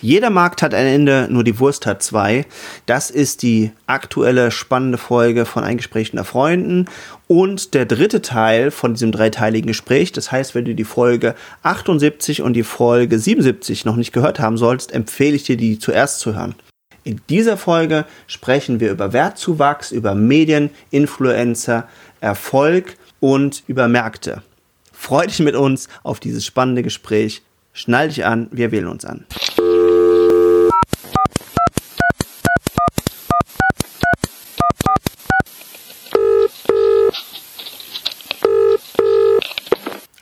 [0.00, 2.46] Jeder Markt hat ein Ende, nur die Wurst hat zwei.
[2.86, 6.86] Das ist die aktuelle spannende Folge von Ein Gespräch unter Freunden
[7.26, 10.12] und der dritte Teil von diesem dreiteiligen Gespräch.
[10.12, 11.34] Das heißt, wenn du die Folge
[11.64, 16.20] 78 und die Folge 77 noch nicht gehört haben solltest, empfehle ich dir, die zuerst
[16.20, 16.54] zu hören.
[17.02, 21.88] In dieser Folge sprechen wir über Wertzuwachs, über Medien, Influencer,
[22.20, 24.42] Erfolg und über Märkte.
[24.92, 27.42] Freu dich mit uns auf dieses spannende Gespräch.
[27.72, 29.24] Schnall dich an, wir wählen uns an.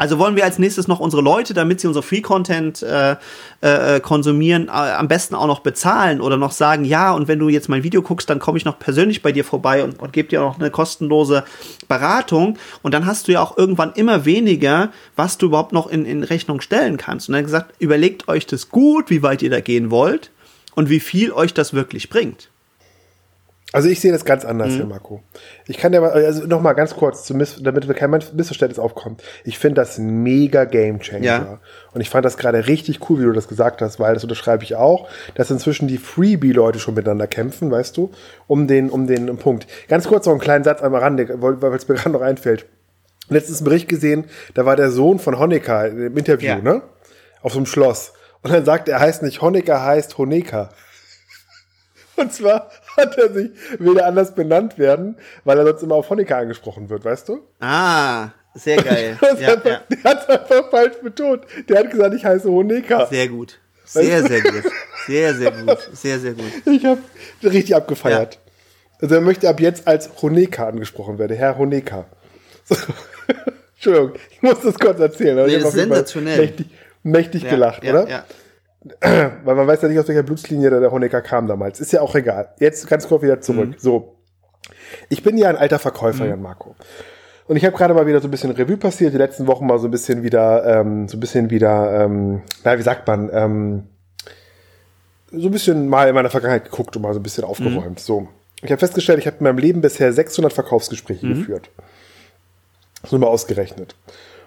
[0.07, 3.17] Also wollen wir als nächstes noch unsere Leute, damit sie unser Free-Content äh,
[3.61, 7.49] äh, konsumieren, äh, am besten auch noch bezahlen oder noch sagen, ja, und wenn du
[7.49, 10.29] jetzt mein Video guckst, dann komme ich noch persönlich bei dir vorbei und, und gebe
[10.29, 11.43] dir auch noch eine kostenlose
[11.89, 12.57] Beratung.
[12.83, 16.23] Und dann hast du ja auch irgendwann immer weniger, was du überhaupt noch in, in
[16.23, 17.29] Rechnung stellen kannst.
[17.29, 20.31] Und dann gesagt, überlegt euch das gut, wie weit ihr da gehen wollt
[20.77, 22.49] und wie viel euch das wirklich bringt.
[23.73, 24.77] Also ich sehe das ganz anders mhm.
[24.77, 25.23] hier, Marco.
[25.67, 29.23] Ich kann ja mal, also noch mal ganz kurz, damit kein Missverständnis aufkommt.
[29.45, 31.25] Ich finde das mega Game Changer.
[31.25, 31.61] Ja.
[31.93, 34.63] Und ich fand das gerade richtig cool, wie du das gesagt hast, weil das unterschreibe
[34.63, 38.13] ich auch, dass inzwischen die Freebie-Leute schon miteinander kämpfen, weißt du,
[38.47, 39.67] um den, um den Punkt.
[39.89, 42.67] Ganz kurz noch einen kleinen Satz am Rande, weil es mir gerade noch einfällt.
[43.29, 46.59] Letztens Bericht gesehen, da war der Sohn von Honecker im Interview, ja.
[46.61, 46.83] ne?
[47.43, 48.13] Auf so einem Schloss.
[48.43, 50.71] Und dann sagt er, er heißt nicht Honecker, heißt Honeka.
[52.17, 52.71] Und zwar
[53.17, 57.05] er sich, will er anders benannt werden, weil er sonst immer auf Honecker angesprochen wird,
[57.05, 57.41] weißt du?
[57.61, 59.19] Ah, sehr geil.
[59.23, 59.83] ja, einfach, ja.
[59.91, 61.45] Der hat einfach falsch betont.
[61.69, 63.07] Der hat gesagt, ich heiße Honecker.
[63.07, 63.59] Sehr gut.
[63.85, 64.65] Sehr, sehr gut.
[65.07, 65.89] Sehr, sehr gut.
[65.93, 66.45] Sehr, sehr gut.
[66.65, 67.01] Ich habe
[67.45, 68.35] richtig abgefeiert.
[68.35, 68.41] Ja.
[69.01, 72.07] Also er möchte ab jetzt als Honecker angesprochen werden, Herr Honecker.
[72.65, 72.77] So.
[73.77, 75.47] Entschuldigung, ich muss das kurz erzählen.
[75.47, 76.39] Nee, das ist sensationell.
[76.39, 76.67] Mächtig,
[77.03, 78.09] mächtig ja, gelacht, ja, oder?
[78.09, 78.25] Ja.
[79.01, 81.81] Weil man weiß ja nicht, aus welcher Blutslinie der Honecker kam damals.
[81.81, 82.55] Ist ja auch egal.
[82.59, 83.71] Jetzt ganz kurz wieder zurück.
[83.71, 83.75] Mhm.
[83.79, 84.17] So.
[85.09, 86.31] Ich bin ja ein alter Verkäufer, mhm.
[86.31, 86.75] Jan Marco.
[87.49, 89.79] Und ich habe gerade mal wieder so ein bisschen Revue passiert, die letzten Wochen mal
[89.79, 93.85] so ein bisschen wieder, ähm, so ein bisschen wieder, ähm, na, wie sagt man, ähm,
[95.31, 97.99] so ein bisschen mal in meiner Vergangenheit geguckt und mal so ein bisschen aufgeräumt.
[97.99, 97.99] Mhm.
[97.99, 98.29] So.
[98.63, 101.35] Ich habe festgestellt, ich habe in meinem Leben bisher 600 Verkaufsgespräche mhm.
[101.35, 101.71] geführt.
[103.03, 103.95] Das nur mal ausgerechnet.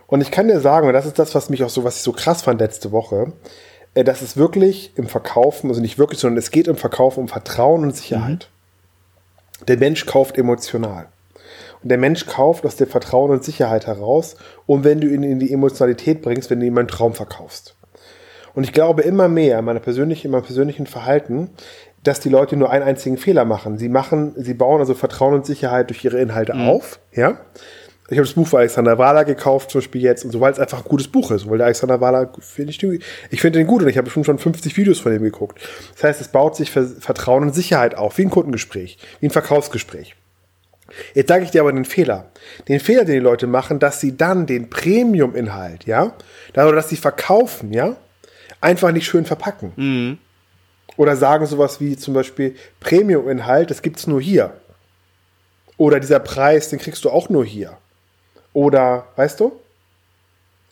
[0.08, 2.02] Und ich kann dir sagen, und das ist das, was mich auch so, was ich
[2.02, 3.32] so krass fand letzte Woche,
[3.94, 7.28] äh, dass es wirklich im Verkaufen, also nicht wirklich, sondern es geht im Verkaufen um
[7.28, 8.50] Vertrauen und Sicherheit.
[9.62, 9.66] Mhm.
[9.66, 11.08] Der Mensch kauft emotional.
[11.82, 14.36] Und der Mensch kauft aus dem Vertrauen und Sicherheit heraus,
[14.66, 17.76] um wenn du ihn in die Emotionalität bringst, wenn du ihm einen Traum verkaufst.
[18.54, 21.52] Und ich glaube immer mehr in meiner persönlichen, in meinem persönlichen Verhalten,
[22.04, 23.78] dass die Leute nur einen einzigen Fehler machen.
[23.78, 26.68] Sie machen, sie bauen also Vertrauen und Sicherheit durch ihre Inhalte mhm.
[26.68, 27.40] auf, ja.
[28.12, 30.60] Ich habe das Buch von Alexander Wahler gekauft, zum Beispiel jetzt, und so, weil es
[30.60, 31.48] einfach ein gutes Buch ist.
[31.48, 32.84] Weil der Alexander Wahler, finde ich,
[33.30, 35.60] ich finde den gut und ich habe bestimmt schon 50 Videos von ihm geguckt.
[35.94, 40.16] Das heißt, es baut sich Vertrauen und Sicherheit auf, wie ein Kundengespräch, wie ein Verkaufsgespräch.
[41.14, 42.32] Jetzt sage ich dir aber den Fehler.
[42.68, 46.16] Den Fehler, den die Leute machen, dass sie dann den Premium-Inhalt, ja,
[46.56, 47.96] oder dass sie verkaufen, ja,
[48.60, 49.72] einfach nicht schön verpacken.
[49.76, 50.18] Mhm.
[50.98, 54.54] Oder sagen sowas wie zum Beispiel Premium-Inhalt, das gibt's nur hier.
[55.78, 57.78] Oder dieser Preis, den kriegst du auch nur hier.
[58.54, 59.54] Oder, weißt du?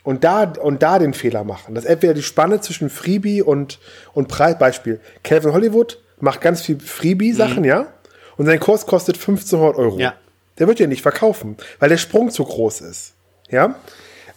[0.03, 1.75] Und da, und da den Fehler machen.
[1.75, 3.79] Das ist entweder die Spanne zwischen Freebie und,
[4.13, 4.57] und Preis.
[4.57, 5.01] Beispiel.
[5.23, 7.65] Calvin Hollywood macht ganz viel Freebie-Sachen, mhm.
[7.65, 7.87] ja?
[8.37, 9.97] Und sein Kurs kostet 1500 Euro.
[9.99, 10.13] Ja.
[10.59, 13.13] Der wird ja nicht verkaufen, weil der Sprung zu groß ist.
[13.49, 13.75] Ja?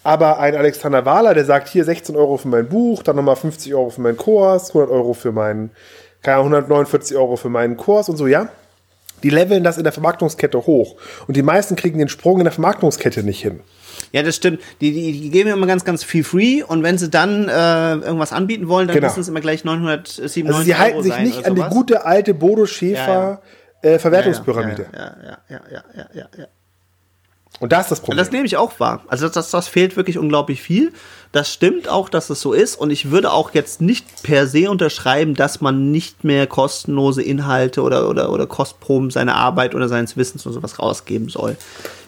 [0.02, 3.74] Aber ein Alexander Wahler, der sagt hier 16 Euro für mein Buch, dann nochmal 50
[3.74, 5.70] Euro für meinen Kurs, 100 Euro für meinen,
[6.22, 8.48] 149 Euro für meinen Kurs und so, ja?
[9.22, 10.96] Die leveln das in der Vermarktungskette hoch.
[11.26, 13.60] Und die meisten kriegen den Sprung in der Vermarktungskette nicht hin.
[14.12, 14.60] Ja, das stimmt.
[14.80, 18.32] Die, die, die geben immer ganz, ganz viel free und wenn sie dann äh, irgendwas
[18.32, 19.08] anbieten wollen, dann genau.
[19.08, 22.66] müssen es immer gleich 997 Also sie halten sich nicht an die gute alte Bodo
[22.66, 23.42] Schäfer ja,
[23.82, 23.90] ja.
[23.94, 24.86] Äh, Verwertungspyramide.
[24.92, 26.46] Ja, ja, ja, ja, ja, ja, ja.
[27.60, 28.16] Und da ist das Problem.
[28.16, 29.04] Das nehme ich auch wahr.
[29.08, 30.92] Also das, das, das fehlt wirklich unglaublich viel.
[31.30, 32.74] Das stimmt auch, dass es so ist.
[32.74, 37.82] Und ich würde auch jetzt nicht per se unterschreiben, dass man nicht mehr kostenlose Inhalte
[37.82, 41.58] oder, oder, oder Kostproben seiner Arbeit oder seines Wissens und sowas rausgeben soll.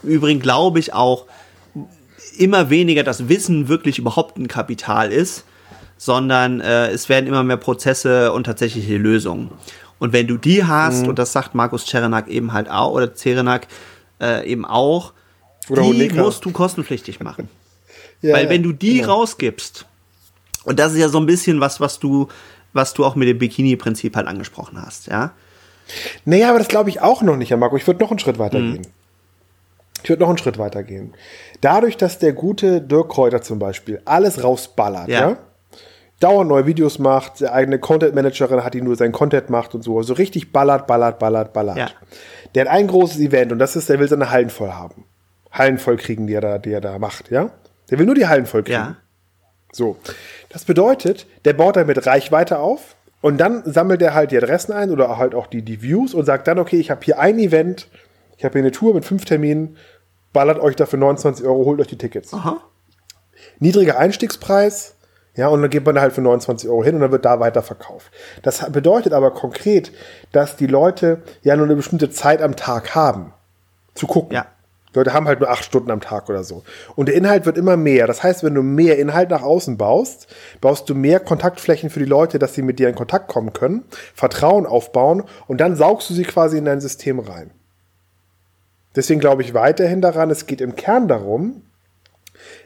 [0.02, 1.26] Im Übrigen glaube ich auch
[2.38, 5.44] immer weniger, dass Wissen wirklich überhaupt ein Kapital ist,
[5.98, 9.50] sondern äh, es werden immer mehr Prozesse und tatsächliche Lösungen.
[9.98, 11.10] Und wenn du die hast, mhm.
[11.10, 13.68] und das sagt Markus Cerenak eben halt auch, oder Cerenak
[14.20, 15.12] äh, eben auch,
[15.68, 16.22] oder die Honecker.
[16.22, 17.48] musst du kostenpflichtig machen.
[18.22, 19.14] ja, Weil wenn du die genau.
[19.14, 19.86] rausgibst,
[20.64, 22.28] und das ist ja so ein bisschen was, was du,
[22.72, 25.32] was du auch mit dem Bikini-Prinzip halt angesprochen hast, ja.
[26.24, 27.76] Naja, aber das glaube ich auch noch nicht, Herr Marco.
[27.76, 28.74] Ich würde noch einen Schritt weiter mhm.
[28.74, 28.86] gehen.
[30.02, 31.14] Ich würde noch einen Schritt weiter gehen.
[31.60, 35.38] Dadurch, dass der gute Dirk Kräuter zum Beispiel alles rausballert, ja, ja
[36.22, 39.82] dauernd neue Videos macht, der eigene Content Managerin hat, die nur seinen Content macht und
[39.82, 39.98] so.
[39.98, 41.76] Also richtig ballert, ballert, ballert, ballert.
[41.76, 41.90] Ja.
[42.54, 45.04] Der hat ein großes Event und das ist, der will seine Hallen voll haben.
[45.52, 47.50] Hallen voll kriegen, die er da, die er da macht, ja?
[47.90, 48.78] Der will nur die Hallen voll kriegen.
[48.78, 48.96] Ja.
[49.72, 49.96] So.
[50.48, 54.90] Das bedeutet, der baut damit Reichweite auf und dann sammelt er halt die Adressen ein
[54.90, 57.88] oder halt auch die, die Views und sagt dann, okay, ich habe hier ein Event,
[58.36, 59.76] ich habe hier eine Tour mit fünf Terminen,
[60.32, 62.32] ballert euch dafür 29 Euro, holt euch die Tickets.
[62.32, 62.60] Aha.
[63.58, 64.96] Niedriger Einstiegspreis,
[65.34, 67.40] ja, und dann geht man da halt für 29 Euro hin und dann wird da
[67.40, 68.12] weiter verkauft.
[68.42, 69.92] Das bedeutet aber konkret,
[70.32, 73.32] dass die Leute ja nur eine bestimmte Zeit am Tag haben,
[73.94, 74.34] zu gucken.
[74.34, 74.46] Ja.
[74.94, 76.62] Leute haben halt nur acht Stunden am Tag oder so.
[76.96, 78.06] Und der Inhalt wird immer mehr.
[78.06, 80.26] Das heißt, wenn du mehr Inhalt nach außen baust,
[80.60, 83.84] baust du mehr Kontaktflächen für die Leute, dass sie mit dir in Kontakt kommen können,
[84.14, 87.50] Vertrauen aufbauen und dann saugst du sie quasi in dein System rein.
[88.94, 91.62] Deswegen glaube ich weiterhin daran, es geht im Kern darum,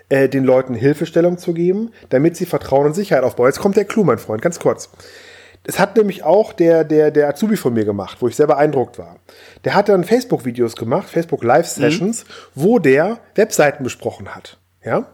[0.09, 3.47] äh, den Leuten Hilfestellung zu geben, damit sie Vertrauen und Sicherheit aufbauen.
[3.47, 4.91] Jetzt kommt der Clou, mein Freund, ganz kurz.
[5.69, 8.99] Es hat nämlich auch der, der, der Azubi von mir gemacht, wo ich sehr beeindruckt
[8.99, 9.17] war.
[9.65, 12.29] Der hat dann Facebook-Videos gemacht, Facebook Live-Sessions, mhm.
[12.55, 14.59] wo der Webseiten besprochen hat.
[14.85, 15.09] Ja.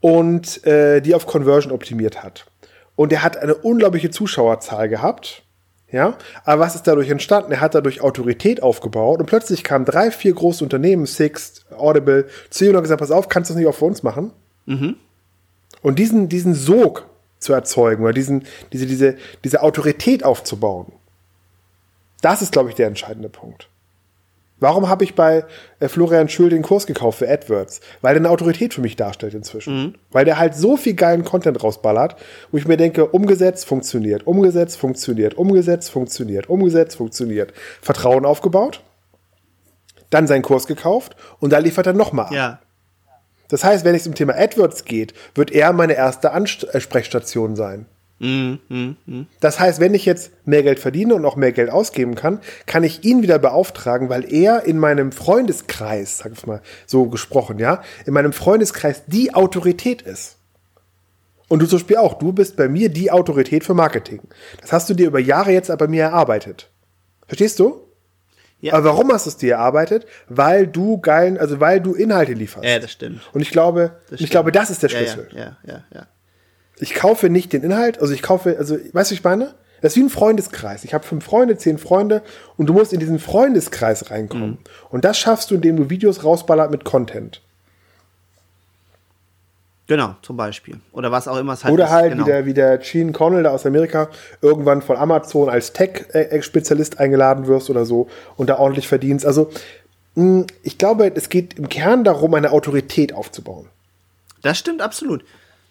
[0.00, 2.46] Und äh, die auf Conversion optimiert hat.
[2.94, 5.42] Und er hat eine unglaubliche Zuschauerzahl gehabt.
[5.92, 7.52] Ja, aber was ist dadurch entstanden?
[7.52, 12.64] Er hat dadurch Autorität aufgebaut und plötzlich kamen drei, vier große Unternehmen, Sixt, Audible, zu
[12.64, 14.32] ihm und gesagt, pass auf, kannst du das nicht auch für uns machen?
[14.64, 14.96] Mhm.
[15.82, 17.06] Und diesen, diesen Sog
[17.38, 20.92] zu erzeugen oder diesen, diese, diese, diese Autorität aufzubauen.
[22.22, 23.68] Das ist, glaube ich, der entscheidende Punkt.
[24.58, 25.44] Warum habe ich bei
[25.80, 27.80] äh, Florian Schül den Kurs gekauft für AdWords?
[28.00, 29.76] Weil der eine Autorität für mich darstellt inzwischen.
[29.76, 29.94] Mhm.
[30.10, 32.16] Weil der halt so viel geilen Content rausballert,
[32.50, 37.52] wo ich mir denke, umgesetzt, funktioniert, umgesetzt, funktioniert, umgesetzt, funktioniert, umgesetzt, funktioniert.
[37.82, 38.82] Vertrauen aufgebaut,
[40.08, 42.32] dann seinen Kurs gekauft und da liefert er nochmal ab.
[42.32, 42.60] Ja.
[43.48, 47.86] Das heißt, wenn es um Thema AdWords geht, wird er meine erste Ansprechstation sein.
[48.18, 49.26] Mm, mm, mm.
[49.40, 52.82] Das heißt, wenn ich jetzt mehr Geld verdiene und auch mehr Geld ausgeben kann, kann
[52.82, 57.82] ich ihn wieder beauftragen, weil er in meinem Freundeskreis, sag ich mal so gesprochen, ja,
[58.06, 60.36] in meinem Freundeskreis die Autorität ist.
[61.48, 64.20] Und du zum Beispiel auch, du bist bei mir die Autorität für Marketing.
[64.60, 66.70] Das hast du dir über Jahre jetzt bei mir erarbeitet.
[67.26, 67.85] Verstehst du?
[68.60, 68.74] Ja.
[68.74, 70.06] Aber warum hast du es dir erarbeitet?
[70.28, 72.64] Weil du geilen, also weil du Inhalte lieferst.
[72.64, 73.20] Ja, das stimmt.
[73.32, 75.28] Und ich glaube, ich glaube, das ist der Schlüssel.
[75.32, 76.06] Ja, ja, ja, ja.
[76.78, 79.54] Ich kaufe nicht den Inhalt, also ich kaufe, also, weißt du, ich meine?
[79.82, 80.84] Das ist wie ein Freundeskreis.
[80.84, 82.22] Ich habe fünf Freunde, zehn Freunde
[82.56, 84.50] und du musst in diesen Freundeskreis reinkommen.
[84.50, 84.58] Mhm.
[84.88, 87.42] Und das schaffst du, indem du Videos rausballert mit Content.
[89.88, 90.80] Genau, zum Beispiel.
[90.92, 91.90] Oder was auch immer es halt Oder ist.
[91.90, 92.24] halt genau.
[92.24, 94.08] wie, der, wie der Gene Connell da aus Amerika
[94.42, 99.24] irgendwann von Amazon als Tech-Spezialist eingeladen wirst oder so und da ordentlich verdienst.
[99.24, 99.50] Also
[100.14, 103.66] hm, ich glaube, es geht im Kern darum, eine Autorität aufzubauen.
[104.42, 105.24] Das stimmt absolut.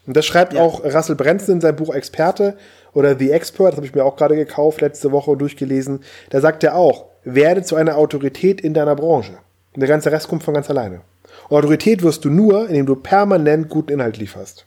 [0.08, 0.62] Und das schreibt ja.
[0.62, 2.58] auch Russell Branson in seinem Buch Experte
[2.94, 6.04] oder The Expert, das habe ich mir auch gerade gekauft, letzte Woche durchgelesen.
[6.30, 9.34] Da sagt er auch, werde zu einer Autorität in deiner Branche.
[9.74, 11.02] Und der ganze Rest kommt von ganz alleine.
[11.50, 14.66] Autorität wirst du nur, indem du permanent guten Inhalt lieferst.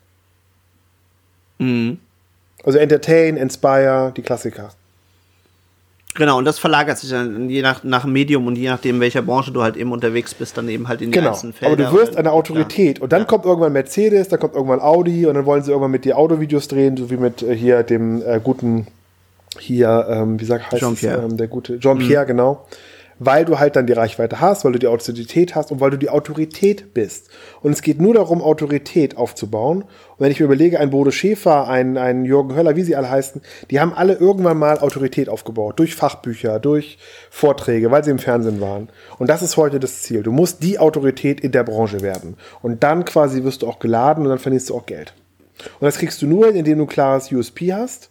[1.58, 1.98] Mhm.
[2.64, 4.70] Also Entertain, Inspire, die Klassiker.
[6.14, 9.52] Genau, und das verlagert sich dann je nach, nach Medium und je nachdem, welcher Branche
[9.52, 11.30] du halt eben unterwegs bist, dann eben halt in die genau.
[11.30, 11.84] einzelnen Felder.
[11.84, 12.98] Aber du wirst eine Autorität.
[12.98, 13.04] Ja.
[13.04, 13.26] Und dann ja.
[13.26, 16.66] kommt irgendwann Mercedes, dann kommt irgendwann Audi und dann wollen sie irgendwann mit dir Autovideos
[16.66, 18.88] drehen, so wie mit äh, hier dem äh, guten,
[19.60, 21.18] hier, ähm, wie sagt heißt Jean -Pierre.
[21.18, 22.28] Es, ähm, der gute Jean-Pierre, mhm.
[22.28, 22.66] genau
[23.18, 25.96] weil du halt dann die Reichweite hast, weil du die Autorität hast und weil du
[25.96, 27.30] die Autorität bist.
[27.62, 29.82] Und es geht nur darum, Autorität aufzubauen.
[29.82, 33.10] Und wenn ich mir überlege, ein Bodo Schäfer, ein, ein Jürgen Höller, wie sie alle
[33.10, 35.78] heißen, die haben alle irgendwann mal Autorität aufgebaut.
[35.78, 36.98] Durch Fachbücher, durch
[37.30, 38.88] Vorträge, weil sie im Fernsehen waren.
[39.18, 40.22] Und das ist heute das Ziel.
[40.22, 42.36] Du musst die Autorität in der Branche werden.
[42.62, 45.14] Und dann quasi wirst du auch geladen und dann verdienst du auch Geld.
[45.80, 48.10] Und das kriegst du nur, indem du ein klares USP hast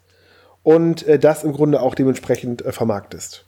[0.64, 3.47] und äh, das im Grunde auch dementsprechend äh, vermarktest.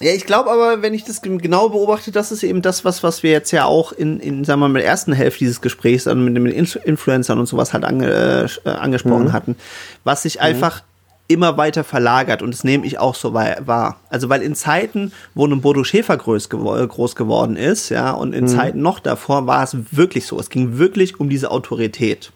[0.00, 3.22] Ja, ich glaube aber, wenn ich das genau beobachte, das ist eben das, was, was
[3.22, 6.24] wir jetzt ja auch in, in sagen wir mal, der ersten Hälfte dieses Gesprächs dann
[6.24, 9.32] mit den Influencern und sowas halt ange, äh, angesprochen mhm.
[9.34, 9.56] hatten,
[10.02, 10.42] was sich mhm.
[10.42, 10.82] einfach
[11.28, 14.00] immer weiter verlagert und das nehme ich auch so wahr.
[14.08, 18.44] Also weil in Zeiten, wo ein Bodo Schäfer groß, groß geworden ist, ja, und in
[18.44, 18.48] mhm.
[18.48, 20.40] Zeiten noch davor war es wirklich so.
[20.40, 22.32] Es ging wirklich um diese Autorität.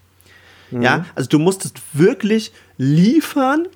[0.70, 1.04] Ja, mhm.
[1.14, 3.66] also du musstest wirklich liefern,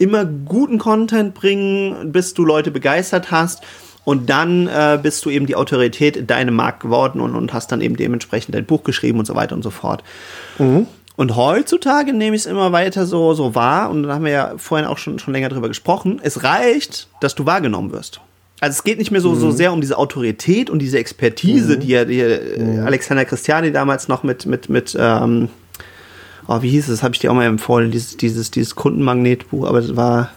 [0.00, 3.62] immer guten Content bringen, bis du Leute begeistert hast.
[4.04, 7.70] Und dann äh, bist du eben die Autorität in deinem Markt geworden und, und hast
[7.70, 10.02] dann eben dementsprechend dein Buch geschrieben und so weiter und so fort.
[10.58, 10.86] Mhm.
[11.16, 14.54] Und heutzutage nehme ich es immer weiter so, so wahr, und da haben wir ja
[14.56, 16.18] vorhin auch schon, schon länger drüber gesprochen.
[16.22, 18.22] Es reicht, dass du wahrgenommen wirst.
[18.60, 19.40] Also es geht nicht mehr so, mhm.
[19.40, 21.80] so sehr um diese Autorität und diese Expertise, mhm.
[21.80, 22.22] die ja die,
[22.58, 22.86] mhm.
[22.86, 25.50] Alexander Christiani damals noch mit, mit, mit ähm,
[26.50, 29.80] oh, wie hieß es, habe ich dir auch mal empfohlen, dieses, dieses, dieses Kundenmagnetbuch, aber
[29.80, 30.30] das war.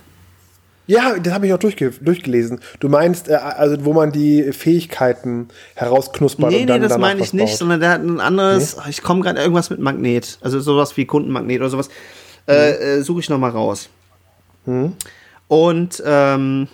[0.86, 2.60] Ja, das habe ich auch durchge durchgelesen.
[2.80, 7.22] Du meinst, äh, also wo man die Fähigkeiten herausknuspert nee, und dann Nee, das meine
[7.22, 7.58] ich nicht, baut.
[7.58, 8.84] sondern der hat ein anderes, nee?
[8.90, 11.88] ich komme gerade irgendwas mit Magnet, also sowas wie Kundenmagnet oder sowas.
[12.48, 12.54] Mhm.
[12.54, 13.90] Äh, äh, Suche ich nochmal raus.
[14.66, 14.94] Mhm.
[15.48, 16.68] Und ähm,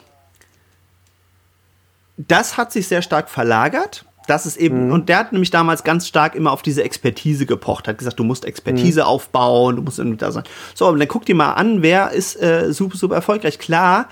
[2.18, 4.92] das hat sich sehr stark verlagert das ist eben, mhm.
[4.92, 8.24] und der hat nämlich damals ganz stark immer auf diese Expertise gepocht, hat gesagt, du
[8.24, 9.08] musst Expertise mhm.
[9.08, 10.44] aufbauen, du musst irgendwie da sein.
[10.76, 13.60] So, und dann guck dir mal an, wer ist äh, super, super erfolgreich.
[13.60, 14.08] Klar,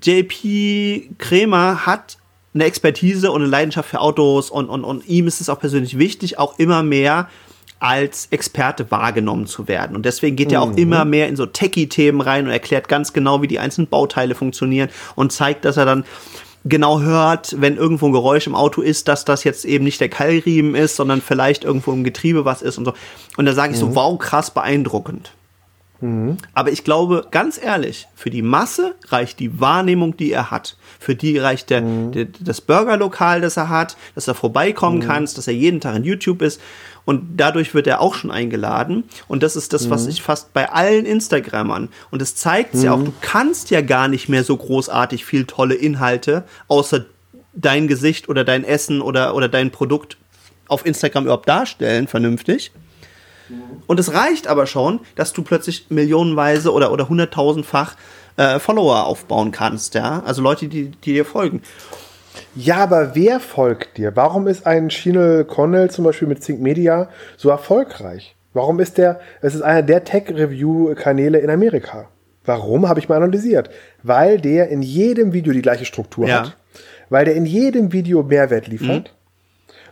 [0.00, 2.18] JP Kremer hat
[2.54, 5.98] eine Expertise und eine Leidenschaft für Autos und, und, und ihm ist es auch persönlich
[5.98, 7.28] wichtig, auch immer mehr
[7.78, 9.96] als Experte wahrgenommen zu werden.
[9.96, 10.78] Und deswegen geht er auch mhm.
[10.78, 14.90] immer mehr in so Techie-Themen rein und erklärt ganz genau, wie die einzelnen Bauteile funktionieren
[15.14, 16.04] und zeigt, dass er dann
[16.64, 20.08] genau hört, wenn irgendwo ein Geräusch im Auto ist, dass das jetzt eben nicht der
[20.08, 22.94] Keilriemen ist, sondern vielleicht irgendwo im Getriebe was ist und so.
[23.36, 23.92] Und da sage ich mhm.
[23.92, 25.32] so, wow, krass beeindruckend.
[26.00, 26.38] Mhm.
[26.54, 30.76] Aber ich glaube, ganz ehrlich, für die Masse reicht die Wahrnehmung, die er hat.
[31.00, 32.12] Für die reicht der, mhm.
[32.12, 35.02] der das Burgerlokal, das er hat, dass er vorbeikommen mhm.
[35.02, 36.60] kann, dass er jeden Tag in YouTube ist.
[37.06, 39.04] Und dadurch wird er auch schon eingeladen.
[39.26, 40.10] Und das ist das, was mhm.
[40.10, 42.82] ich fast bei allen Instagrammern, und das zeigt mhm.
[42.82, 47.06] ja auch, du kannst ja gar nicht mehr so großartig viel tolle Inhalte, außer
[47.54, 50.18] dein Gesicht oder dein Essen oder, oder dein Produkt
[50.68, 52.72] auf Instagram überhaupt darstellen, vernünftig.
[53.48, 53.82] Mhm.
[53.86, 57.96] Und es reicht aber schon, dass du plötzlich millionenweise oder, oder hunderttausendfach
[58.36, 60.22] äh, Follower aufbauen kannst, ja.
[60.24, 61.62] Also Leute, die, die dir folgen.
[62.54, 64.14] Ja, aber wer folgt dir?
[64.16, 68.34] Warum ist ein Shinel Connell zum Beispiel mit Sync Media so erfolgreich?
[68.52, 72.08] Warum ist der, es ist einer der Tech-Review-Kanäle in Amerika.
[72.44, 73.70] Warum, habe ich mal analysiert.
[74.02, 76.40] Weil der in jedem Video die gleiche Struktur ja.
[76.40, 76.56] hat.
[77.08, 79.10] Weil der in jedem Video Mehrwert liefert.
[79.10, 79.19] Mhm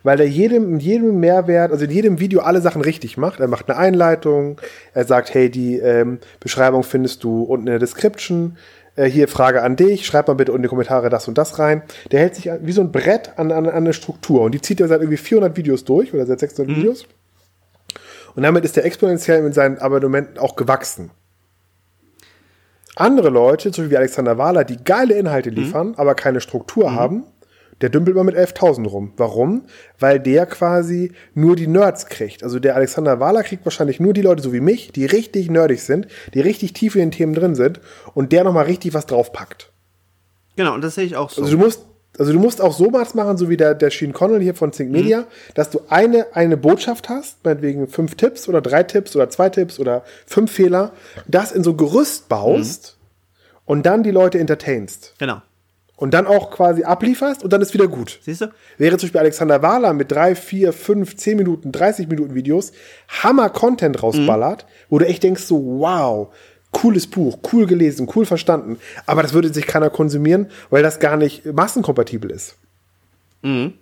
[0.02, 3.40] weil der jedem, in jedem Mehrwert, also in jedem Video alle Sachen richtig macht.
[3.40, 4.60] Er macht eine Einleitung,
[4.94, 8.56] er sagt, hey, die ähm, Beschreibung findest du unten in der Description
[8.96, 11.82] äh, hier Frage an dich, schreib mal bitte in die Kommentare das und das rein.
[12.10, 14.80] Der hält sich wie so ein Brett an, an, an eine Struktur und die zieht
[14.80, 16.80] er seit irgendwie 400 Videos durch oder seit 600 mhm.
[16.80, 17.06] Videos.
[18.34, 21.10] Und damit ist er exponentiell mit seinen Abonnementen auch gewachsen.
[22.96, 25.56] Andere Leute, so wie Alexander Wahler, die geile Inhalte mhm.
[25.56, 25.94] liefern, mhm.
[25.96, 26.94] aber keine Struktur mhm.
[26.96, 27.24] haben,
[27.80, 29.12] der dümpelt mal mit 11.000 rum.
[29.16, 29.62] Warum?
[29.99, 32.42] Weil der quasi nur die Nerds kriegt.
[32.42, 35.82] Also der Alexander Wahler kriegt wahrscheinlich nur die Leute so wie mich, die richtig nerdig
[35.82, 37.80] sind, die richtig tief in den Themen drin sind
[38.14, 39.70] und der nochmal richtig was draufpackt.
[40.56, 41.42] Genau, und das sehe ich auch so.
[41.42, 41.87] Also du musst,
[42.18, 44.73] also du musst auch so was machen, so wie der, der Sheen Connell hier von
[44.73, 45.25] Think Media, mhm.
[45.54, 49.78] dass du eine, eine Botschaft hast, meinetwegen fünf Tipps oder drei Tipps oder zwei Tipps
[49.78, 50.92] oder fünf Fehler,
[51.28, 53.62] das in so Gerüst baust mhm.
[53.66, 55.14] und dann die Leute entertainst.
[55.18, 55.42] Genau
[55.98, 58.20] und dann auch quasi ablieferst und dann ist wieder gut.
[58.22, 58.52] Siehst du?
[58.78, 62.72] Wäre zum Beispiel Alexander Wahler mit drei, vier, fünf, zehn Minuten, 30 Minuten Videos
[63.08, 64.68] Hammer-Content rausballert, mhm.
[64.90, 66.32] wo du echt denkst so, wow,
[66.70, 68.78] cooles Buch, cool gelesen, cool verstanden.
[69.06, 72.56] Aber das würde sich keiner konsumieren, weil das gar nicht massenkompatibel ist.
[73.42, 73.74] Mhm.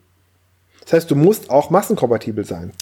[0.85, 2.73] Das heißt, du musst auch massenkompatibel sein.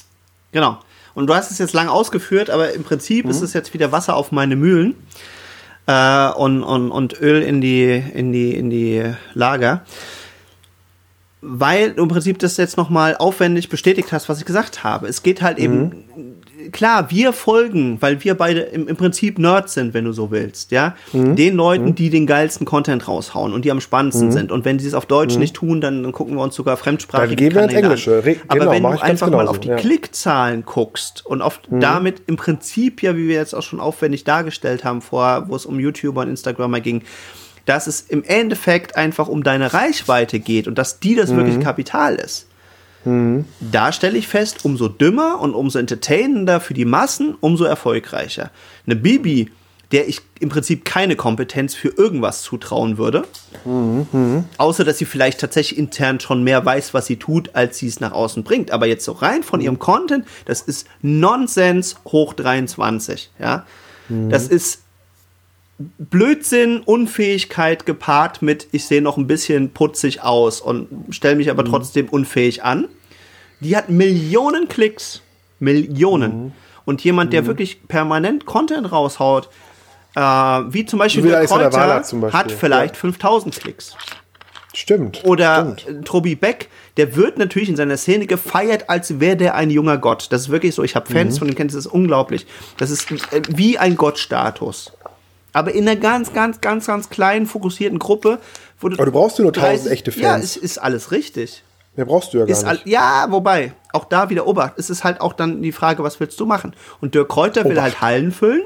[0.52, 0.78] Genau.
[1.14, 3.32] Und du hast es jetzt lang ausgeführt, aber im Prinzip mhm.
[3.32, 4.94] ist es jetzt wieder Wasser auf meine Mühlen
[5.86, 9.02] äh, und, und, und Öl in die, in die, in die
[9.34, 9.84] Lager.
[11.40, 15.08] Weil du im Prinzip das jetzt nochmal aufwendig bestätigt hast, was ich gesagt habe.
[15.08, 16.04] Es geht halt mhm.
[16.70, 20.70] Klar, wir folgen, weil wir beide im, im Prinzip Nerds sind, wenn du so willst,
[20.70, 21.36] ja, mhm.
[21.36, 21.94] den Leuten, mhm.
[21.94, 24.32] die den geilsten Content raushauen und die am spannendsten mhm.
[24.32, 24.52] sind.
[24.52, 25.40] Und wenn sie es auf Deutsch mhm.
[25.40, 28.24] nicht tun, dann, dann, gucken wir uns sogar fremdsprachige Dann gehen wir ins Englische.
[28.24, 29.76] Re Aber genau, wenn du einfach mal auf die ja.
[29.76, 31.80] Klickzahlen guckst und oft mhm.
[31.80, 35.66] damit im Prinzip ja, wie wir jetzt auch schon aufwendig dargestellt haben vor, wo es
[35.66, 37.02] um YouTuber und Instagramer ging,
[37.66, 41.36] dass es im Endeffekt einfach um deine Reichweite geht und dass die das mhm.
[41.38, 42.46] wirklich Kapital ist.
[43.04, 43.44] Mhm.
[43.60, 48.50] Da stelle ich fest, umso dümmer und umso entertainender für die Massen, umso erfolgreicher.
[48.86, 49.50] Eine Bibi,
[49.92, 53.24] der ich im Prinzip keine Kompetenz für irgendwas zutrauen würde.
[53.64, 54.44] Mhm.
[54.56, 58.00] Außer, dass sie vielleicht tatsächlich intern schon mehr weiß, was sie tut, als sie es
[58.00, 58.70] nach außen bringt.
[58.70, 63.30] Aber jetzt so rein von ihrem Content, das ist Nonsens hoch 23.
[63.38, 63.66] Ja?
[64.08, 64.30] Mhm.
[64.30, 64.83] Das ist
[65.78, 71.64] Blödsinn, Unfähigkeit gepaart mit, ich sehe noch ein bisschen putzig aus und stelle mich aber
[71.64, 71.70] mhm.
[71.70, 72.86] trotzdem unfähig an.
[73.60, 75.22] Die hat Millionen Klicks.
[75.58, 76.44] Millionen.
[76.44, 76.52] Mhm.
[76.84, 77.46] Und jemand, der mhm.
[77.46, 79.48] wirklich permanent Content raushaut,
[80.14, 82.32] äh, wie zum Beispiel der Kräuter, Beispiel.
[82.32, 83.00] hat vielleicht ja.
[83.00, 83.96] 5000 Klicks.
[84.74, 85.24] Stimmt.
[85.24, 86.06] Oder stimmt.
[86.06, 90.28] Tobi Beck, der wird natürlich in seiner Szene gefeiert, als wäre der ein junger Gott.
[90.30, 90.82] Das ist wirklich so.
[90.82, 91.38] Ich habe Fans mhm.
[91.38, 92.46] von dem kennt, das ist unglaublich.
[92.76, 94.92] Das ist äh, wie ein Gottstatus
[95.54, 98.38] aber in einer ganz, ganz, ganz, ganz kleinen, fokussierten Gruppe.
[98.80, 100.22] Wo du aber du brauchst nur 1000 echte Fans.
[100.22, 101.62] Ja, es ist alles richtig.
[101.96, 102.86] Mehr brauchst du ja gar nicht.
[102.86, 104.74] ja, wobei, auch da wieder Obacht.
[104.78, 106.74] Es ist halt auch dann die Frage, was willst du machen?
[107.00, 107.70] Und Dirk Kräuter Obacht.
[107.70, 108.62] will halt Hallen füllen.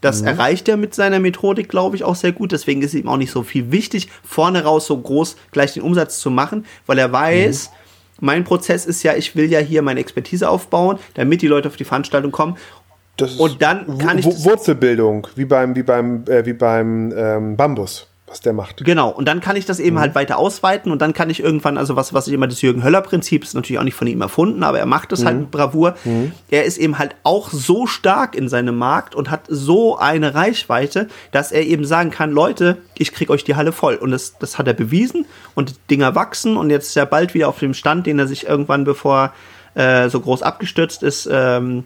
[0.00, 0.28] Das mhm.
[0.28, 2.52] erreicht er mit seiner Methodik, glaube ich, auch sehr gut.
[2.52, 6.18] Deswegen ist ihm auch nicht so viel wichtig, vorne raus so groß gleich den Umsatz
[6.18, 8.26] zu machen, weil er weiß, mhm.
[8.26, 11.76] mein Prozess ist ja, ich will ja hier meine Expertise aufbauen, damit die Leute auf
[11.76, 12.56] die Veranstaltung kommen.
[13.38, 14.26] Und dann kann ich.
[14.26, 18.84] Wurzelbildung, wie beim, wie beim, äh, wie beim ähm, Bambus was der macht.
[18.84, 20.00] Genau, und dann kann ich das eben mhm.
[20.00, 22.82] halt weiter ausweiten und dann kann ich irgendwann, also was, was ich immer das Jürgen
[22.82, 25.38] Höller-Prinzip ist natürlich auch nicht von ihm erfunden, aber er macht das halt mhm.
[25.38, 25.94] halt mit Bravour.
[26.04, 26.32] Mhm.
[26.50, 31.08] Er ist eben halt auch so stark in seinem Markt und hat so eine Reichweite,
[31.30, 33.94] dass er eben sagen kann, Leute, ich krieg euch die Halle voll.
[33.94, 37.32] Und das, das hat er bewiesen und die Dinger wachsen und jetzt ist er bald
[37.32, 39.32] wieder auf dem Stand, den er sich irgendwann, bevor
[39.74, 41.84] äh, so groß abgestürzt ist, ähm,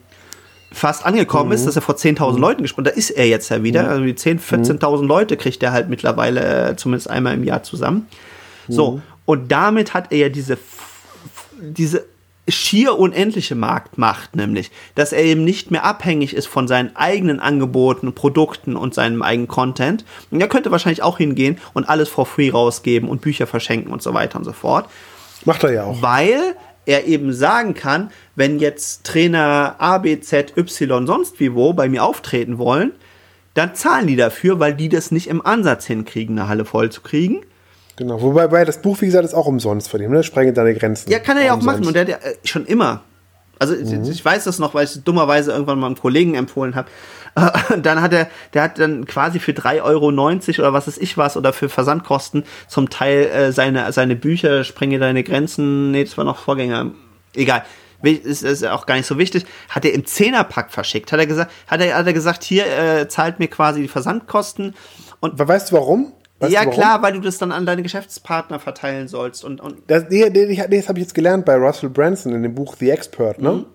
[0.72, 1.54] fast angekommen mhm.
[1.54, 2.38] ist, dass er vor 10.000 mhm.
[2.38, 3.84] Leuten gesprochen Da ist er jetzt ja wieder.
[3.84, 3.88] Mhm.
[3.88, 8.06] Also die 10.000, 14.000 Leute kriegt er halt mittlerweile äh, zumindest einmal im Jahr zusammen.
[8.68, 9.02] So, mhm.
[9.24, 10.56] und damit hat er ja diese,
[11.60, 12.04] diese
[12.48, 18.12] schier unendliche Marktmacht, nämlich, dass er eben nicht mehr abhängig ist von seinen eigenen Angeboten,
[18.14, 20.04] Produkten und seinem eigenen Content.
[20.30, 24.02] Und er könnte wahrscheinlich auch hingehen und alles for free rausgeben und Bücher verschenken und
[24.02, 24.88] so weiter und so fort.
[25.44, 26.02] Macht er ja auch.
[26.02, 26.56] Weil
[26.90, 31.88] er eben sagen kann, wenn jetzt Trainer A, B, Z, Y, sonst wie wo bei
[31.88, 32.92] mir auftreten wollen,
[33.54, 37.00] dann zahlen die dafür, weil die das nicht im Ansatz hinkriegen, eine Halle voll zu
[37.00, 37.42] kriegen.
[37.96, 40.22] Genau, wobei bei das Buch, wie gesagt, ist auch umsonst von ihm, ne?
[40.22, 41.10] Sprenge deine Grenzen.
[41.10, 41.80] Ja, kann er ja auch umsonst.
[41.80, 43.02] machen und der hat ja äh, schon immer.
[43.60, 44.10] Also mhm.
[44.10, 46.88] ich weiß das noch, weil ich es dummerweise irgendwann mal einem Kollegen empfohlen habe.
[47.82, 51.36] dann hat er, der hat dann quasi für 3,90 Euro oder was ist ich was
[51.36, 56.24] oder für Versandkosten zum Teil äh, seine, seine Bücher, Sprenge deine Grenzen, nee, das war
[56.24, 56.90] noch Vorgänger,
[57.34, 57.64] egal.
[58.02, 59.44] Ist, ist auch gar nicht so wichtig.
[59.68, 61.12] Hat er im Zehnerpack verschickt.
[61.12, 64.74] Hat er gesagt, hat er, hat er gesagt, hier äh, zahlt mir quasi die Versandkosten.
[65.20, 66.14] Und weißt du warum?
[66.40, 69.44] Weißt ja, klar, weil du das dann an deine Geschäftspartner verteilen sollst.
[69.44, 72.54] Und, und das, nee, nee, das habe ich jetzt gelernt bei Russell Branson in dem
[72.54, 73.42] Buch The Expert.
[73.42, 73.52] Ne?
[73.52, 73.66] Mhm.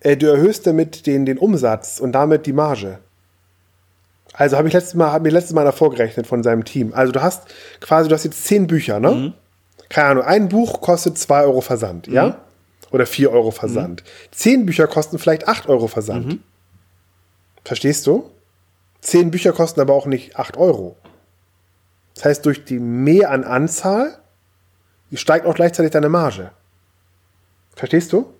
[0.00, 2.98] Äh, du erhöhst damit den, den Umsatz und damit die Marge.
[4.32, 6.92] Also habe ich letztes Mal, hab mir letztes Mal davor gerechnet von seinem Team.
[6.92, 7.44] Also du hast
[7.80, 9.10] quasi, du hast jetzt zehn Bücher, ne?
[9.10, 9.32] Mhm.
[9.88, 12.14] Keine Ahnung, ein Buch kostet zwei Euro Versand, mhm.
[12.14, 12.40] ja?
[12.90, 14.02] Oder vier Euro Versand.
[14.02, 14.32] Mhm.
[14.32, 16.26] Zehn Bücher kosten vielleicht acht Euro Versand.
[16.26, 16.42] Mhm.
[17.64, 18.28] Verstehst du?
[19.00, 20.96] Zehn Bücher kosten aber auch nicht acht Euro.
[22.14, 24.18] Das heißt, durch die Mehr an Anzahl
[25.14, 26.50] steigt auch gleichzeitig deine Marge.
[27.74, 28.32] Verstehst du?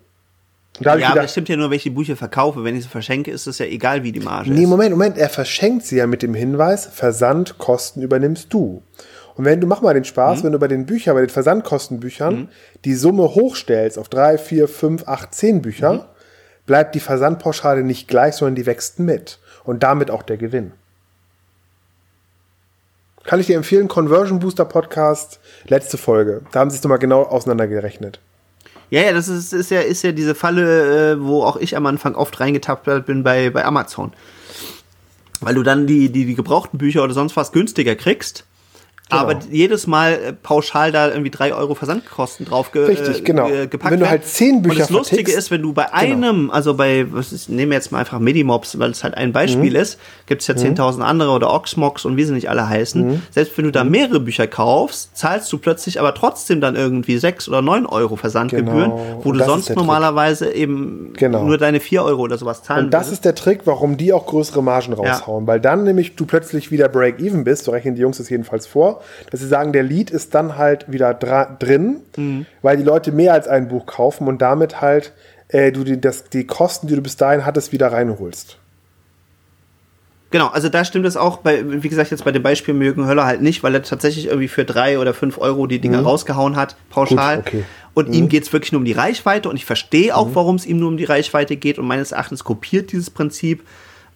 [0.79, 2.63] ja, gedacht, aber das stimmt ja nur, die Bücher verkaufe.
[2.63, 4.61] Wenn ich sie verschenke, ist es ja egal, wie die Marge nee, ist.
[4.61, 5.17] Nee, Moment, Moment.
[5.17, 8.81] Er verschenkt sie ja mit dem Hinweis, Versandkosten übernimmst du.
[9.35, 10.43] Und wenn du, mach mal den Spaß, mhm.
[10.45, 12.47] wenn du bei den Büchern, bei den Versandkostenbüchern mhm.
[12.85, 16.01] die Summe hochstellst auf drei, vier, fünf, acht, zehn Bücher, mhm.
[16.65, 19.39] bleibt die Versandpauschale nicht gleich, sondern die wächst mit.
[19.63, 20.73] Und damit auch der Gewinn.
[23.23, 26.41] Kann ich dir empfehlen, Conversion Booster Podcast, letzte Folge.
[26.51, 28.19] Da haben sie es nochmal genau auseinandergerechnet.
[28.89, 31.85] Ja, ja, das ist, ist ja, ist ja diese Falle, äh, wo auch ich am
[31.85, 34.11] Anfang oft reingetappt bin bei, bei Amazon.
[35.39, 38.45] Weil du dann die, die, die gebrauchten Bücher oder sonst was günstiger kriegst
[39.09, 39.21] Genau.
[39.21, 43.49] Aber jedes Mal äh, pauschal da irgendwie drei Euro Versandkosten drauf ge Richtig, äh, genau.
[43.49, 45.95] Äh, gepackt Wenn du halt zehn Bücher Und das Lustige ist, wenn du bei genau.
[45.97, 46.53] einem, genau.
[46.53, 49.71] also bei, was ist, nehmen wir jetzt mal einfach Medimobs, weil es halt ein Beispiel
[49.71, 49.75] mhm.
[49.75, 51.01] ist, gibt es ja 10.000 mhm.
[51.01, 53.05] andere oder Oxmox und wie sie nicht alle heißen.
[53.05, 53.21] Mhm.
[53.29, 53.91] Selbst wenn du da mhm.
[53.91, 58.91] mehrere Bücher kaufst, zahlst du plötzlich aber trotzdem dann irgendwie sechs oder neun Euro Versandgebühren,
[58.91, 59.21] genau.
[59.21, 60.55] wo du sonst normalerweise Trick.
[60.55, 61.43] eben genau.
[61.43, 63.13] nur deine vier Euro oder sowas zahlen Und das würdest.
[63.13, 65.47] ist der Trick, warum die auch größere Margen raushauen, ja.
[65.47, 68.92] weil dann nämlich du plötzlich wieder Break-Even bist, so rechnen die Jungs das jedenfalls vor,
[69.31, 72.45] dass sie sagen, der Lead ist dann halt wieder drin, mhm.
[72.61, 75.13] weil die Leute mehr als ein Buch kaufen und damit halt
[75.49, 78.57] äh, du die, das, die Kosten, die du bis dahin hattest, wieder reinholst.
[80.33, 83.25] Genau, also da stimmt es auch, bei, wie gesagt, jetzt bei dem Beispiel Mögen Höller
[83.25, 86.07] halt nicht, weil er tatsächlich irgendwie für drei oder fünf Euro die Dinger mhm.
[86.07, 87.37] rausgehauen hat, pauschal.
[87.37, 87.63] Gut, okay.
[87.93, 88.13] Und mhm.
[88.15, 90.35] ihm geht es wirklich nur um die Reichweite und ich verstehe auch, mhm.
[90.35, 93.63] warum es ihm nur um die Reichweite geht und meines Erachtens kopiert dieses Prinzip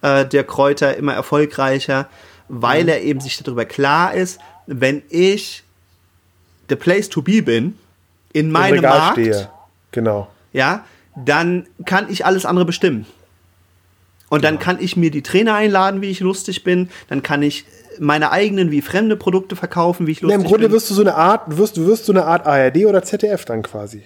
[0.02, 2.08] äh, der Kräuter immer erfolgreicher,
[2.48, 2.88] weil mhm.
[2.88, 5.64] er eben sich darüber klar ist, wenn ich
[6.68, 7.78] the place to be bin,
[8.32, 9.48] in meinem Markt, stehe.
[9.92, 10.28] Genau.
[10.52, 10.84] Ja,
[11.16, 13.06] dann kann ich alles andere bestimmen.
[14.28, 14.60] Und dann ja.
[14.60, 16.90] kann ich mir die Trainer einladen, wie ich lustig bin.
[17.08, 17.64] Dann kann ich
[17.98, 20.44] meine eigenen wie fremde Produkte verkaufen, wie ich lustig bin.
[20.44, 20.76] Im Grunde bin.
[20.76, 23.62] wirst du so eine Art, wirst, du wirst so eine Art ARD oder ZDF dann
[23.62, 24.04] quasi.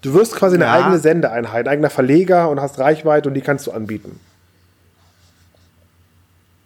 [0.00, 0.72] Du wirst quasi eine ja.
[0.72, 4.20] eigene Sendeeinheit, ein eigener Verleger und hast Reichweite und die kannst du anbieten.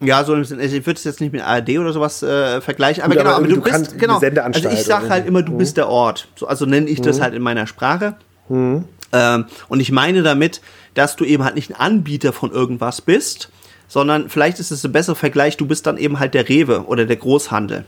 [0.01, 3.13] Ja, so also ich würde es jetzt nicht mit ARD oder sowas äh, vergleichen, aber
[3.13, 4.19] Gut, genau, aber, du, du bist genau.
[4.19, 5.57] Also ich sage halt immer, du mhm.
[5.59, 6.27] bist der Ort.
[6.35, 7.03] So, also nenne ich mhm.
[7.03, 8.15] das halt in meiner Sprache.
[8.49, 8.85] Mhm.
[9.13, 10.61] Ähm, und ich meine damit,
[10.95, 13.49] dass du eben halt nicht ein Anbieter von irgendwas bist,
[13.87, 17.05] sondern vielleicht ist es ein besserer Vergleich, du bist dann eben halt der Rewe oder
[17.05, 17.85] der Großhandel.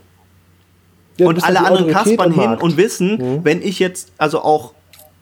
[1.17, 3.45] Ja, und alle anderen kaspern hin und wissen, mhm.
[3.45, 4.73] wenn ich jetzt, also auch,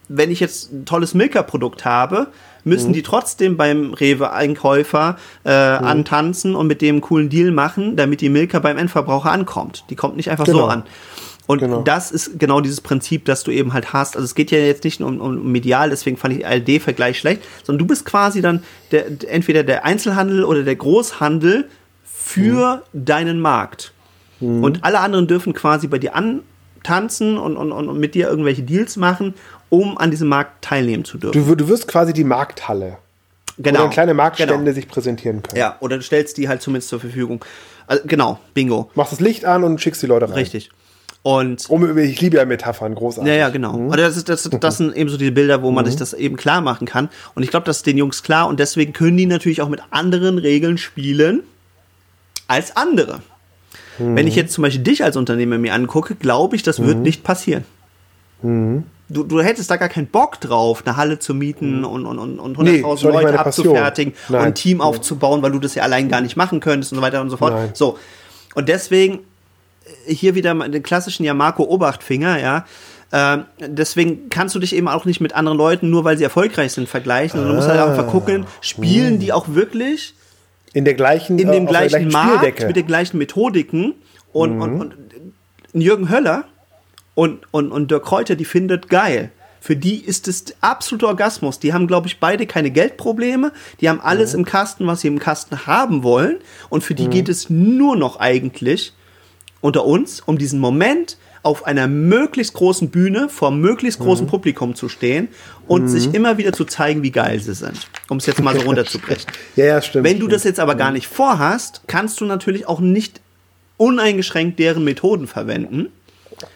[0.08, 2.27] wenn ich jetzt ein tolles Milka-Produkt habe,
[2.63, 2.93] müssen mhm.
[2.93, 5.86] die trotzdem beim Rewe-Einkäufer äh, mhm.
[5.86, 9.86] antanzen und mit dem einen coolen Deal machen, damit die Milka beim Endverbraucher ankommt.
[9.89, 10.60] Die kommt nicht einfach genau.
[10.60, 10.84] so an.
[11.47, 11.82] Und genau.
[11.82, 14.15] das ist genau dieses Prinzip, das du eben halt hast.
[14.15, 17.41] Also es geht ja jetzt nicht nur um, um medial, deswegen fand ich ALD-Vergleich schlecht,
[17.63, 21.67] sondern du bist quasi dann der, entweder der Einzelhandel oder der Großhandel
[22.06, 23.06] für mhm.
[23.06, 23.91] deinen Markt.
[24.39, 24.63] Mhm.
[24.63, 28.95] Und alle anderen dürfen quasi bei dir antanzen und, und, und mit dir irgendwelche Deals
[28.95, 29.34] machen,
[29.71, 31.47] um an diesem Markt teilnehmen zu dürfen.
[31.47, 32.97] Du, du wirst quasi die Markthalle.
[33.57, 33.86] Genau.
[33.86, 34.71] Wo kleine Marktstände genau.
[34.73, 35.57] sich präsentieren können.
[35.57, 37.43] Ja, oder du stellst die halt zumindest zur Verfügung.
[37.88, 38.91] Also, genau, bingo.
[38.95, 40.36] Machst das Licht an und schickst die Leute rein.
[40.36, 40.69] Richtig.
[41.23, 43.31] Und um, ich liebe ja Metaphern, großartig.
[43.31, 43.73] Ja, ja, genau.
[43.73, 43.91] Mhm.
[43.91, 45.89] das, ist, das, das sind eben so die Bilder, wo man mhm.
[45.89, 47.10] sich das eben klar machen kann.
[47.36, 49.81] Und ich glaube, das ist den Jungs klar und deswegen können die natürlich auch mit
[49.91, 51.43] anderen Regeln spielen
[52.47, 53.21] als andere.
[53.99, 54.15] Mhm.
[54.15, 57.03] Wenn ich jetzt zum Beispiel dich als Unternehmer mir angucke, glaube ich, das wird mhm.
[57.03, 57.65] nicht passieren.
[58.41, 58.86] Mhm.
[59.13, 61.86] Du, du hättest da gar keinen Bock drauf, eine Halle zu mieten mhm.
[61.86, 64.88] und, und, und, und 100.000 nee, Leute abzufertigen und ein Team Nein.
[64.88, 67.38] aufzubauen, weil du das ja allein gar nicht machen könntest und so weiter und so
[67.38, 67.54] fort.
[67.54, 67.71] Nein.
[67.74, 67.97] So.
[68.56, 69.19] Und deswegen
[70.08, 72.65] äh, hier wieder den klassischen Yamako Obachtfinger, ja.
[73.12, 76.71] Äh, deswegen kannst du dich eben auch nicht mit anderen Leuten, nur weil sie erfolgreich
[76.71, 80.15] sind, vergleichen, sondern du musst halt einfach gucken, spielen die auch wirklich
[80.74, 83.95] in der gleichen, in dem gleichen, gleichen Markt mit den gleichen Methodiken
[84.32, 84.62] und, mhm.
[84.62, 84.93] und, und
[85.74, 86.45] Jürgen Höller
[87.15, 89.32] und, und, und Dirk Kräuter, die findet geil.
[89.60, 91.60] Für die ist es absoluter Orgasmus.
[91.60, 93.52] Die haben, glaube ich, beide keine Geldprobleme.
[93.80, 94.39] Die haben alles mhm.
[94.39, 96.38] im Kasten, was sie im Kasten haben wollen.
[96.69, 97.12] Und für die mhm.
[97.12, 98.93] geht es nur noch eigentlich
[99.62, 104.30] unter uns um diesen Moment, auf einer möglichst großen Bühne vor möglichst großem mhm.
[104.30, 105.28] Publikum zu stehen
[105.67, 105.88] und mhm.
[105.88, 107.88] sich immer wieder zu zeigen, wie geil sie sind.
[108.10, 109.26] Um es jetzt mal so runterzubrechen.
[109.56, 110.06] ja, ja, stimmt.
[110.06, 110.34] Wenn du stimmt.
[110.34, 110.95] das jetzt aber gar mhm.
[110.95, 113.21] nicht vorhast, kannst du natürlich auch nicht
[113.78, 115.88] uneingeschränkt deren Methoden verwenden.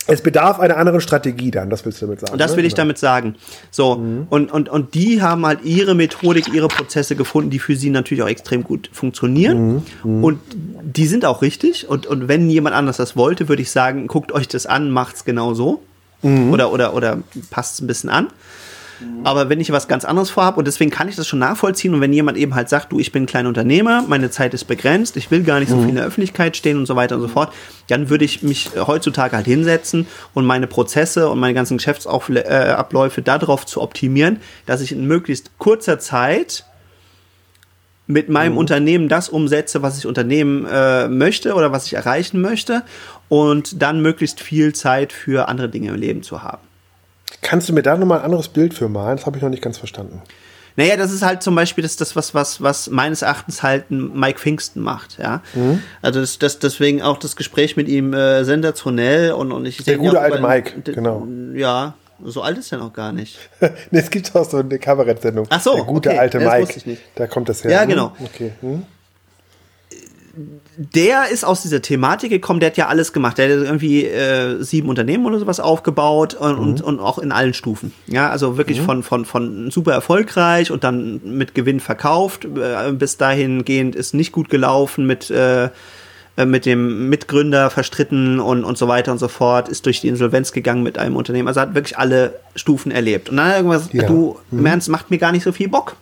[0.08, 2.34] Es bedarf einer anderen Strategie dann, das willst du damit sagen.
[2.34, 2.58] Und das ne?
[2.58, 2.84] will ich genau.
[2.84, 3.36] damit sagen.
[3.72, 4.28] So, mhm.
[4.30, 8.24] und, und, und die haben halt ihre Methodik, ihre Prozesse gefunden, die für sie natürlich
[8.24, 9.84] auch extrem gut funktionieren.
[10.04, 10.18] Mhm.
[10.18, 10.24] Mhm.
[10.24, 10.40] Und
[10.82, 11.88] die sind auch richtig.
[11.88, 15.26] Und, und wenn jemand anders das wollte, würde ich sagen, guckt euch das an, macht's
[15.26, 15.82] genau so.
[16.22, 16.52] Mhm.
[16.52, 17.20] Oder, oder, oder
[17.50, 18.28] passt es ein bisschen an.
[19.24, 22.02] Aber wenn ich was ganz anderes vorhabe und deswegen kann ich das schon nachvollziehen und
[22.02, 25.18] wenn jemand eben halt sagt, du, ich bin ein kleiner Unternehmer, meine Zeit ist begrenzt,
[25.18, 27.28] ich will gar nicht so viel in der Öffentlichkeit stehen und so weiter und so
[27.28, 27.52] fort,
[27.88, 33.66] dann würde ich mich heutzutage halt hinsetzen und meine Prozesse und meine ganzen Geschäftsabläufe darauf
[33.66, 34.38] zu optimieren,
[34.68, 36.66] dass ich in möglichst kurzer Zeit
[38.08, 38.60] mit meinem mhm.
[38.60, 42.84] Unternehmen das umsetze, was ich unternehmen äh, möchte oder was ich erreichen möchte
[43.30, 46.62] und dann möglichst viel Zeit für andere Dinge im Leben zu haben.
[47.42, 49.18] Kannst du mir da nochmal ein anderes Bild für malen?
[49.18, 50.22] Das habe ich noch nicht ganz verstanden.
[50.78, 54.40] Naja, das ist halt zum Beispiel das, das was, was, was meines Erachtens halt Mike
[54.40, 55.42] Pfingsten macht, ja.
[55.54, 55.82] Mhm.
[56.02, 59.98] Also das, das, deswegen auch das Gespräch mit ihm äh, sensationell und, und ich Der
[59.98, 61.26] gute alte Mike, genau.
[61.54, 63.38] Ja, so alt ist er noch gar nicht.
[63.92, 65.48] nee, es gibt auch so eine Kabarettsendung.
[65.50, 66.20] Ach so, Der gute okay.
[66.20, 66.98] alte Mike.
[67.16, 67.72] Da kommt das her.
[67.72, 68.14] Ja, genau.
[68.24, 68.52] Okay.
[68.62, 68.84] Hm?
[70.78, 73.38] Der ist aus dieser Thematik gekommen, der hat ja alles gemacht.
[73.38, 76.68] Der hat irgendwie äh, sieben Unternehmen oder sowas aufgebaut und, mhm.
[76.68, 77.94] und, und, auch in allen Stufen.
[78.08, 78.86] Ja, also wirklich mhm.
[78.86, 82.46] von, von, von super erfolgreich und dann mit Gewinn verkauft.
[82.46, 85.70] Äh, bis dahingehend ist nicht gut gelaufen mit, äh,
[86.38, 90.10] äh, mit dem Mitgründer verstritten und, und so weiter und so fort, ist durch die
[90.10, 91.48] Insolvenz gegangen mit einem Unternehmen.
[91.48, 93.30] Also hat wirklich alle Stufen erlebt.
[93.30, 94.06] Und dann irgendwas, ja.
[94.06, 94.66] du, mhm.
[94.66, 95.96] Ernst, macht mir gar nicht so viel Bock.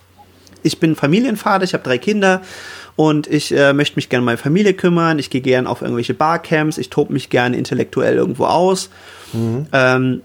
[0.64, 2.40] Ich bin Familienvater, ich habe drei Kinder
[2.96, 5.18] und ich äh, möchte mich gerne um meine Familie kümmern.
[5.18, 8.90] Ich gehe gerne auf irgendwelche Barcamps, ich tobe mich gerne intellektuell irgendwo aus.
[9.32, 9.66] Mhm.
[9.72, 10.20] Ähm,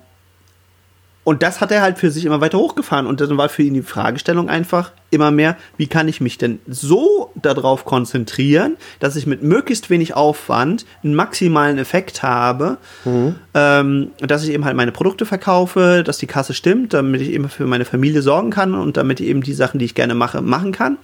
[1.30, 3.06] und das hat er halt für sich immer weiter hochgefahren.
[3.06, 6.60] Und dann war für ihn die Fragestellung einfach immer mehr, wie kann ich mich denn
[6.66, 13.36] so darauf konzentrieren, dass ich mit möglichst wenig Aufwand einen maximalen Effekt habe, mhm.
[13.54, 17.48] ähm, dass ich eben halt meine Produkte verkaufe, dass die Kasse stimmt, damit ich eben
[17.48, 20.42] für meine Familie sorgen kann und damit ich eben die Sachen, die ich gerne mache,
[20.42, 20.98] machen kann.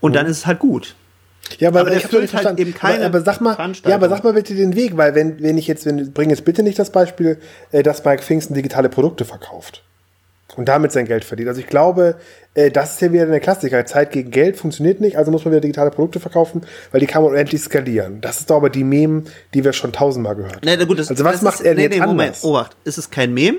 [0.00, 0.14] Und mhm.
[0.14, 0.94] dann ist es halt gut.
[1.60, 4.24] Ja, aber, aber ich habe halt eben keine aber, aber sag mal, ja, aber sag
[4.24, 6.90] mal bitte den Weg, weil wenn, wenn ich jetzt, wenn, bring jetzt bitte nicht das
[6.90, 7.38] Beispiel,
[7.72, 9.82] äh, dass Mike Pfingsten digitale Produkte verkauft
[10.56, 11.48] und damit sein Geld verdient.
[11.48, 12.16] Also ich glaube,
[12.54, 13.84] äh, das ist ja wieder eine Klassiker.
[13.86, 16.62] Zeit gegen Geld funktioniert nicht, also muss man wieder digitale Produkte verkaufen,
[16.92, 18.20] weil die kann man unendlich skalieren.
[18.20, 20.78] Das ist doch aber die Meme, die wir schon tausendmal gehört haben.
[20.78, 22.44] Nee, gut, das, also was macht ist, er nee, jetzt nee, Moment, anders?
[22.44, 23.58] Obacht, ist es kein Meme?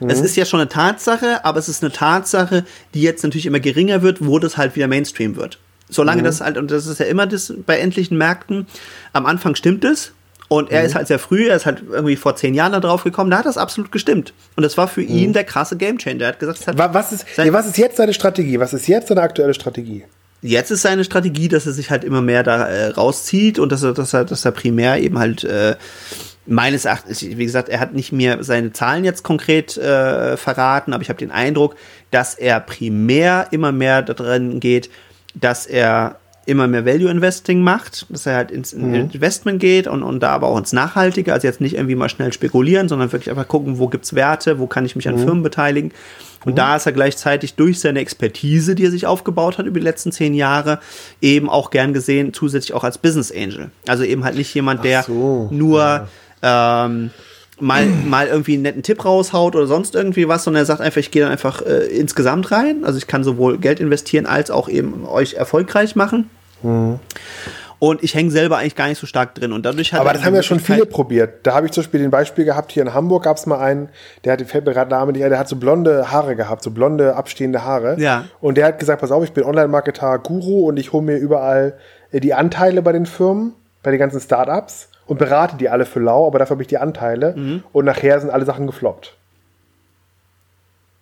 [0.00, 0.10] Mhm.
[0.10, 3.60] Es ist ja schon eine Tatsache, aber es ist eine Tatsache, die jetzt natürlich immer
[3.60, 5.58] geringer wird, wo das halt wieder Mainstream wird.
[5.88, 6.26] Solange mhm.
[6.26, 8.66] das halt, und das ist ja immer das bei endlichen Märkten,
[9.12, 10.12] am Anfang stimmt es.
[10.48, 10.86] Und er mhm.
[10.86, 13.38] ist halt sehr früh, er ist halt irgendwie vor zehn Jahren da drauf gekommen, da
[13.38, 14.32] hat das absolut gestimmt.
[14.54, 15.08] Und das war für mhm.
[15.08, 16.22] ihn der krasse Gamechanger.
[16.22, 18.60] Er hat gesagt, hat was, ist, nee, was ist jetzt seine Strategie?
[18.60, 20.04] Was ist jetzt seine aktuelle Strategie?
[20.42, 23.82] Jetzt ist seine Strategie, dass er sich halt immer mehr da äh, rauszieht und dass
[23.82, 25.74] er, dass er, dass er primär eben halt äh,
[26.46, 31.02] meines Erachtens, wie gesagt, er hat nicht mir seine Zahlen jetzt konkret äh, verraten, aber
[31.02, 31.74] ich habe den Eindruck,
[32.12, 34.90] dass er primär immer mehr darin geht,
[35.40, 38.94] dass er immer mehr Value Investing macht, dass er halt ins mhm.
[38.94, 42.32] Investment geht und, und da aber auch ins Nachhaltige, also jetzt nicht irgendwie mal schnell
[42.32, 45.24] spekulieren, sondern wirklich einfach gucken, wo gibt's Werte, wo kann ich mich an mhm.
[45.24, 45.90] Firmen beteiligen.
[46.44, 46.56] Und mhm.
[46.56, 50.12] da ist er gleichzeitig durch seine Expertise, die er sich aufgebaut hat über die letzten
[50.12, 50.78] zehn Jahre,
[51.20, 53.70] eben auch gern gesehen, zusätzlich auch als Business Angel.
[53.88, 56.06] Also eben halt nicht jemand, der so, nur ja
[56.42, 57.10] ähm,
[57.58, 60.98] mal, mal irgendwie einen netten Tipp raushaut oder sonst irgendwie was, sondern er sagt einfach,
[61.00, 62.84] ich gehe dann einfach äh, insgesamt rein.
[62.84, 66.30] Also ich kann sowohl Geld investieren als auch eben euch erfolgreich machen.
[66.62, 66.98] Mhm.
[67.78, 69.52] Und ich hänge selber eigentlich gar nicht so stark drin.
[69.52, 71.46] Und dadurch hat Aber das haben ja schon viele probiert.
[71.46, 73.90] Da habe ich zum Beispiel den Beispiel gehabt, hier in Hamburg gab es mal einen,
[74.24, 77.16] der hat, fällt mir gerade Name nicht der hat so blonde Haare gehabt, so blonde,
[77.16, 77.96] abstehende Haare.
[77.98, 78.24] Ja.
[78.40, 81.74] Und der hat gesagt, pass auf, ich bin Online-Marketer Guru und ich hole mir überall
[82.12, 86.00] äh, die Anteile bei den Firmen, bei den ganzen Startups und berate die alle für
[86.00, 87.62] lau, aber dafür habe ich die Anteile mhm.
[87.72, 89.16] und nachher sind alle Sachen gefloppt.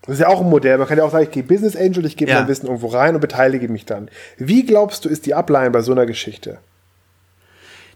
[0.02, 0.76] Das ist ja auch ein Modell.
[0.76, 2.40] Man kann ja auch sagen, ich gehe Business Angel, ich gebe ja.
[2.40, 4.10] mein Wissen irgendwo rein und beteilige mich dann.
[4.36, 6.58] Wie glaubst du, ist die Upline bei so einer Geschichte?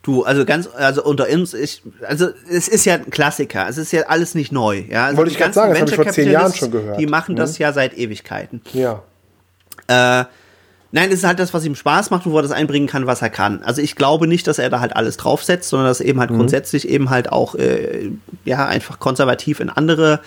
[0.03, 3.93] Du, also ganz, also unter uns, ich, also es ist ja ein Klassiker, es ist
[3.93, 4.85] ja alles nicht neu.
[4.89, 5.07] Ja?
[5.07, 6.99] Also Wollte ich gerade sagen, das habe ich vor zehn Jahren schon gehört.
[6.99, 7.37] Die machen mhm.
[7.37, 8.63] das ja seit Ewigkeiten.
[8.73, 9.03] Ja.
[9.89, 10.25] Äh,
[10.91, 13.07] Nein, es ist halt das, was ihm Spaß macht und wo er das einbringen kann,
[13.07, 13.63] was er kann.
[13.63, 16.31] Also ich glaube nicht, dass er da halt alles draufsetzt, sondern dass er eben halt
[16.31, 16.37] mhm.
[16.37, 18.11] grundsätzlich eben halt auch äh,
[18.45, 20.21] ja einfach konservativ in andere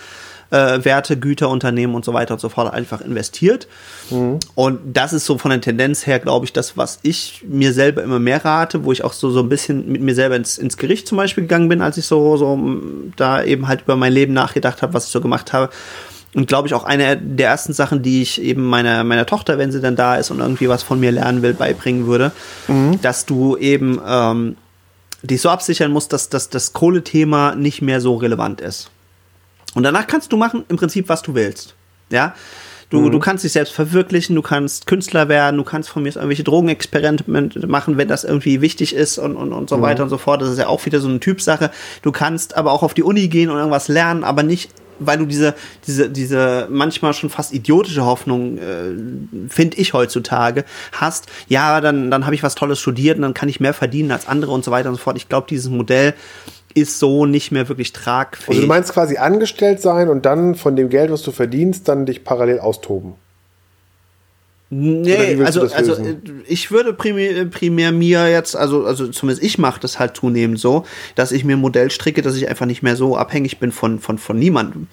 [0.52, 3.68] äh, Werte, Güter, Unternehmen und so weiter und so fort einfach investiert.
[4.12, 4.40] Mhm.
[4.54, 8.04] Und das ist so von der Tendenz her, glaube ich, das, was ich mir selber
[8.04, 10.78] immer mehr rate, wo ich auch so, so ein bisschen mit mir selber ins, ins
[10.78, 12.60] Gericht zum Beispiel gegangen bin, als ich so, so
[13.16, 15.72] da eben halt über mein Leben nachgedacht habe, was ich so gemacht habe
[16.34, 19.72] und glaube ich auch eine der ersten Sachen, die ich eben meiner, meiner Tochter, wenn
[19.72, 22.32] sie dann da ist und irgendwie was von mir lernen will, beibringen würde,
[22.68, 23.02] mhm.
[23.02, 24.56] dass du eben ähm,
[25.24, 28.90] dich so absichern musst, dass, dass das Kohlethema nicht mehr so relevant ist.
[29.74, 31.76] Und danach kannst du machen im Prinzip, was du willst.
[32.10, 32.34] Ja.
[32.90, 33.12] Du, mhm.
[33.12, 37.66] du kannst dich selbst verwirklichen, du kannst Künstler werden, du kannst von mir irgendwelche Drogenexperimente
[37.66, 39.82] machen, wenn das irgendwie wichtig ist und, und, und so mhm.
[39.82, 40.42] weiter und so fort.
[40.42, 41.72] Das ist ja auch wieder so eine Typsache.
[42.02, 44.72] Du kannst aber auch auf die Uni gehen und irgendwas lernen, aber nicht
[45.06, 45.56] weil du diese,
[45.88, 52.26] diese, diese manchmal schon fast idiotische Hoffnung, äh, finde ich heutzutage, hast, ja, dann, dann
[52.26, 54.72] habe ich was Tolles studiert und dann kann ich mehr verdienen als andere und so
[54.72, 55.18] weiter und so fort.
[55.18, 56.14] Ich glaube, dieses Modell
[56.74, 58.50] ist so nicht mehr wirklich tragfähig.
[58.50, 62.06] Also du meinst quasi angestellt sein und dann von dem Geld, was du verdienst, dann
[62.06, 63.16] dich parallel austoben.
[64.74, 66.16] Nee, also, also äh,
[66.48, 70.86] ich würde primär, primär, mir jetzt, also, also zumindest ich mache das halt zunehmend so,
[71.16, 74.00] dass ich mir ein Modell stricke, dass ich einfach nicht mehr so abhängig bin von,
[74.00, 74.88] von, von niemandem.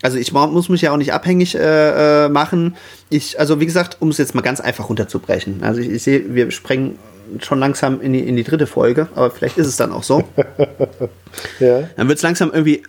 [0.00, 2.76] Also ich muss mich ja auch nicht abhängig äh, äh, machen.
[3.08, 5.64] Ich, also wie gesagt, um es jetzt mal ganz einfach runterzubrechen.
[5.64, 6.96] Also ich, ich sehe, wir sprengen
[7.40, 10.22] schon langsam in die, in die dritte Folge, aber vielleicht ist es dann auch so.
[11.58, 11.88] ja.
[11.96, 12.84] Dann wird es langsam irgendwie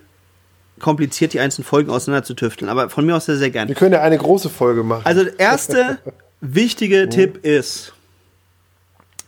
[0.82, 3.68] kompliziert, die einzelnen Folgen auseinander zu tüfteln, aber von mir aus sehr, sehr gerne.
[3.68, 5.02] Wir können ja eine große Folge machen.
[5.04, 5.98] Also der erste
[6.42, 7.94] wichtige Tipp ist,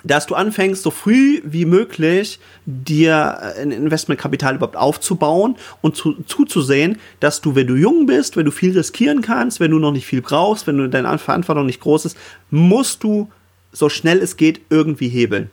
[0.05, 7.01] dass du anfängst, so früh wie möglich dir ein Investmentkapital überhaupt aufzubauen und zu, zuzusehen,
[7.21, 10.07] dass du, wenn du jung bist, wenn du viel riskieren kannst, wenn du noch nicht
[10.07, 12.19] viel brauchst, wenn du deine Verantwortung nicht groß ist,
[12.51, 13.31] musst du
[13.73, 15.51] so schnell es geht irgendwie hebeln.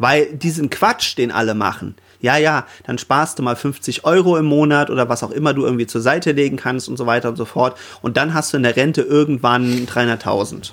[0.00, 4.46] Weil diesen Quatsch, den alle machen, ja, ja, dann sparst du mal 50 Euro im
[4.46, 7.36] Monat oder was auch immer du irgendwie zur Seite legen kannst und so weiter und
[7.36, 7.78] so fort.
[8.00, 10.72] Und dann hast du in der Rente irgendwann 300.000.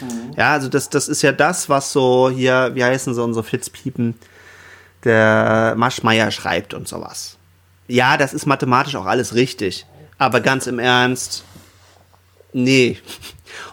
[0.00, 0.32] Mhm.
[0.36, 4.14] Ja, also das, das ist ja das, was so hier, wie heißen so unsere Flitzpiepen,
[5.04, 7.38] der Maschmeier schreibt und sowas.
[7.86, 9.86] Ja, das ist mathematisch auch alles richtig.
[10.18, 11.42] Aber ganz im Ernst,
[12.52, 12.98] nee.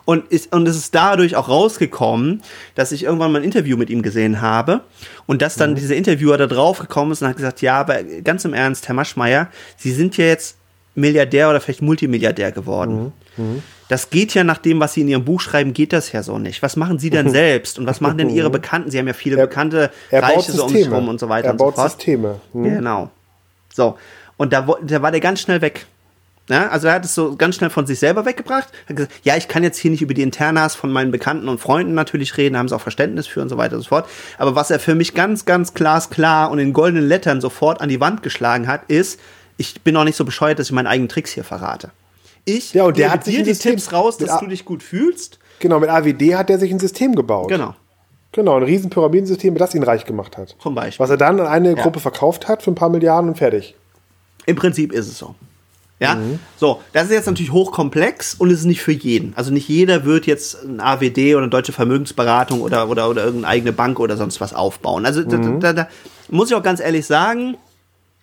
[0.05, 2.41] Und, ist, und es ist dadurch auch rausgekommen,
[2.75, 4.81] dass ich irgendwann mal ein Interview mit ihm gesehen habe
[5.25, 5.75] und dass dann mhm.
[5.75, 8.95] dieser Interviewer da drauf gekommen ist und hat gesagt, ja, aber ganz im Ernst, Herr
[8.95, 10.57] Maschmeyer, Sie sind ja jetzt
[10.95, 13.13] Milliardär oder vielleicht Multimilliardär geworden.
[13.37, 13.43] Mhm.
[13.43, 13.63] Mhm.
[13.87, 16.39] Das geht ja nach dem, was Sie in Ihrem Buch schreiben, geht das ja so
[16.39, 16.61] nicht.
[16.63, 18.89] Was machen Sie denn selbst und was machen denn Ihre Bekannten?
[18.89, 21.47] Sie haben ja viele er, bekannte er Reiche so um sich rum und so weiter
[21.47, 21.91] er und so fort.
[21.91, 22.39] Systeme.
[22.53, 22.63] Mhm.
[22.63, 23.09] Genau.
[23.73, 23.97] So.
[24.37, 25.85] Und da, da war der ganz schnell weg.
[26.47, 28.69] Ja, also er hat es so ganz schnell von sich selber weggebracht.
[28.85, 31.49] Er hat gesagt, ja, ich kann jetzt hier nicht über die Internas von meinen Bekannten
[31.49, 34.07] und Freunden natürlich reden, haben sie auch Verständnis für und so weiter und so fort.
[34.37, 37.99] Aber was er für mich ganz, ganz glasklar und in goldenen Lettern sofort an die
[37.99, 39.19] Wand geschlagen hat, ist,
[39.57, 41.89] ich bin auch nicht so bescheuert, dass ich meine eigenen Tricks hier verrate.
[42.45, 45.39] Ich ja, und der hat dir die Tipps raus, dass du dich gut fühlst.
[45.59, 47.47] Genau, mit AWD hat er sich ein System gebaut.
[47.47, 47.73] Genau.
[48.33, 50.55] Genau, ein riesen Pyramidensystem, das ihn reich gemacht hat.
[50.59, 51.01] Zum Beispiel.
[51.01, 51.81] Was er dann an eine ja.
[51.81, 53.75] Gruppe verkauft hat für ein paar Milliarden und fertig.
[54.45, 55.33] Im Prinzip ist es so.
[55.99, 56.39] Ja, mhm.
[56.57, 59.33] so, das ist jetzt natürlich hochkomplex und es ist nicht für jeden.
[59.37, 63.51] Also nicht jeder wird jetzt ein AWD oder eine deutsche Vermögensberatung oder, oder, oder irgendeine
[63.51, 65.05] eigene Bank oder sonst was aufbauen.
[65.05, 65.61] Also mhm.
[65.61, 65.87] da, da, da,
[66.29, 67.55] muss ich auch ganz ehrlich sagen,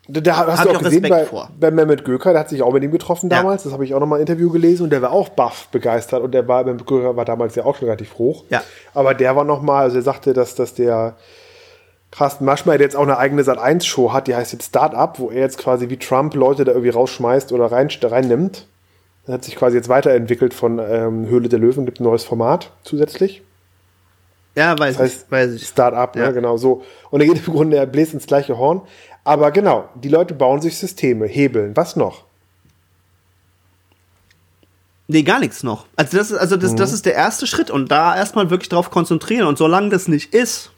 [0.07, 1.27] da hast du auch, auch gesehen bei,
[1.59, 3.63] bei Mehmet Göker, der hat sich auch mit ihm getroffen damals.
[3.63, 3.69] Ja.
[3.69, 6.33] Das habe ich auch nochmal ein Interview gelesen und der war auch baff begeistert und
[6.33, 8.45] der war, Mehmet Göker war damals ja auch schon relativ hoch.
[8.51, 8.63] Ja.
[8.93, 11.17] Aber der war nochmal, also er sagte, dass, dass der
[12.13, 15.41] Carsten Maschmeyer, der jetzt auch eine eigene Sat1-Show hat, die heißt jetzt Startup, wo er
[15.41, 18.67] jetzt quasi wie Trump Leute da irgendwie rausschmeißt oder rein, reinnimmt.
[19.25, 22.71] Das hat sich quasi jetzt weiterentwickelt von ähm, Höhle der Löwen, gibt ein neues Format
[22.83, 23.43] zusätzlich.
[24.55, 25.33] Ja, weiß das heißt, ich.
[25.33, 25.67] Weiß ich.
[25.67, 26.27] Startup, ja.
[26.27, 26.83] ne, genau so.
[27.11, 28.83] Und er geht im Grunde, er bläst ins gleiche Horn.
[29.25, 31.75] Aber genau, die Leute bauen sich Systeme, hebeln.
[31.77, 32.25] Was noch?
[35.09, 35.87] Nee, gar nichts noch.
[35.97, 36.77] Also das ist, also das, mhm.
[36.77, 39.47] das ist der erste Schritt und da erstmal wirklich drauf konzentrieren.
[39.47, 40.73] Und solange das nicht ist,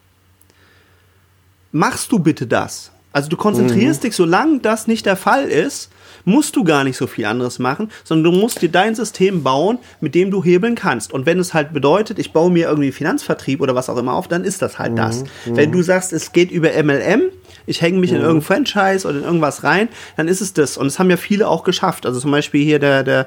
[1.75, 2.93] machst du bitte das.
[3.13, 4.07] Also du konzentrierst mhm.
[4.07, 5.91] dich, solange das nicht der Fall ist,
[6.25, 9.79] musst du gar nicht so viel anderes machen, sondern du musst dir dein System bauen,
[10.01, 11.13] mit dem du hebeln kannst.
[11.13, 14.29] Und wenn es halt bedeutet, ich baue mir irgendwie Finanzvertrieb oder was auch immer auf,
[14.29, 14.97] dann ist das halt mhm.
[14.97, 15.25] das.
[15.47, 15.57] Mhm.
[15.57, 17.23] Wenn du sagst, es geht über MLM,
[17.67, 18.19] ich hänge mich mhm.
[18.19, 20.77] in irgendein Franchise oder in irgendwas rein, dann ist es das.
[20.77, 22.07] Und das haben ja viele auch geschafft.
[22.07, 23.27] Also zum Beispiel hier der, der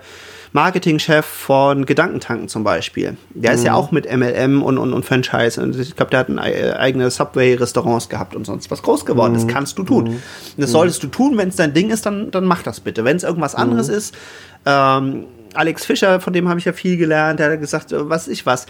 [0.53, 3.17] Marketingchef von Gedankentanken zum Beispiel.
[3.33, 3.57] Der mhm.
[3.57, 3.77] ist ja mhm.
[3.77, 5.61] auch mit MLM und, und, und Franchise.
[5.61, 9.33] Und ich glaube, der hat ein eigene Subway-Restaurants gehabt und sonst was groß geworden.
[9.33, 9.37] Mhm.
[9.37, 10.03] Das kannst du tun.
[10.05, 10.21] Mhm.
[10.57, 11.37] Das solltest du tun.
[11.37, 13.03] Wenn es dein Ding ist, dann, dann mach das bitte.
[13.03, 13.93] Wenn es irgendwas anderes mhm.
[13.95, 14.15] ist,
[14.65, 18.27] ähm, Alex Fischer, von dem habe ich ja viel gelernt, der hat gesagt, äh, was
[18.27, 18.65] ich was,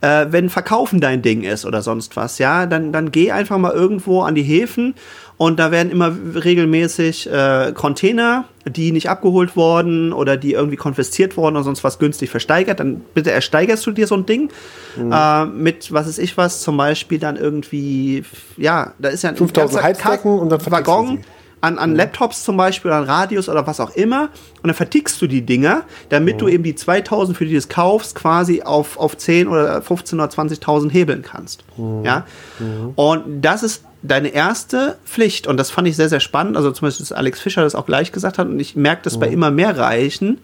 [0.00, 3.72] äh, wenn Verkaufen dein Ding ist oder sonst was, ja, dann, dann geh einfach mal
[3.72, 4.94] irgendwo an die Häfen
[5.36, 6.12] und da werden immer
[6.44, 11.98] regelmäßig äh, Container, die nicht abgeholt wurden oder die irgendwie konfisziert wurden oder sonst was
[11.98, 12.78] günstig versteigert.
[12.78, 14.50] Dann bitte ersteigerst du dir so ein Ding
[14.96, 15.12] mhm.
[15.12, 18.24] äh, mit, was ist ich was, zum Beispiel dann irgendwie,
[18.56, 21.24] ja, da ist ja ein 5000 Heizdecken und dann Waggon
[21.62, 21.96] an, an mhm.
[21.96, 24.24] Laptops zum Beispiel, an Radios oder was auch immer.
[24.62, 26.40] Und dann vertickst du die Dinger, damit mhm.
[26.40, 30.20] du eben die 2000, für die du es kaufst, quasi auf, auf 10 oder 15
[30.20, 31.64] oder 20.000 hebeln kannst.
[31.76, 32.04] Mhm.
[32.04, 32.26] Ja.
[32.58, 32.92] Mhm.
[32.96, 36.88] Und das ist deine erste Pflicht, und das fand ich sehr, sehr spannend, also zum
[36.88, 39.20] Beispiel, dass Alex Fischer das auch gleich gesagt hat, und ich merke das mhm.
[39.20, 40.38] bei immer mehr Reichen,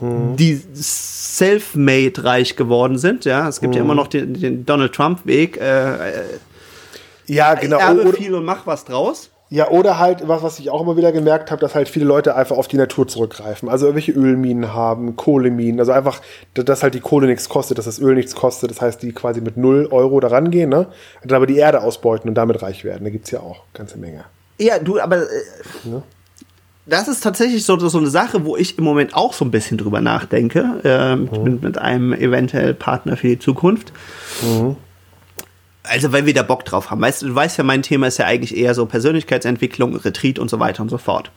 [0.00, 0.36] mhm.
[0.36, 3.26] die self-made reich geworden sind.
[3.26, 3.76] Ja, es gibt mhm.
[3.76, 5.58] ja immer noch den, den Donald Trump-Weg.
[5.58, 6.22] Äh, äh
[7.26, 7.78] ja, genau.
[7.78, 9.31] Erbe viel und mach was draus.
[9.52, 12.34] Ja, oder halt, was, was ich auch immer wieder gemerkt habe, dass halt viele Leute
[12.36, 13.68] einfach auf die Natur zurückgreifen.
[13.68, 16.22] Also irgendwelche Ölminen haben, Kohleminen, also einfach,
[16.54, 18.70] dass halt die Kohle nichts kostet, dass das Öl nichts kostet.
[18.70, 20.86] Das heißt, die quasi mit 0 Euro da rangehen, ne?
[21.20, 23.04] Und dann aber die Erde ausbeuten und damit reich werden.
[23.04, 24.24] Da gibt's ja auch ganze Menge.
[24.58, 25.26] Ja, du, aber äh,
[25.84, 26.02] ne?
[26.86, 29.76] das ist tatsächlich so, so eine Sache, wo ich im Moment auch so ein bisschen
[29.76, 30.80] drüber nachdenke.
[30.82, 31.44] Äh, mhm.
[31.44, 33.92] mit, mit einem eventuell Partner für die Zukunft.
[34.40, 34.76] Mhm
[35.84, 37.00] also weil wir da Bock drauf haben.
[37.00, 40.60] Weißt, du weißt ja, mein Thema ist ja eigentlich eher so Persönlichkeitsentwicklung, Retreat und so
[40.60, 41.30] weiter und so fort.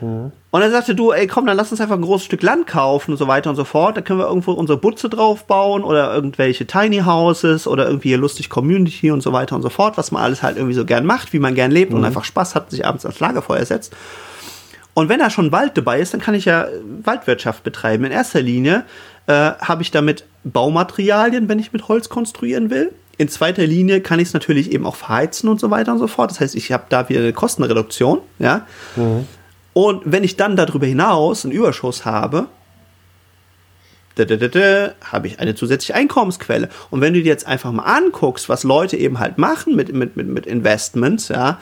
[0.00, 0.32] Mhm.
[0.50, 3.12] Und dann sagte du, ey, komm, dann lass uns einfach ein großes Stück Land kaufen
[3.12, 3.96] und so weiter und so fort.
[3.96, 8.18] Da können wir irgendwo unsere Butze drauf bauen oder irgendwelche Tiny Houses oder irgendwie hier
[8.18, 11.04] lustig Community und so weiter und so fort, was man alles halt irgendwie so gern
[11.04, 11.98] macht, wie man gern lebt mhm.
[11.98, 13.94] und einfach Spaß hat, sich abends ans Lagerfeuer setzt.
[14.94, 16.66] Und wenn da schon Wald dabei ist, dann kann ich ja
[17.04, 18.04] Waldwirtschaft betreiben.
[18.04, 18.84] In erster Linie
[19.26, 22.92] äh, habe ich damit Baumaterialien, wenn ich mit Holz konstruieren will.
[23.18, 26.06] In zweiter Linie kann ich es natürlich eben auch verheizen und so weiter und so
[26.06, 26.30] fort.
[26.30, 28.66] Das heißt, ich habe da wieder eine Kostenreduktion, ja.
[28.96, 29.26] Mhm.
[29.74, 32.46] Und wenn ich dann darüber hinaus einen Überschuss habe,
[34.18, 36.68] habe ich eine zusätzliche Einkommensquelle.
[36.90, 40.16] Und wenn du dir jetzt einfach mal anguckst, was Leute eben halt machen mit, mit,
[40.16, 41.60] mit, mit Investments, ja,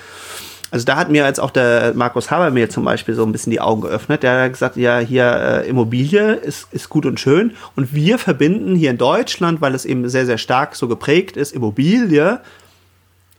[0.70, 3.52] also da hat mir jetzt auch der Markus Haber mir zum Beispiel so ein bisschen
[3.52, 4.22] die Augen geöffnet.
[4.22, 7.54] Der hat gesagt, ja, hier äh, Immobilie ist, ist gut und schön.
[7.76, 11.52] Und wir verbinden hier in Deutschland, weil es eben sehr, sehr stark so geprägt ist,
[11.52, 12.40] Immobilie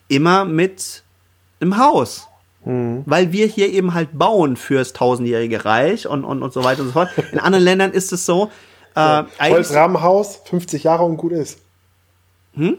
[0.07, 1.03] immer mit
[1.59, 2.27] einem Haus.
[2.63, 3.03] Mhm.
[3.05, 6.87] Weil wir hier eben halt bauen fürs tausendjährige Reich und, und, und so weiter und
[6.87, 7.09] so fort.
[7.31, 8.51] In anderen Ländern ist es so.
[8.95, 11.59] Äh, Holzrahmenhaus, 50 Jahre und gut ist.
[12.53, 12.77] Hm?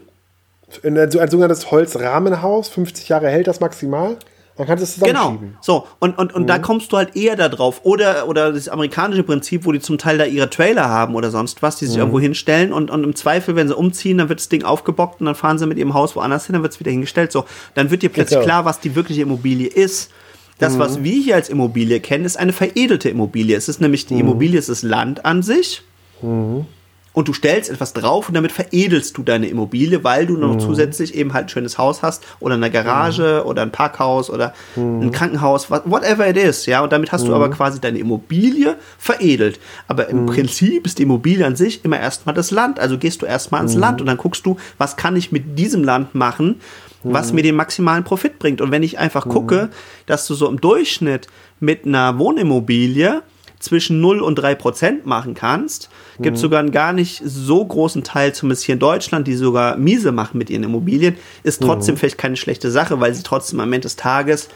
[0.83, 4.17] Ein, ein sogenanntes Holzrahmenhaus, 50 Jahre hält das maximal.
[4.59, 5.39] Dann kannst du es zusammenschieben.
[5.39, 5.57] Genau.
[5.61, 6.47] So, und, und, und mhm.
[6.47, 7.79] da kommst du halt eher da drauf.
[7.83, 11.61] Oder, oder das amerikanische Prinzip, wo die zum Teil da ihre Trailer haben oder sonst
[11.61, 12.01] was, die sich mhm.
[12.01, 15.27] irgendwo hinstellen und, und im Zweifel, wenn sie umziehen, dann wird das Ding aufgebockt und
[15.27, 17.31] dann fahren sie mit ihrem Haus woanders hin, dann wird es wieder hingestellt.
[17.31, 18.45] So, dann wird dir plötzlich genau.
[18.45, 20.11] klar, was die wirkliche Immobilie ist.
[20.57, 20.79] Das, mhm.
[20.79, 23.55] was wir hier als Immobilie kennen, ist eine veredelte Immobilie.
[23.55, 24.19] Es ist nämlich die mhm.
[24.19, 25.83] Immobilie, es ist Land an sich.
[26.21, 26.65] Mhm
[27.13, 30.59] und du stellst etwas drauf und damit veredelst du deine Immobilie, weil du noch mhm.
[30.59, 33.49] zusätzlich eben halt ein schönes Haus hast oder eine Garage mhm.
[33.49, 35.01] oder ein Parkhaus oder mhm.
[35.01, 37.53] ein Krankenhaus, whatever it is, ja, und damit hast du aber mhm.
[37.53, 39.59] quasi deine Immobilie veredelt.
[39.87, 40.25] Aber im mhm.
[40.27, 43.75] Prinzip ist die Immobilie an sich immer erstmal das Land, also gehst du erstmal ans
[43.75, 43.81] mhm.
[43.81, 46.61] Land und dann guckst du, was kann ich mit diesem Land machen,
[47.03, 48.59] was mir den maximalen Profit bringt.
[48.59, 49.69] Und wenn ich einfach gucke,
[50.05, 51.27] dass du so im Durchschnitt
[51.59, 53.21] mit einer Wohnimmobilie
[53.59, 55.89] zwischen 0 und 3 Prozent machen kannst,
[56.21, 56.45] gibt es mhm.
[56.45, 60.37] sogar einen gar nicht so großen Teil, zumindest hier in Deutschland, die sogar miese machen
[60.37, 61.99] mit ihren Immobilien, ist trotzdem mhm.
[61.99, 64.49] vielleicht keine schlechte Sache, weil sie trotzdem am Ende des Tages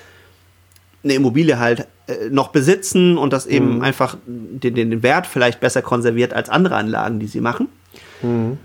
[1.03, 3.82] eine Immobilie halt äh, noch besitzen und das eben mhm.
[3.82, 7.68] einfach den, den Wert vielleicht besser konserviert als andere Anlagen, die sie machen.
[8.22, 8.57] Mhm.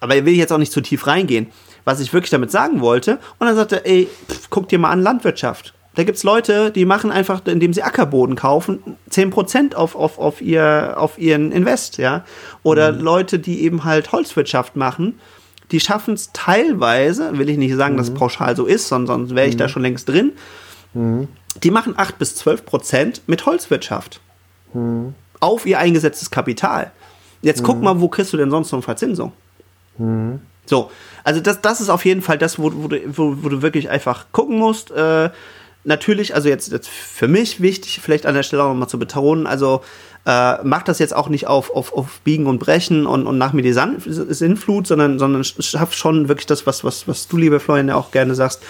[0.00, 1.48] Aber will ich jetzt auch nicht zu tief reingehen.
[1.84, 5.02] Was ich wirklich damit sagen wollte, und dann sagte, ey, pff, guck dir mal an
[5.02, 5.72] Landwirtschaft.
[5.96, 8.80] Da gibt es Leute, die machen einfach, indem sie Ackerboden kaufen,
[9.10, 12.24] 10% auf, auf, auf, ihr, auf ihren Invest, ja.
[12.62, 13.00] Oder mhm.
[13.00, 15.18] Leute, die eben halt Holzwirtschaft machen,
[15.70, 17.98] die schaffen es teilweise, will ich nicht sagen, mhm.
[17.98, 19.58] dass es pauschal so ist, sondern sonst wäre ich mhm.
[19.58, 20.32] da schon längst drin.
[20.92, 21.28] Mhm.
[21.62, 24.20] Die machen 8 bis 12% mit Holzwirtschaft.
[24.74, 25.14] Mhm.
[25.40, 26.92] Auf ihr eingesetztes Kapital.
[27.40, 27.84] Jetzt guck mhm.
[27.84, 29.32] mal, wo kriegst du denn sonst noch Verzinsung?
[30.66, 30.90] So,
[31.24, 33.88] also das, das ist auf jeden Fall das, wo, wo, du, wo, wo du wirklich
[33.88, 34.90] einfach gucken musst.
[34.90, 35.30] Äh,
[35.86, 39.46] natürlich, also jetzt, jetzt für mich wichtig, vielleicht an der Stelle auch nochmal zu betonen,
[39.46, 39.82] also
[40.26, 43.52] äh, macht das jetzt auch nicht auf, auf, auf Biegen und Brechen und, und nach
[43.52, 47.88] mir die Sinnflut, sondern, sondern schafft schon wirklich das, was, was, was du, liebe Florian,
[47.88, 48.62] ja auch gerne sagst,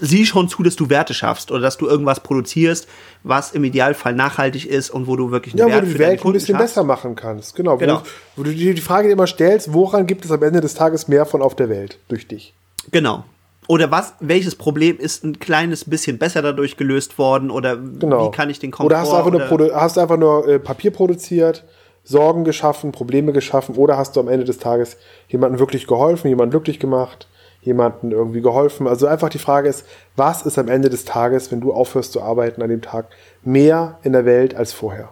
[0.00, 2.88] sieh schon zu, dass du Werte schaffst oder dass du irgendwas produzierst,
[3.22, 5.98] was im Idealfall nachhaltig ist und wo du wirklich einen ja, Wert wo du die
[5.98, 6.74] Welt ein bisschen schaffst.
[6.74, 7.56] besser machen kannst.
[7.56, 7.76] Genau.
[7.76, 8.02] genau.
[8.34, 11.08] Wo, wo, du dir die Frage immer stellst, woran gibt es am Ende des Tages
[11.08, 12.54] mehr von auf der Welt durch dich?
[12.90, 13.24] Genau.
[13.68, 18.26] Oder was, welches Problem ist ein kleines bisschen besser dadurch gelöst worden oder genau.
[18.26, 20.58] wie kann ich den Komfort Oder hast du einfach nur, hast du einfach nur äh,
[20.58, 21.64] Papier produziert,
[22.04, 24.96] Sorgen geschaffen, Probleme geschaffen oder hast du am Ende des Tages
[25.28, 27.26] jemandem wirklich geholfen, jemanden glücklich gemacht?
[27.66, 28.86] jemandem irgendwie geholfen.
[28.86, 32.22] Also einfach die Frage ist, was ist am Ende des Tages, wenn du aufhörst zu
[32.22, 33.06] arbeiten an dem Tag,
[33.42, 35.10] mehr in der Welt als vorher?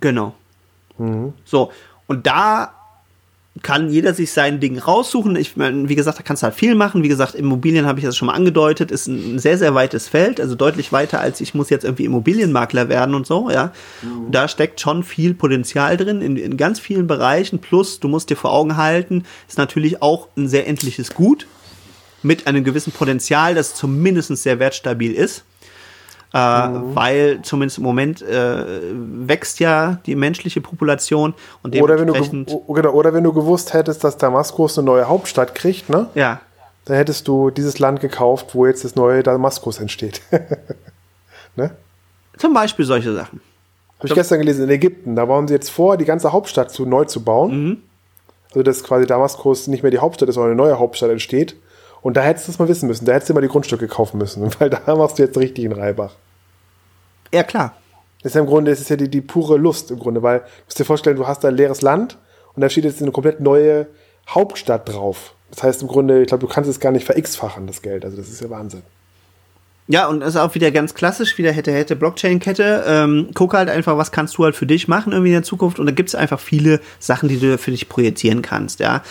[0.00, 0.32] Genau.
[0.98, 1.34] Mhm.
[1.44, 1.70] So,
[2.06, 2.72] und da
[3.62, 5.34] kann jeder sich sein Ding raussuchen.
[5.36, 7.02] Ich meine, wie gesagt, da kannst du halt viel machen.
[7.02, 10.40] Wie gesagt, Immobilien habe ich das schon mal angedeutet, ist ein sehr, sehr weites Feld,
[10.40, 13.72] also deutlich weiter als ich muss jetzt irgendwie Immobilienmakler werden und so, ja.
[14.02, 14.30] Mhm.
[14.30, 17.58] Da steckt schon viel Potenzial drin in, in ganz vielen Bereichen.
[17.58, 21.46] Plus, du musst dir vor Augen halten, ist natürlich auch ein sehr endliches Gut
[22.22, 25.44] mit einem gewissen Potenzial, das zumindest sehr wertstabil ist.
[26.36, 26.94] Äh, mhm.
[26.94, 31.32] Weil zumindest im Moment äh, wächst ja die menschliche Population
[31.62, 32.50] und dementsprechend.
[32.50, 35.88] Oder wenn, du, genau, oder wenn du gewusst hättest, dass Damaskus eine neue Hauptstadt kriegt,
[35.88, 36.10] ne?
[36.14, 36.42] Ja.
[36.84, 40.20] Dann hättest du dieses Land gekauft, wo jetzt das neue Damaskus entsteht.
[41.56, 41.70] ne?
[42.36, 43.40] Zum Beispiel solche Sachen.
[43.98, 46.84] Habe ich gestern gelesen, in Ägypten, da bauen sie jetzt vor, die ganze Hauptstadt zu
[46.84, 47.64] neu zu bauen.
[47.64, 47.76] Mhm.
[48.50, 51.56] Also dass quasi Damaskus nicht mehr die Hauptstadt ist, sondern eine neue Hauptstadt entsteht.
[52.02, 53.06] Und da hättest du es mal wissen müssen.
[53.06, 55.80] Da hättest du mal die Grundstücke kaufen müssen, weil da machst du jetzt richtig einen
[55.80, 56.12] Reibach.
[57.32, 57.76] Ja, klar.
[58.22, 60.40] Das ist ja im Grunde, das ist ja die, die pure Lust im Grunde, weil
[60.40, 62.18] du musst dir vorstellen, du hast da ein leeres Land
[62.54, 63.86] und da steht jetzt eine komplett neue
[64.28, 65.34] Hauptstadt drauf.
[65.50, 68.04] Das heißt im Grunde, ich glaube, du kannst es gar nicht ver-x-fachen, das Geld.
[68.04, 68.82] Also das ist ja Wahnsinn.
[69.88, 72.84] Ja, und das ist auch wieder ganz klassisch, wieder hätte, hätte Blockchain-Kette.
[72.88, 75.78] Ähm, guck halt einfach, was kannst du halt für dich machen irgendwie in der Zukunft.
[75.78, 79.02] Und da gibt es einfach viele Sachen, die du für dich projizieren kannst, ja.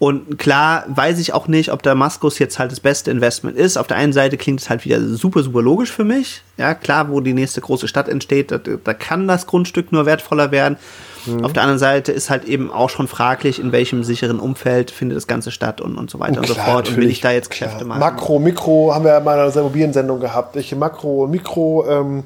[0.00, 3.76] Und klar weiß ich auch nicht, ob Damaskus jetzt halt das beste Investment ist.
[3.76, 6.42] Auf der einen Seite klingt es halt wieder super, super logisch für mich.
[6.56, 10.50] Ja, klar, wo die nächste große Stadt entsteht, da, da kann das Grundstück nur wertvoller
[10.50, 10.78] werden.
[11.26, 11.44] Mhm.
[11.44, 15.16] Auf der anderen Seite ist halt eben auch schon fraglich, in welchem sicheren Umfeld findet
[15.16, 16.88] das Ganze statt und, und so weiter und, und so fort.
[16.88, 18.00] Und will ich da jetzt Kräfte machen?
[18.00, 20.54] Makro, Mikro haben wir ja mal in einer Immobiliensendung gehabt.
[20.54, 22.24] Welche Makro und Mikro ähm,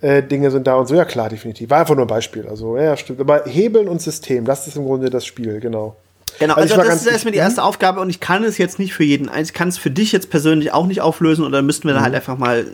[0.00, 0.94] äh, Dinge sind da und so.
[0.94, 1.70] Ja klar, definitiv.
[1.70, 2.46] War einfach nur ein Beispiel.
[2.48, 3.20] Also ja, stimmt.
[3.20, 5.96] Aber Hebeln und System, das ist im Grunde das Spiel, genau.
[6.38, 8.92] Genau, also, also das ist erstmal die erste Aufgabe und ich kann es jetzt nicht
[8.92, 11.94] für jeden, ich kann es für dich jetzt persönlich auch nicht auflösen oder müssten wir
[11.94, 12.16] da halt mhm.
[12.16, 12.66] einfach mal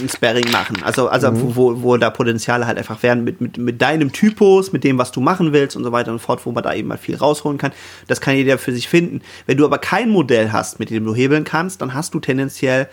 [0.00, 0.82] ein Sparring machen.
[0.82, 1.56] Also, also mhm.
[1.56, 5.12] wo, wo da Potenziale halt einfach werden mit, mit, mit deinem Typus, mit dem, was
[5.12, 7.58] du machen willst und so weiter und fort, wo man da eben mal viel rausholen
[7.58, 7.72] kann.
[8.08, 9.22] Das kann jeder für sich finden.
[9.46, 12.88] Wenn du aber kein Modell hast, mit dem du hebeln kannst, dann hast du tendenziell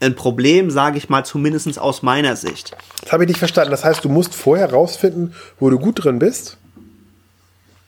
[0.00, 2.76] ein Problem, sage ich mal, zumindest aus meiner Sicht.
[3.02, 3.70] Das habe ich nicht verstanden.
[3.70, 6.58] Das heißt, du musst vorher rausfinden, wo du gut drin bist?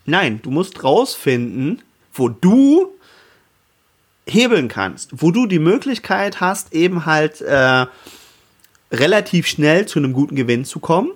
[0.05, 1.81] Nein, du musst rausfinden,
[2.13, 2.91] wo du
[4.27, 7.85] hebeln kannst, wo du die Möglichkeit hast, eben halt äh,
[8.91, 11.11] relativ schnell zu einem guten Gewinn zu kommen.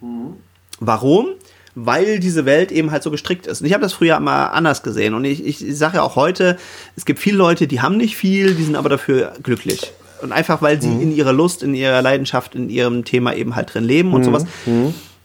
[0.00, 0.34] Mhm.
[0.80, 1.28] Warum?
[1.74, 3.60] Weil diese Welt eben halt so gestrickt ist.
[3.60, 5.12] Und ich habe das früher mal anders gesehen.
[5.14, 6.56] Und ich, ich sage ja auch heute,
[6.96, 9.92] es gibt viele Leute, die haben nicht viel, die sind aber dafür glücklich.
[10.22, 11.02] Und einfach, weil sie mhm.
[11.02, 14.24] in ihrer Lust, in ihrer Leidenschaft, in ihrem Thema eben halt drin leben und mhm.
[14.24, 14.46] sowas.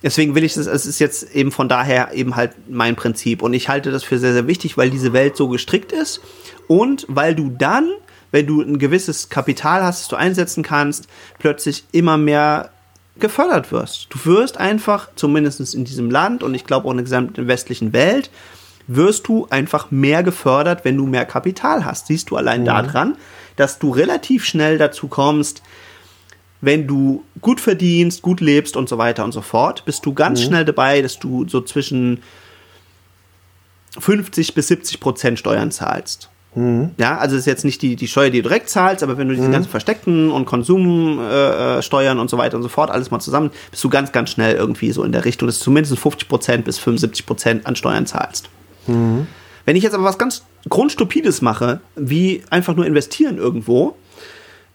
[0.04, 3.42] Deswegen will ich das, es ist jetzt eben von daher eben halt mein Prinzip.
[3.42, 6.22] Und ich halte das für sehr, sehr wichtig, weil diese Welt so gestrickt ist
[6.68, 7.90] und weil du dann,
[8.32, 12.72] wenn du ein gewisses Kapital hast, das du einsetzen kannst, plötzlich immer mehr
[13.20, 14.08] gefördert wirst.
[14.10, 17.94] Du wirst einfach, zumindest in diesem Land und ich glaube auch in der gesamten westlichen
[17.94, 18.32] Welt,
[18.88, 22.08] wirst du einfach mehr gefördert, wenn du mehr Kapital hast.
[22.08, 22.66] Siehst du allein mhm.
[22.66, 23.18] daran,
[23.56, 25.62] dass du relativ schnell dazu kommst,
[26.62, 30.40] wenn du gut verdienst, gut lebst und so weiter und so fort, bist du ganz
[30.40, 30.46] mhm.
[30.46, 32.22] schnell dabei, dass du so zwischen
[34.00, 36.30] 50 bis 70 Prozent Steuern zahlst.
[36.54, 36.92] Mhm.
[36.98, 39.36] Ja, also ist jetzt nicht die, die Steuer, die du direkt zahlst, aber wenn du
[39.36, 39.54] diese mhm.
[39.54, 43.84] ganzen versteckten und Konsumsteuern äh, und so weiter und so fort alles mal zusammen, bist
[43.84, 46.78] du ganz, ganz schnell irgendwie so in der Richtung, dass du zumindest 50 Prozent bis
[46.78, 48.50] 75 Prozent an Steuern zahlst.
[48.88, 49.28] Mhm.
[49.66, 53.96] Wenn ich jetzt aber was ganz Grundstupides mache, wie einfach nur investieren irgendwo,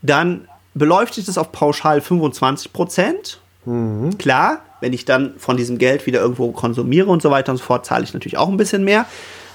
[0.03, 3.40] dann beläuft sich das auf pauschal 25 Prozent.
[3.64, 4.16] Mhm.
[4.18, 7.64] Klar, wenn ich dann von diesem Geld wieder irgendwo konsumiere und so weiter und so
[7.64, 9.06] fort, zahle ich natürlich auch ein bisschen mehr.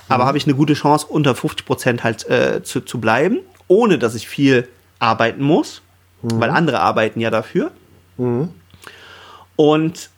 [0.10, 0.28] Aber mhm.
[0.28, 4.16] habe ich eine gute Chance, unter 50 Prozent halt äh, zu, zu bleiben, ohne dass
[4.16, 4.68] ich viel
[5.00, 5.82] arbeiten muss,
[6.24, 6.40] mhm.
[6.42, 7.72] weil andere arbeiten ja dafür.
[9.56, 10.10] Und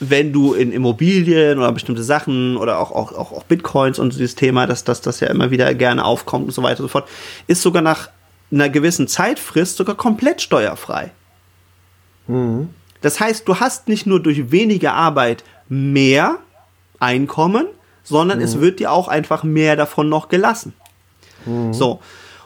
[0.00, 4.68] wenn du in Immobilien oder bestimmte Sachen oder auch, auch, auch, Bitcoins und dieses Thema,
[4.68, 7.08] dass das ja immer wieder gerne aufkommt und so weiter und so fort,
[7.48, 8.10] ist sogar nach
[8.50, 11.10] einer gewissen Zeitfrist sogar komplett steuerfrei.
[12.26, 12.70] Mhm.
[13.00, 16.38] Das heißt, du hast nicht nur durch weniger Arbeit mehr
[17.00, 17.66] Einkommen,
[18.02, 18.44] sondern mhm.
[18.44, 20.72] es wird dir auch einfach mehr davon noch gelassen.
[21.46, 21.72] Mhm.
[21.72, 22.00] So.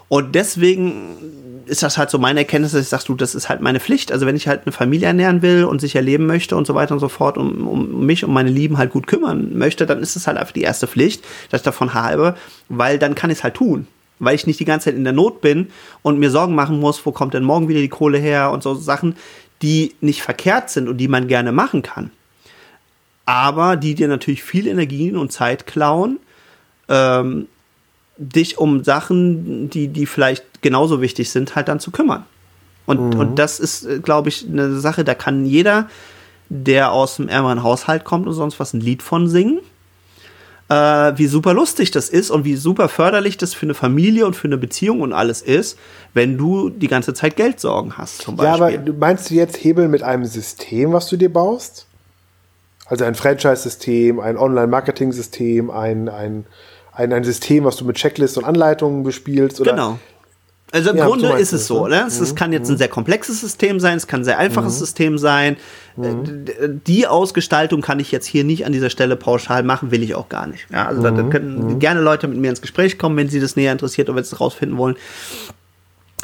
[0.08, 3.62] Und deswegen ist das halt so meine Erkenntnis, dass ich sage, du, das ist halt
[3.62, 4.12] meine Pflicht.
[4.12, 6.92] Also wenn ich halt eine Familie ernähren will und sicher leben möchte und so weiter
[6.92, 10.16] und so fort, um, um mich und meine Lieben halt gut kümmern möchte, dann ist
[10.16, 12.36] es halt einfach die erste Pflicht, dass ich davon habe,
[12.68, 13.86] weil dann kann ich es halt tun
[14.22, 15.68] weil ich nicht die ganze Zeit in der Not bin
[16.02, 18.74] und mir Sorgen machen muss, wo kommt denn morgen wieder die Kohle her und so
[18.74, 19.16] Sachen,
[19.62, 22.12] die nicht verkehrt sind und die man gerne machen kann.
[23.26, 26.20] Aber die dir natürlich viel Energien und Zeit klauen,
[26.88, 27.48] ähm,
[28.16, 32.24] dich um Sachen, die, die vielleicht genauso wichtig sind, halt dann zu kümmern.
[32.86, 33.20] Und, mhm.
[33.20, 35.88] und das ist, äh, glaube ich, eine Sache, da kann jeder,
[36.48, 39.60] der aus dem ärmeren Haushalt kommt und sonst was, ein Lied von singen
[40.68, 40.74] äh,
[41.16, 44.48] wie super lustig das ist und wie super förderlich das für eine Familie und für
[44.48, 45.78] eine Beziehung und alles ist,
[46.14, 48.22] wenn du die ganze Zeit Geldsorgen hast.
[48.22, 48.58] Zum Beispiel.
[48.58, 51.86] Ja, aber du meinst du jetzt Hebeln mit einem System, was du dir baust?
[52.86, 56.46] Also ein Franchise-System, ein Online-Marketing-System, ein, ein,
[56.92, 59.60] ein, ein System, was du mit Checklists und Anleitungen bespielst?
[59.60, 59.98] Oder genau.
[60.72, 62.04] Also im ja, Grunde ist es so, ne?
[62.06, 62.34] Es, mhm.
[62.34, 62.78] kann jetzt ein mhm.
[62.78, 64.78] sehr komplexes System sein, es kann ein sehr einfaches mhm.
[64.78, 65.58] System sein.
[65.96, 66.80] Mhm.
[66.86, 70.30] Die Ausgestaltung kann ich jetzt hier nicht an dieser Stelle pauschal machen, will ich auch
[70.30, 70.66] gar nicht.
[70.72, 71.30] Ja, also da, da mhm.
[71.30, 71.78] können mhm.
[71.78, 74.34] gerne Leute mit mir ins Gespräch kommen, wenn sie das näher interessiert oder wenn sie
[74.34, 74.96] es rausfinden wollen.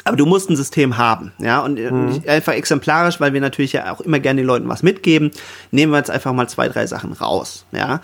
[0.03, 2.23] Aber du musst ein System haben, ja, und mhm.
[2.25, 5.29] einfach exemplarisch, weil wir natürlich ja auch immer gerne den Leuten was mitgeben,
[5.69, 8.01] nehmen wir jetzt einfach mal zwei, drei Sachen raus, ja.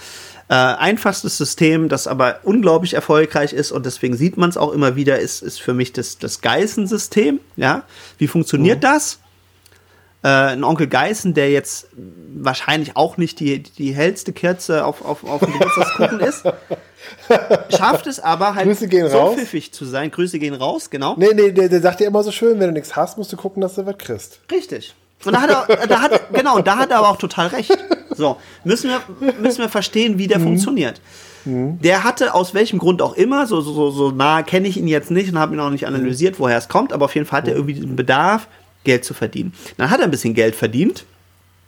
[0.48, 4.96] Äh, einfachstes System, das aber unglaublich erfolgreich ist und deswegen sieht man es auch immer
[4.96, 7.40] wieder, ist, ist für mich das, das Geißen-System.
[7.56, 7.84] Ja?
[8.20, 8.82] Wie funktioniert mhm.
[8.82, 9.20] das?
[10.24, 11.88] Äh, ein Onkel Geißen, der jetzt
[12.36, 16.44] wahrscheinlich auch nicht die, die hellste Kerze auf, auf, auf dem Geburtstagskuchen ist,
[17.76, 19.36] schafft es aber halt so raus.
[19.36, 20.12] pfiffig zu sein.
[20.12, 21.16] Grüße gehen raus, genau.
[21.18, 23.38] Nee, nee, der, der sagt dir immer so schön, wenn du nichts hast, musst du
[23.38, 24.40] gucken, dass du was kriegst.
[24.52, 24.94] Richtig.
[25.26, 27.76] Und da hat er, da hat, genau, da hat er aber auch total recht.
[28.16, 29.02] So, müssen wir,
[29.42, 30.44] müssen wir verstehen, wie der mhm.
[30.44, 31.02] funktioniert.
[31.46, 31.80] Mhm.
[31.82, 35.12] Der hatte aus welchem Grund auch immer, so, so, so nah kenne ich ihn jetzt
[35.12, 37.48] nicht und habe ihn auch nicht analysiert, woher es kommt, aber auf jeden Fall hat
[37.48, 38.48] er irgendwie diesen Bedarf,
[38.84, 39.54] Geld zu verdienen.
[39.78, 41.06] Dann hat er ein bisschen Geld verdient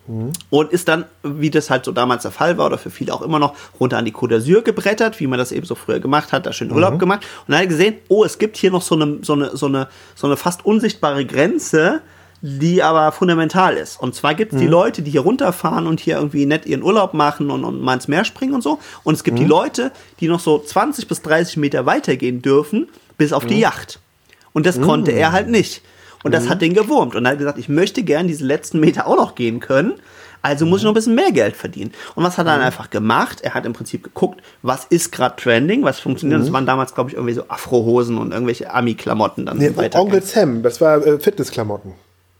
[0.07, 0.31] mhm.
[0.49, 3.21] und ist dann, wie das halt so damals der Fall war oder für viele auch
[3.21, 6.31] immer noch, runter an die Côte d'Azur gebrettert, wie man das eben so früher gemacht
[6.31, 6.99] hat, da schön Urlaub mhm.
[6.99, 9.55] gemacht und dann hat er gesehen, oh, es gibt hier noch so eine, so eine,
[9.55, 12.01] so eine, so eine fast unsichtbare Grenze,
[12.41, 13.99] die aber fundamental ist.
[13.99, 14.61] Und zwar gibt es mhm.
[14.61, 17.95] die Leute, die hier runterfahren und hier irgendwie nett ihren Urlaub machen und, und mal
[17.95, 18.79] ins Meer springen und so.
[19.03, 19.43] Und es gibt mhm.
[19.43, 23.49] die Leute, die noch so 20 bis 30 Meter weitergehen dürfen, bis auf mhm.
[23.49, 23.99] die Yacht.
[24.53, 25.81] Und das konnte er halt nicht.
[26.23, 26.49] Und das mhm.
[26.49, 27.15] hat den gewurmt.
[27.15, 29.93] Und er hat gesagt, ich möchte gern diese letzten Meter auch noch gehen können.
[30.41, 31.91] Also muss ich noch ein bisschen mehr Geld verdienen.
[32.15, 32.67] Und was hat er dann mhm.
[32.67, 33.41] einfach gemacht?
[33.41, 36.39] Er hat im Prinzip geguckt, was ist gerade trending, was funktioniert.
[36.39, 36.45] Mhm.
[36.45, 39.99] Das waren damals, glaube ich, irgendwie so Afrohosen und irgendwelche Ami-Klamotten dann nee, weiter.
[39.99, 41.93] Onkel Sam, das war äh, Fitnessklamotten.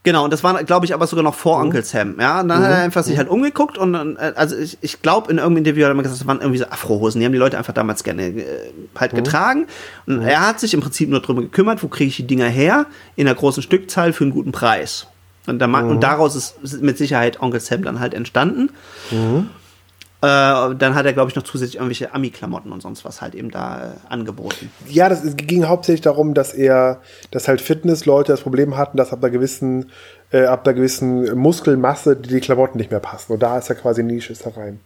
[0.08, 1.66] Genau, und das war, glaube ich, aber sogar noch vor mhm.
[1.66, 2.16] Onkel Sam.
[2.18, 2.64] Ja, und dann mhm.
[2.64, 2.84] hat er mhm.
[2.84, 5.92] einfach sich halt umgeguckt und dann, äh, also ich, ich glaube, in irgendeinem Interview hat
[5.92, 7.20] er mal gesagt, das waren irgendwie so Afrohosen.
[7.20, 9.18] Die haben die Leute einfach damals gerne äh, halt mhm.
[9.18, 9.68] getragen.
[10.06, 10.26] Und mhm.
[10.26, 12.86] er hat sich im Prinzip nur darum gekümmert, wo kriege ich die Dinger her,
[13.18, 15.08] in einer großen Stückzahl für einen guten Preis.
[15.46, 16.00] Und, da, und mhm.
[16.00, 18.70] daraus ist mit Sicherheit Onkel Sam dann halt entstanden.
[19.12, 19.50] Mhm.
[20.28, 23.50] Äh, dann hat er, glaube ich, noch zusätzlich irgendwelche Ami-Klamotten und sonst was halt eben
[23.50, 24.70] da äh, angeboten.
[24.88, 27.02] Ja, das ging hauptsächlich darum, dass er,
[27.32, 29.92] dass halt Fitnessleute das Problem hatten, dass ab einer gewissen,
[30.32, 33.34] äh, ab einer gewissen Muskelmasse die, die Klamotten nicht mehr passen.
[33.34, 34.80] Und da ist er quasi Nische ist da rein.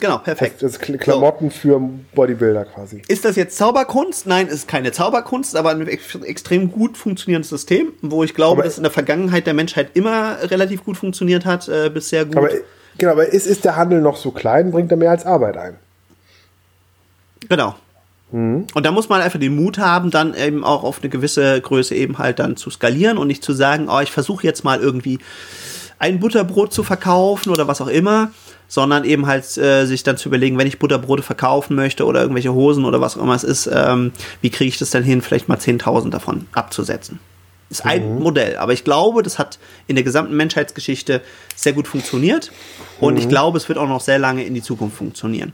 [0.00, 0.62] Genau, perfekt.
[0.62, 1.56] Das, das Klamotten so.
[1.56, 1.80] für
[2.14, 3.02] Bodybuilder quasi.
[3.08, 4.26] Ist das jetzt Zauberkunst?
[4.26, 8.76] Nein, ist keine Zauberkunst, aber ein extrem gut funktionierendes System, wo ich glaube, aber dass
[8.76, 12.50] in der Vergangenheit der Menschheit immer relativ gut funktioniert hat, äh, bisher gut.
[12.98, 15.76] Genau, aber ist, ist der Handel noch so klein, bringt er mehr als Arbeit ein.
[17.48, 17.76] Genau.
[18.32, 18.66] Mhm.
[18.74, 21.94] Und da muss man einfach den Mut haben, dann eben auch auf eine gewisse Größe
[21.94, 25.18] eben halt dann zu skalieren und nicht zu sagen, oh, ich versuche jetzt mal irgendwie
[25.98, 28.30] ein Butterbrot zu verkaufen oder was auch immer,
[28.68, 32.52] sondern eben halt äh, sich dann zu überlegen, wenn ich Butterbrote verkaufen möchte oder irgendwelche
[32.52, 35.48] Hosen oder was auch immer es ist, ähm, wie kriege ich das denn hin, vielleicht
[35.48, 37.18] mal 10.000 davon abzusetzen.
[37.70, 38.22] Ist ein mhm.
[38.22, 41.20] Modell, aber ich glaube, das hat in der gesamten Menschheitsgeschichte
[41.54, 42.50] sehr gut funktioniert
[42.98, 43.20] und mhm.
[43.20, 45.52] ich glaube, es wird auch noch sehr lange in die Zukunft funktionieren.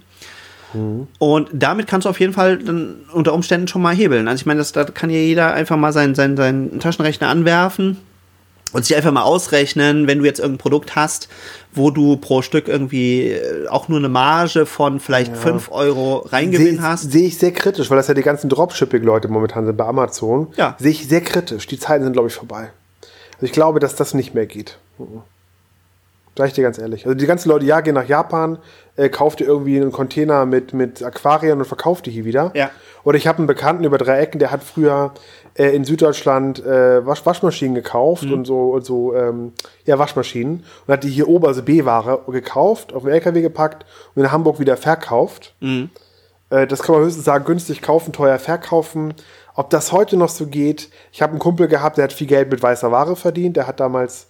[0.74, 1.08] Mhm.
[1.18, 4.28] Und damit kannst du auf jeden Fall dann unter Umständen schon mal hebeln.
[4.28, 7.98] Also ich meine, das, da kann ja jeder einfach mal seinen, seinen, seinen Taschenrechner anwerfen
[8.74, 11.28] und sich einfach mal ausrechnen, wenn du jetzt irgendein Produkt hast,
[11.72, 15.38] wo du pro Stück irgendwie äh, auch nur eine Marge von vielleicht ja.
[15.40, 17.10] 5 Euro Reingewinn hast.
[17.10, 20.48] Sehe ich sehr kritisch, weil das ja die ganzen Dropshipping-Leute momentan sind bei Amazon.
[20.56, 20.76] Ja.
[20.78, 21.66] Sehe ich sehr kritisch.
[21.68, 22.70] Die Zeiten sind, glaube ich, vorbei.
[23.34, 24.76] Also ich glaube, dass das nicht mehr geht.
[24.98, 25.22] Mhm.
[26.36, 27.06] Sag ich dir ganz ehrlich.
[27.06, 28.58] Also die ganzen Leute, ja, gehen nach Japan,
[28.96, 32.50] äh, kauft ihr irgendwie einen Container mit, mit Aquarien und verkauft die hier wieder.
[32.54, 32.70] Ja.
[33.04, 35.12] Oder ich habe einen Bekannten über drei Ecken, der hat früher
[35.54, 38.32] äh, in Süddeutschland äh, Wasch Waschmaschinen gekauft mhm.
[38.32, 39.52] und so, und so ähm,
[39.84, 44.32] ja, Waschmaschinen und hat die hier Oberse B-Ware gekauft, auf den LKW gepackt und in
[44.32, 45.54] Hamburg wieder verkauft.
[45.60, 45.90] Mhm.
[46.50, 49.14] Äh, das kann man höchstens sagen, günstig kaufen, teuer verkaufen.
[49.54, 52.50] Ob das heute noch so geht, ich habe einen Kumpel gehabt, der hat viel Geld
[52.50, 54.26] mit weißer Ware verdient, der hat damals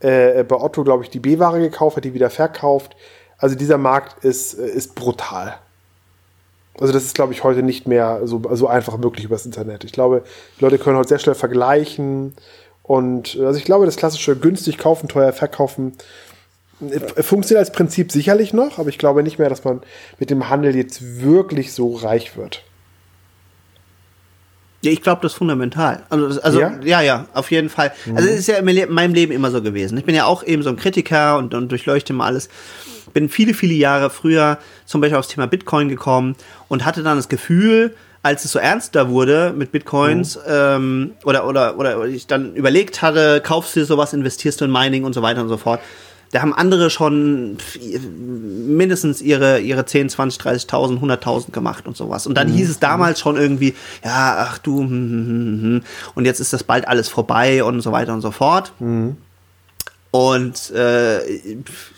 [0.00, 2.94] äh, bei Otto, glaube ich, die B-Ware gekauft, hat die wieder verkauft.
[3.38, 5.56] Also dieser Markt ist, äh, ist brutal.
[6.80, 9.84] Also das ist, glaube ich, heute nicht mehr so, so einfach möglich übers Internet.
[9.84, 10.22] Ich glaube,
[10.58, 12.34] die Leute können heute sehr schnell vergleichen.
[12.82, 15.94] Und also ich glaube, das klassische günstig kaufen, teuer verkaufen
[16.80, 19.80] äh, funktioniert als Prinzip sicherlich noch, aber ich glaube nicht mehr, dass man
[20.18, 22.62] mit dem Handel jetzt wirklich so reich wird.
[24.82, 26.04] Ja, ich glaube, das ist fundamental.
[26.08, 26.78] Also, also ja?
[26.84, 27.92] ja, ja, auf jeden Fall.
[28.06, 28.16] Mhm.
[28.16, 29.98] Also, es ist ja in meinem Leben immer so gewesen.
[29.98, 32.48] Ich bin ja auch eben so ein Kritiker und, und durchleuchte mal alles.
[33.18, 36.36] Bin viele, viele Jahre früher zum Beispiel aufs Thema Bitcoin gekommen
[36.68, 40.42] und hatte dann das Gefühl, als es so ernster wurde mit Bitcoins mhm.
[40.46, 44.70] ähm, oder, oder, oder ich dann überlegt hatte, kaufst du dir sowas, investierst du in
[44.70, 45.80] Mining und so weiter und so fort,
[46.30, 47.56] da haben andere schon
[47.88, 52.28] mindestens ihre, ihre 10, 20, 30.000, 100.000 gemacht und sowas.
[52.28, 52.52] Und dann mhm.
[52.52, 55.80] hieß es damals schon irgendwie, ja, ach du, hm, hm, hm, hm,
[56.14, 58.72] und jetzt ist das bald alles vorbei und so weiter und so fort.
[58.78, 59.16] Mhm.
[60.10, 61.18] Und äh,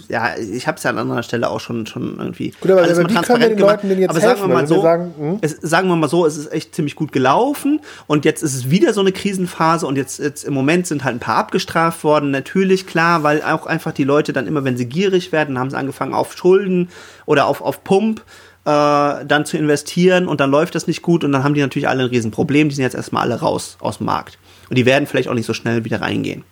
[0.09, 2.99] ja, ich habe es ja an anderer Stelle auch schon, schon irgendwie gut, aber, alles
[2.99, 3.85] aber mal transparent gemacht.
[4.09, 5.39] aber sagen wir mal so, sagen, hm?
[5.43, 8.69] es, sagen wir mal so, es ist echt ziemlich gut gelaufen und jetzt ist es
[8.69, 12.33] wieder so eine Krisenphase und jetzt, jetzt im Moment sind halt ein paar abgestraft worden.
[12.33, 15.79] Natürlich klar, weil auch einfach die Leute dann immer, wenn sie gierig werden, haben sie
[15.79, 16.89] angefangen auf Schulden
[17.27, 18.23] oder auf auf Pump
[18.65, 21.87] äh, dann zu investieren und dann läuft das nicht gut und dann haben die natürlich
[21.87, 22.71] alle ein Riesenproblem.
[22.71, 24.37] Die sind jetzt erstmal alle raus aus dem Markt
[24.69, 26.43] und die werden vielleicht auch nicht so schnell wieder reingehen.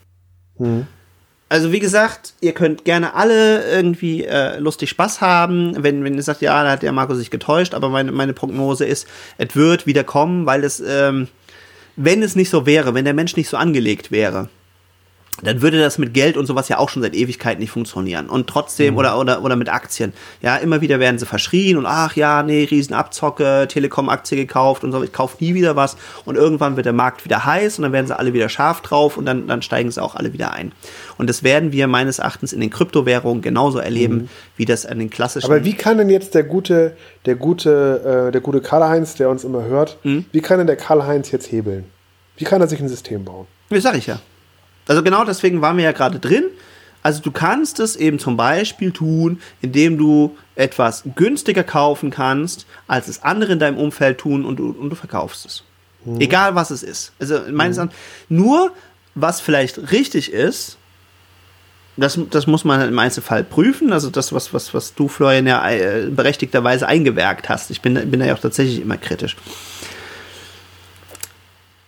[0.59, 0.87] Mhm
[1.49, 6.23] also wie gesagt, ihr könnt gerne alle irgendwie äh, lustig Spaß haben, wenn, wenn ihr
[6.23, 9.07] sagt, ja, da hat der Marco sich getäuscht, aber meine, meine Prognose ist,
[9.39, 11.29] es wird wieder kommen, weil es, ähm,
[11.97, 14.51] wenn es nicht so wäre, wenn der Mensch nicht so angelegt wäre,
[15.43, 18.29] dann würde das mit Geld und sowas ja auch schon seit Ewigkeit nicht funktionieren.
[18.29, 18.99] Und trotzdem, mhm.
[18.99, 20.13] oder, oder, oder mit Aktien.
[20.43, 25.03] Ja, immer wieder werden sie verschrien und ach ja, nee, Riesenabzocke, Telekom-Aktie gekauft und so,
[25.03, 25.97] ich kaufe nie wieder was.
[26.25, 29.17] Und irgendwann wird der Markt wieder heiß und dann werden sie alle wieder scharf drauf
[29.17, 30.73] und dann, dann steigen sie auch alle wieder ein.
[31.19, 34.29] Und das werden wir meines Erachtens in den Kryptowährungen genauso erleben, mhm.
[34.57, 35.51] wie das an den klassischen.
[35.51, 39.45] Aber wie kann denn jetzt der gute, der gute, äh, der gute Karl-Heinz, der uns
[39.45, 40.25] immer hört, mhm.
[40.33, 41.85] wie kann denn der Karl-Heinz jetzt hebeln?
[42.37, 43.47] Wie kann er sich ein System bauen?
[43.71, 44.21] Das sag ich ja.
[44.89, 46.45] Also genau deswegen waren wir ja gerade drin.
[47.03, 53.07] Also du kannst es eben zum Beispiel tun, indem du etwas günstiger kaufen kannst, als
[53.07, 55.65] es andere in deinem Umfeld tun und du, und du verkaufst es.
[56.05, 56.21] Mhm.
[56.21, 57.13] Egal was es ist.
[57.21, 57.83] Also meines mhm.
[57.83, 58.73] Erachtens, nur
[59.15, 60.77] was vielleicht richtig ist,
[61.97, 63.93] das, das muss man halt im Einzelfall prüfen.
[63.93, 67.71] Also das, was, was, was du, Florian, ja äh, berechtigterweise eingewerkt hast.
[67.71, 69.37] Ich bin, bin da ja auch tatsächlich immer kritisch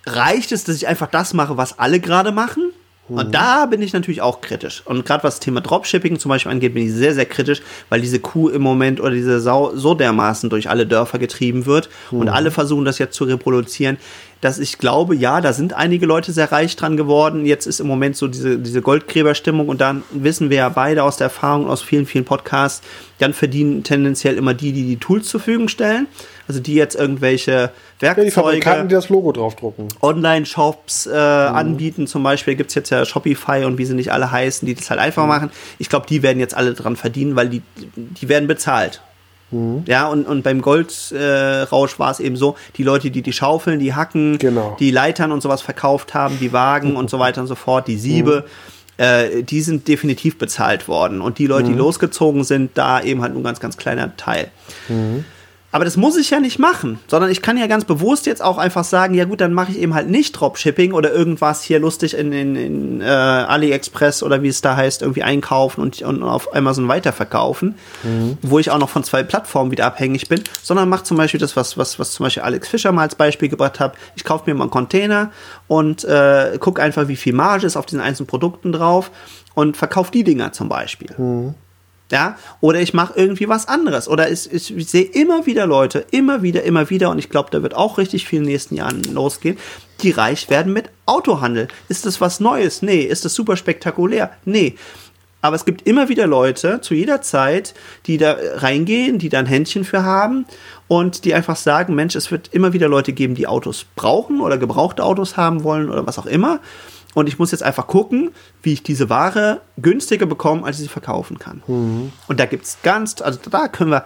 [0.06, 2.72] reicht es, dass ich einfach das mache, was alle gerade machen?
[3.10, 4.82] Und da bin ich natürlich auch kritisch.
[4.84, 8.00] Und gerade was das Thema Dropshipping zum Beispiel angeht, bin ich sehr, sehr kritisch, weil
[8.00, 12.20] diese Kuh im Moment oder diese Sau so dermaßen durch alle Dörfer getrieben wird mhm.
[12.20, 13.98] und alle versuchen das jetzt zu reproduzieren
[14.40, 17.44] dass ich glaube, ja, da sind einige Leute sehr reich dran geworden.
[17.44, 21.18] Jetzt ist im Moment so diese, diese Goldgräberstimmung und dann wissen wir ja beide aus
[21.18, 22.82] der Erfahrung aus vielen, vielen Podcasts,
[23.18, 26.06] dann verdienen tendenziell immer die, die die Tools zur Verfügung stellen.
[26.48, 27.70] Also die jetzt irgendwelche
[28.00, 29.86] Werkzeuge, ja, die, die das Logo draufdrucken.
[30.00, 31.16] Online-Shops äh, mhm.
[31.16, 32.06] anbieten.
[32.08, 34.90] Zum Beispiel gibt es jetzt ja Shopify und wie sie nicht alle heißen, die das
[34.90, 35.28] halt einfach mhm.
[35.28, 35.50] machen.
[35.78, 39.00] Ich glaube, die werden jetzt alle dran verdienen, weil die, die werden bezahlt.
[39.50, 39.84] Mhm.
[39.86, 43.80] Ja, und, und beim Goldrausch äh, war es eben so, die Leute, die die Schaufeln,
[43.80, 44.76] die Hacken, genau.
[44.78, 47.96] die Leitern und sowas verkauft haben, die Wagen und so weiter und so fort, die
[47.96, 48.44] Siebe,
[48.98, 49.04] mhm.
[49.04, 51.20] äh, die sind definitiv bezahlt worden.
[51.20, 51.78] Und die Leute, die mhm.
[51.78, 54.48] losgezogen sind, da eben halt nur ein ganz, ganz kleiner Teil.
[54.88, 55.24] Mhm.
[55.72, 58.58] Aber das muss ich ja nicht machen, sondern ich kann ja ganz bewusst jetzt auch
[58.58, 62.14] einfach sagen, ja gut, dann mache ich eben halt nicht Dropshipping oder irgendwas hier lustig
[62.14, 66.54] in, in, in äh, AliExpress oder wie es da heißt, irgendwie einkaufen und, und auf
[66.56, 68.36] Amazon weiterverkaufen, mhm.
[68.42, 71.54] wo ich auch noch von zwei Plattformen wieder abhängig bin, sondern mache zum Beispiel das,
[71.54, 73.94] was, was, was zum Beispiel Alex Fischer mal als Beispiel gebracht hat.
[74.16, 75.30] Ich kaufe mir mal einen Container
[75.68, 79.12] und äh, gucke einfach, wie viel Marge ist auf diesen einzelnen Produkten drauf
[79.54, 81.14] und verkaufe die Dinger zum Beispiel.
[81.16, 81.54] Mhm.
[82.10, 84.08] Ja, oder ich mache irgendwie was anderes.
[84.08, 87.62] Oder ich, ich, sehe immer wieder Leute, immer wieder, immer wieder, und ich glaube, da
[87.62, 89.58] wird auch richtig viel in den nächsten Jahren losgehen,
[90.02, 91.68] die reich werden mit Autohandel.
[91.88, 92.82] Ist das was Neues?
[92.82, 93.02] Nee.
[93.02, 94.30] Ist das super spektakulär?
[94.44, 94.74] Nee.
[95.42, 97.74] Aber es gibt immer wieder Leute zu jeder Zeit,
[98.06, 100.44] die da reingehen, die da ein Händchen für haben
[100.86, 104.58] und die einfach sagen, Mensch, es wird immer wieder Leute geben, die Autos brauchen oder
[104.58, 106.60] gebrauchte Autos haben wollen oder was auch immer.
[107.14, 108.30] Und ich muss jetzt einfach gucken,
[108.62, 111.62] wie ich diese Ware günstiger bekomme, als ich sie verkaufen kann.
[111.66, 112.12] Mhm.
[112.28, 114.04] Und da gibt es ganz, also da können wir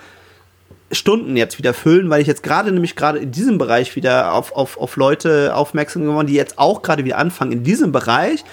[0.91, 4.53] Stunden jetzt wieder füllen, weil ich jetzt gerade nämlich gerade in diesem Bereich wieder auf,
[4.53, 8.45] auf, auf Leute aufmerksam geworden, die jetzt auch gerade wieder anfangen, in diesem Bereich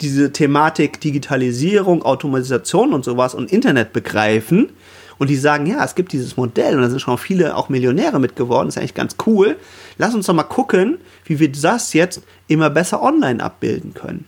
[0.00, 4.70] diese Thematik Digitalisierung, Automatisation und sowas und Internet begreifen
[5.18, 8.20] und die sagen, ja, es gibt dieses Modell und da sind schon viele auch Millionäre
[8.20, 9.56] mit geworden, ist eigentlich ganz cool.
[9.98, 14.26] Lass uns doch mal gucken, wie wir das jetzt immer besser online abbilden können.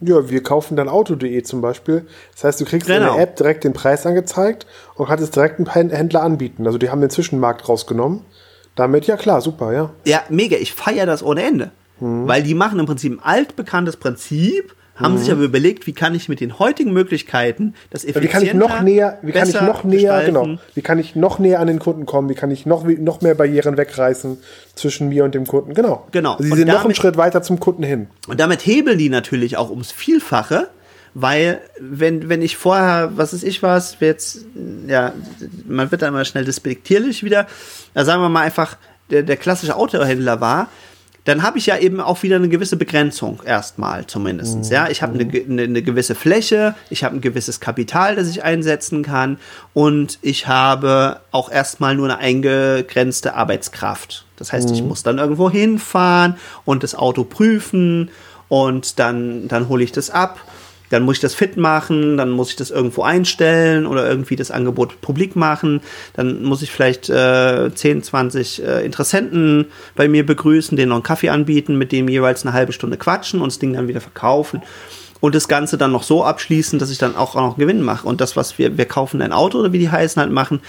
[0.00, 2.06] Ja, wir kaufen dann Auto.de zum Beispiel.
[2.32, 2.98] Das heißt, du kriegst genau.
[2.98, 3.22] in der genau.
[3.22, 6.66] App direkt den Preis angezeigt und kannst es direkt einen Händler anbieten.
[6.66, 8.22] Also die haben den Zwischenmarkt rausgenommen.
[8.76, 9.90] Damit, ja klar, super, ja.
[10.04, 10.56] Ja, mega.
[10.56, 11.70] Ich feiere das ohne Ende.
[11.98, 12.26] Hm.
[12.26, 15.18] Weil die machen im Prinzip ein altbekanntes Prinzip, haben mhm.
[15.18, 18.54] sich aber überlegt, wie kann ich mit den heutigen Möglichkeiten das effizienter, wie kann ich
[18.54, 21.78] noch näher, wie kann ich noch näher, genau, wie kann ich noch näher an den
[21.78, 24.38] Kunden kommen, wie kann ich noch, noch mehr Barrieren wegreißen
[24.74, 26.06] zwischen mir und dem Kunden, genau.
[26.12, 26.32] Genau.
[26.32, 28.08] Also sie sind damit, noch einen Schritt weiter zum Kunden hin.
[28.28, 30.68] Und damit hebeln die natürlich auch ums Vielfache,
[31.14, 34.44] weil wenn, wenn ich vorher, was ist ich was, jetzt,
[34.86, 35.12] ja,
[35.66, 37.46] man wird dann immer schnell despektierlich wieder,
[37.94, 38.76] da sagen wir mal einfach,
[39.10, 40.68] der, der klassische Autohändler war,
[41.24, 44.56] dann habe ich ja eben auch wieder eine gewisse Begrenzung erstmal zumindest.
[44.56, 44.62] Mhm.
[44.64, 48.42] Ja, ich habe eine, eine, eine, gewisse Fläche, ich habe ein gewisses Kapital, das ich
[48.42, 49.38] einsetzen kann
[49.74, 54.24] und ich habe auch erstmal nur eine eingegrenzte Arbeitskraft.
[54.36, 54.74] Das heißt, mhm.
[54.74, 58.10] ich muss dann irgendwo hinfahren und das Auto prüfen
[58.48, 60.40] und dann, dann hole ich das ab
[60.90, 64.50] dann muss ich das fit machen, dann muss ich das irgendwo einstellen oder irgendwie das
[64.50, 65.80] Angebot publik machen,
[66.12, 69.66] dann muss ich vielleicht äh, 10, 20 äh, Interessenten
[69.96, 73.40] bei mir begrüßen, denen noch einen Kaffee anbieten, mit dem jeweils eine halbe Stunde quatschen
[73.40, 74.62] und das Ding dann wieder verkaufen
[75.20, 78.08] und das Ganze dann noch so abschließen, dass ich dann auch noch Gewinn mache.
[78.08, 80.60] Und das, was wir, wir kaufen ein Auto oder wie die heißen halt machen,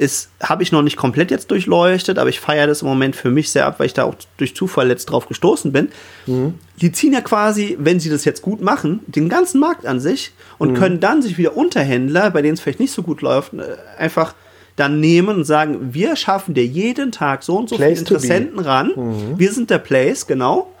[0.00, 3.30] ist, habe ich noch nicht komplett jetzt durchleuchtet, aber ich feiere das im Moment für
[3.30, 5.90] mich sehr ab, weil ich da auch durch Zufall jetzt drauf gestoßen bin.
[6.26, 6.54] Mhm.
[6.80, 10.32] Die ziehen ja quasi, wenn sie das jetzt gut machen, den ganzen Markt an sich
[10.56, 10.74] und mhm.
[10.76, 14.34] können dann sich wieder Unterhändler, bei denen es vielleicht nicht so gut läuft, äh, einfach
[14.74, 18.92] dann nehmen und sagen, wir schaffen dir jeden Tag so und so viele Interessenten ran.
[18.96, 19.38] Mhm.
[19.38, 20.72] Wir sind der Place, genau.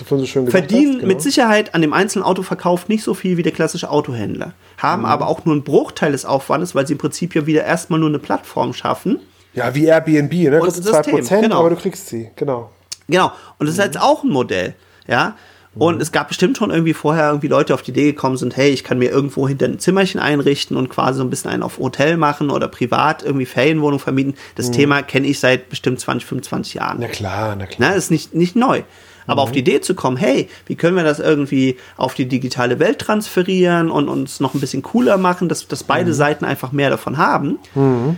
[0.00, 0.06] Mhm.
[0.10, 1.08] Ja so schön verdienen hast, genau.
[1.08, 5.08] mit Sicherheit an dem einzelnen Autoverkauf nicht so viel wie der klassische Autohändler, haben mhm.
[5.08, 8.08] aber auch nur einen Bruchteil des Aufwandes, weil sie im Prinzip ja wieder erstmal nur
[8.08, 9.20] eine Plattform schaffen.
[9.54, 10.60] Ja, wie Airbnb, ne?
[10.64, 11.60] Das ist 2%, genau.
[11.60, 12.70] aber du kriegst sie, genau.
[13.08, 14.74] Genau, und das ist jetzt auch ein Modell,
[15.06, 15.36] ja.
[15.74, 16.00] Und mhm.
[16.00, 18.84] es gab bestimmt schon irgendwie vorher irgendwie Leute auf die Idee gekommen sind, hey, ich
[18.84, 22.16] kann mir irgendwo hinter ein Zimmerchen einrichten und quasi so ein bisschen einen auf Hotel
[22.16, 24.34] machen oder privat irgendwie Ferienwohnung vermieten.
[24.56, 24.72] Das mhm.
[24.72, 26.98] Thema kenne ich seit bestimmt 20, 25 Jahren.
[27.00, 27.90] Na klar, na klar.
[27.90, 28.82] Na, ist nicht, nicht neu.
[29.28, 29.48] Aber mhm.
[29.48, 32.98] auf die Idee zu kommen, hey, wie können wir das irgendwie auf die digitale Welt
[32.98, 36.14] transferieren und uns noch ein bisschen cooler machen, dass, dass beide mhm.
[36.14, 37.58] Seiten einfach mehr davon haben.
[37.76, 38.16] Mhm.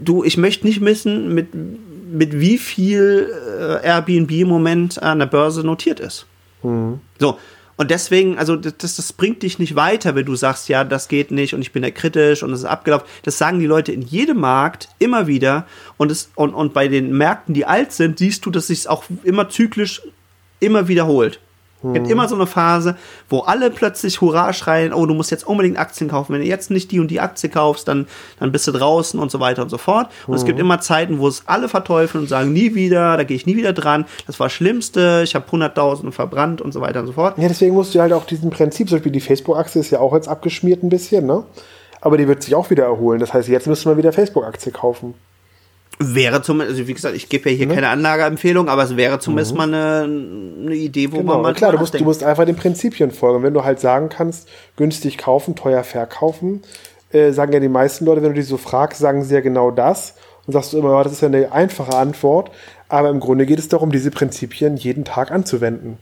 [0.00, 3.28] Du, ich möchte nicht wissen, mit, mit wie viel
[3.58, 6.26] äh, Airbnb im Moment an der Börse notiert ist.
[6.62, 7.00] Mhm.
[7.18, 7.38] So.
[7.76, 11.32] Und deswegen, also das, das bringt dich nicht weiter, wenn du sagst, ja, das geht
[11.32, 13.06] nicht und ich bin da kritisch und es ist abgelaufen.
[13.24, 15.66] Das sagen die Leute in jedem Markt immer wieder.
[15.96, 19.04] Und, es, und, und bei den Märkten, die alt sind, siehst du, dass sich auch
[19.24, 20.02] immer zyklisch
[20.64, 21.40] immer wiederholt.
[21.86, 22.12] Es gibt hm.
[22.12, 22.96] immer so eine Phase,
[23.28, 26.32] wo alle plötzlich Hurra schreien, oh, du musst jetzt unbedingt Aktien kaufen.
[26.32, 28.06] Wenn du jetzt nicht die und die Aktie kaufst, dann,
[28.40, 30.08] dann bist du draußen und so weiter und so fort.
[30.26, 30.36] Und mhm.
[30.36, 30.64] es gibt hm.
[30.64, 33.72] immer Zeiten, wo es alle verteufeln und sagen, nie wieder, da gehe ich nie wieder
[33.72, 34.06] dran.
[34.26, 37.36] Das war das Schlimmste, ich habe Hunderttausende verbrannt und so weiter und so fort.
[37.36, 40.14] Ja, deswegen musst du halt auch diesen Prinzip, zum Beispiel die Facebook-Aktie ist ja auch
[40.14, 41.44] jetzt abgeschmiert ein bisschen, ne?
[42.00, 43.20] Aber die wird sich auch wieder erholen.
[43.20, 45.14] Das heißt, jetzt müssen wir wieder Facebook-Aktie kaufen.
[45.98, 47.74] Wäre zumindest, also wie gesagt, ich gebe ja hier ne?
[47.74, 49.58] keine Anlageempfehlung, aber es wäre zumindest mhm.
[49.58, 51.34] mal eine, eine, Idee, wo genau.
[51.34, 53.42] man mal klar, du musst, du musst einfach den Prinzipien folgen.
[53.42, 56.62] Wenn du halt sagen kannst, günstig kaufen, teuer verkaufen,
[57.12, 59.70] äh, sagen ja die meisten Leute, wenn du die so fragst, sagen sie ja genau
[59.70, 60.14] das
[60.46, 62.50] und sagst du immer, ja, das ist ja eine einfache Antwort,
[62.88, 65.98] aber im Grunde geht es darum, diese Prinzipien jeden Tag anzuwenden.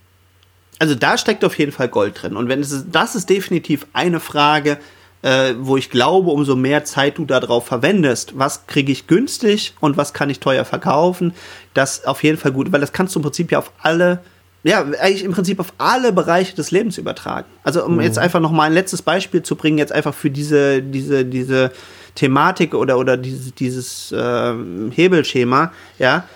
[0.78, 3.86] Also da steckt auf jeden Fall Gold drin und wenn es ist, das ist definitiv
[3.93, 4.78] eine Frage,
[5.23, 9.97] äh, wo ich glaube, umso mehr Zeit du darauf verwendest, was kriege ich günstig und
[9.97, 11.33] was kann ich teuer verkaufen,
[11.75, 14.20] das auf jeden Fall gut, weil das kannst du im Prinzip ja auf alle
[14.64, 17.49] ja, eigentlich im Prinzip auf alle Bereiche des Lebens übertragen.
[17.64, 18.03] Also um mhm.
[18.03, 21.73] jetzt einfach noch mal ein letztes Beispiel zu bringen, jetzt einfach für diese, diese, diese
[22.14, 24.55] Thematik oder, oder dieses, dieses äh,
[24.91, 26.29] Hebelschema, ja.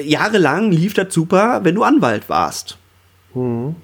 [0.00, 2.76] Jahrelang lief das super, wenn du Anwalt warst.
[3.34, 3.74] Mhm.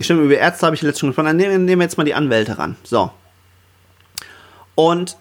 [0.00, 1.26] Stimmt, über Ärzte habe ich letztens schon gesprochen.
[1.26, 2.76] Dann nehmen, nehmen wir jetzt mal die Anwälte ran.
[2.84, 3.10] So.
[4.74, 5.16] Und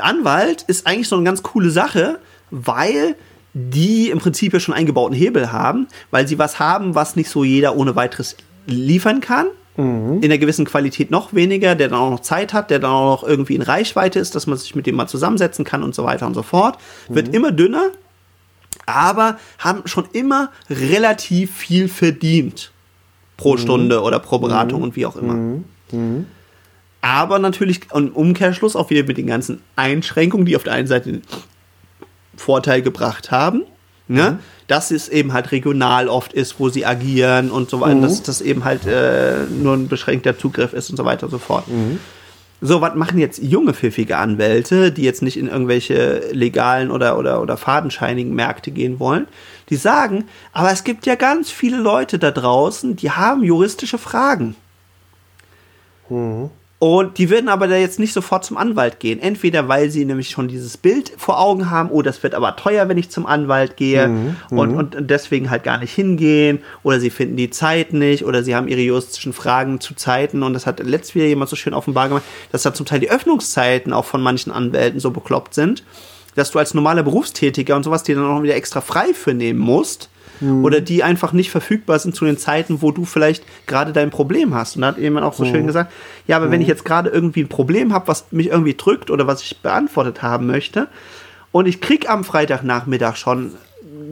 [0.00, 2.18] Anwalt ist eigentlich so eine ganz coole Sache,
[2.50, 3.16] weil
[3.54, 7.42] die im Prinzip ja schon eingebauten Hebel haben, weil sie was haben, was nicht so
[7.44, 9.46] jeder ohne weiteres liefern kann.
[9.76, 10.18] Mhm.
[10.18, 13.22] In einer gewissen Qualität noch weniger, der dann auch noch Zeit hat, der dann auch
[13.22, 16.04] noch irgendwie in Reichweite ist, dass man sich mit dem mal zusammensetzen kann und so
[16.04, 16.78] weiter und so fort.
[17.08, 17.14] Mhm.
[17.14, 17.90] Wird immer dünner,
[18.86, 22.72] aber haben schon immer relativ viel verdient
[23.38, 23.58] pro mhm.
[23.58, 24.84] Stunde oder pro Beratung mhm.
[24.84, 25.32] und wie auch immer.
[25.32, 25.64] Mhm.
[25.90, 26.26] mhm.
[27.00, 31.12] Aber natürlich im Umkehrschluss auch wieder mit den ganzen Einschränkungen, die auf der einen Seite
[31.12, 31.22] den
[32.36, 33.62] Vorteil gebracht haben,
[34.08, 34.32] ne?
[34.32, 34.38] Mhm.
[34.66, 38.02] dass es eben halt regional oft ist, wo sie agieren und so weiter, mhm.
[38.02, 41.38] dass das eben halt äh, nur ein beschränkter Zugriff ist und so weiter und so
[41.38, 41.64] fort.
[42.60, 47.40] So, was machen jetzt junge, pfiffige Anwälte, die jetzt nicht in irgendwelche legalen oder, oder,
[47.40, 49.28] oder fadenscheinigen Märkte gehen wollen?
[49.70, 54.56] Die sagen, aber es gibt ja ganz viele Leute da draußen, die haben juristische Fragen.
[56.08, 56.50] Mhm.
[56.80, 59.20] Und die würden aber da jetzt nicht sofort zum Anwalt gehen.
[59.20, 62.88] Entweder weil sie nämlich schon dieses Bild vor Augen haben, oh, das wird aber teuer,
[62.88, 64.78] wenn ich zum Anwalt gehe mhm, und, mhm.
[64.78, 66.60] und deswegen halt gar nicht hingehen.
[66.84, 70.44] Oder sie finden die Zeit nicht oder sie haben ihre juristischen Fragen zu Zeiten.
[70.44, 73.10] Und das hat letztes wieder jemand so schön offenbar gemacht, dass da zum Teil die
[73.10, 75.82] Öffnungszeiten auch von manchen Anwälten so bekloppt sind,
[76.36, 79.58] dass du als normaler Berufstätiger und sowas dir dann auch wieder extra frei für nehmen
[79.58, 80.10] musst
[80.40, 80.64] mhm.
[80.64, 84.54] oder die einfach nicht verfügbar sind zu den Zeiten, wo du vielleicht gerade dein Problem
[84.54, 84.76] hast.
[84.76, 85.50] Und da hat jemand auch so mhm.
[85.50, 85.92] schön gesagt,
[86.26, 86.52] ja, aber mhm.
[86.52, 89.60] wenn ich jetzt gerade irgendwie ein Problem habe, was mich irgendwie drückt oder was ich
[89.60, 90.88] beantwortet haben möchte,
[91.50, 93.52] und ich krieg am Freitagnachmittag schon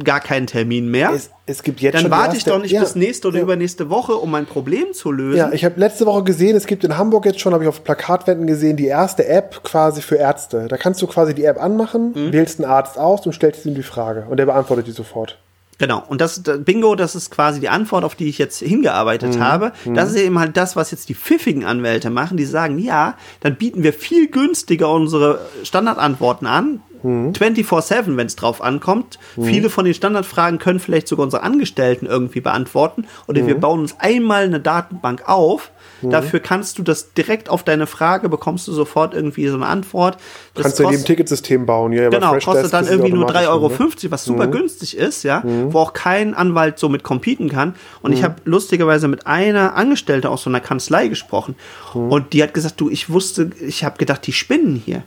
[0.03, 1.11] gar keinen Termin mehr.
[1.13, 3.43] Es, es gibt jetzt dann schon warte ich doch nicht ja, bis nächste oder ja.
[3.43, 5.39] übernächste Woche, um mein Problem zu lösen.
[5.39, 7.85] Ja, ich habe letzte Woche gesehen, es gibt in Hamburg jetzt schon, habe ich auf
[7.85, 10.67] Plakatwänden gesehen, die erste App quasi für Ärzte.
[10.69, 12.33] Da kannst du quasi die App anmachen, mhm.
[12.33, 15.39] wählst einen Arzt aus und stellst ihm die Frage und der beantwortet die sofort.
[15.79, 19.41] Genau, und das Bingo, das ist quasi die Antwort, auf die ich jetzt hingearbeitet mhm.
[19.41, 19.73] habe.
[19.85, 22.39] Das ist eben halt das, was jetzt die pfiffigen Anwälte machen.
[22.39, 26.81] Die sagen, ja, dann bieten wir viel günstiger unsere Standardantworten an.
[27.03, 27.33] Mhm.
[27.33, 29.19] 24-7, wenn es drauf ankommt.
[29.37, 29.45] Mhm.
[29.45, 33.05] Viele von den Standardfragen können vielleicht sogar unsere Angestellten irgendwie beantworten.
[33.29, 33.47] Oder mhm.
[33.47, 35.71] wir bauen uns einmal eine Datenbank auf,
[36.03, 36.11] Mhm.
[36.11, 40.19] Dafür kannst du das direkt auf deine Frage, bekommst du sofort irgendwie so eine Antwort.
[40.55, 42.09] Das kannst du in dem Ticketsystem bauen, ja.
[42.09, 44.11] Genau, kostet dann irgendwie nur 3,50 Euro, ne?
[44.11, 44.53] was super mhm.
[44.53, 45.73] günstig ist, ja, mhm.
[45.73, 47.75] wo auch kein Anwalt so mit competen kann.
[48.03, 48.25] Und ich mhm.
[48.25, 51.57] habe lustigerweise mit einer Angestellte aus so einer Kanzlei gesprochen.
[51.95, 52.13] Mhm.
[52.13, 55.03] Und die hat gesagt, du, ich wusste, ich habe gedacht, die spinnen hier.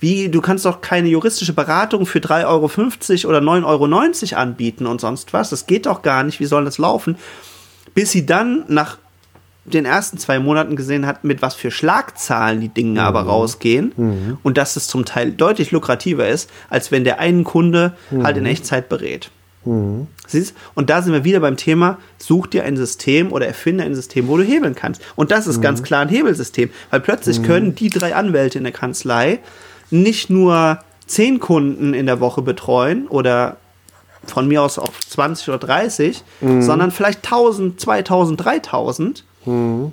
[0.00, 5.00] Wie, du kannst doch keine juristische Beratung für 3,50 Euro oder 9,90 Euro anbieten und
[5.00, 5.50] sonst was.
[5.50, 6.40] Das geht doch gar nicht.
[6.40, 7.16] Wie soll das laufen?
[7.94, 8.98] Bis sie dann nach
[9.64, 13.06] den ersten zwei Monaten gesehen hat, mit was für Schlagzahlen die Dinge mhm.
[13.06, 14.38] aber rausgehen mhm.
[14.42, 18.24] und dass es zum Teil deutlich lukrativer ist, als wenn der einen Kunde mhm.
[18.24, 19.30] halt in Echtzeit berät.
[19.64, 20.06] Mhm.
[20.26, 20.54] Siehst?
[20.74, 24.28] Und da sind wir wieder beim Thema, such dir ein System oder erfinde ein System,
[24.28, 25.00] wo du hebeln kannst.
[25.16, 25.84] Und das ist ganz mhm.
[25.84, 27.44] klar ein Hebelsystem, weil plötzlich mhm.
[27.44, 29.40] können die drei Anwälte in der Kanzlei
[29.90, 33.56] nicht nur zehn Kunden in der Woche betreuen oder
[34.26, 39.92] von mir aus auch 20 oder 30, sondern vielleicht 1000, 2000, 3000 Mhm.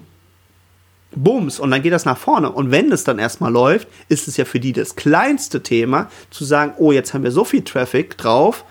[1.13, 2.51] Bums, und dann geht das nach vorne.
[2.51, 6.45] Und wenn es dann erstmal läuft, ist es ja für die das kleinste Thema, zu
[6.45, 8.63] sagen, oh, jetzt haben wir so viel Traffic drauf,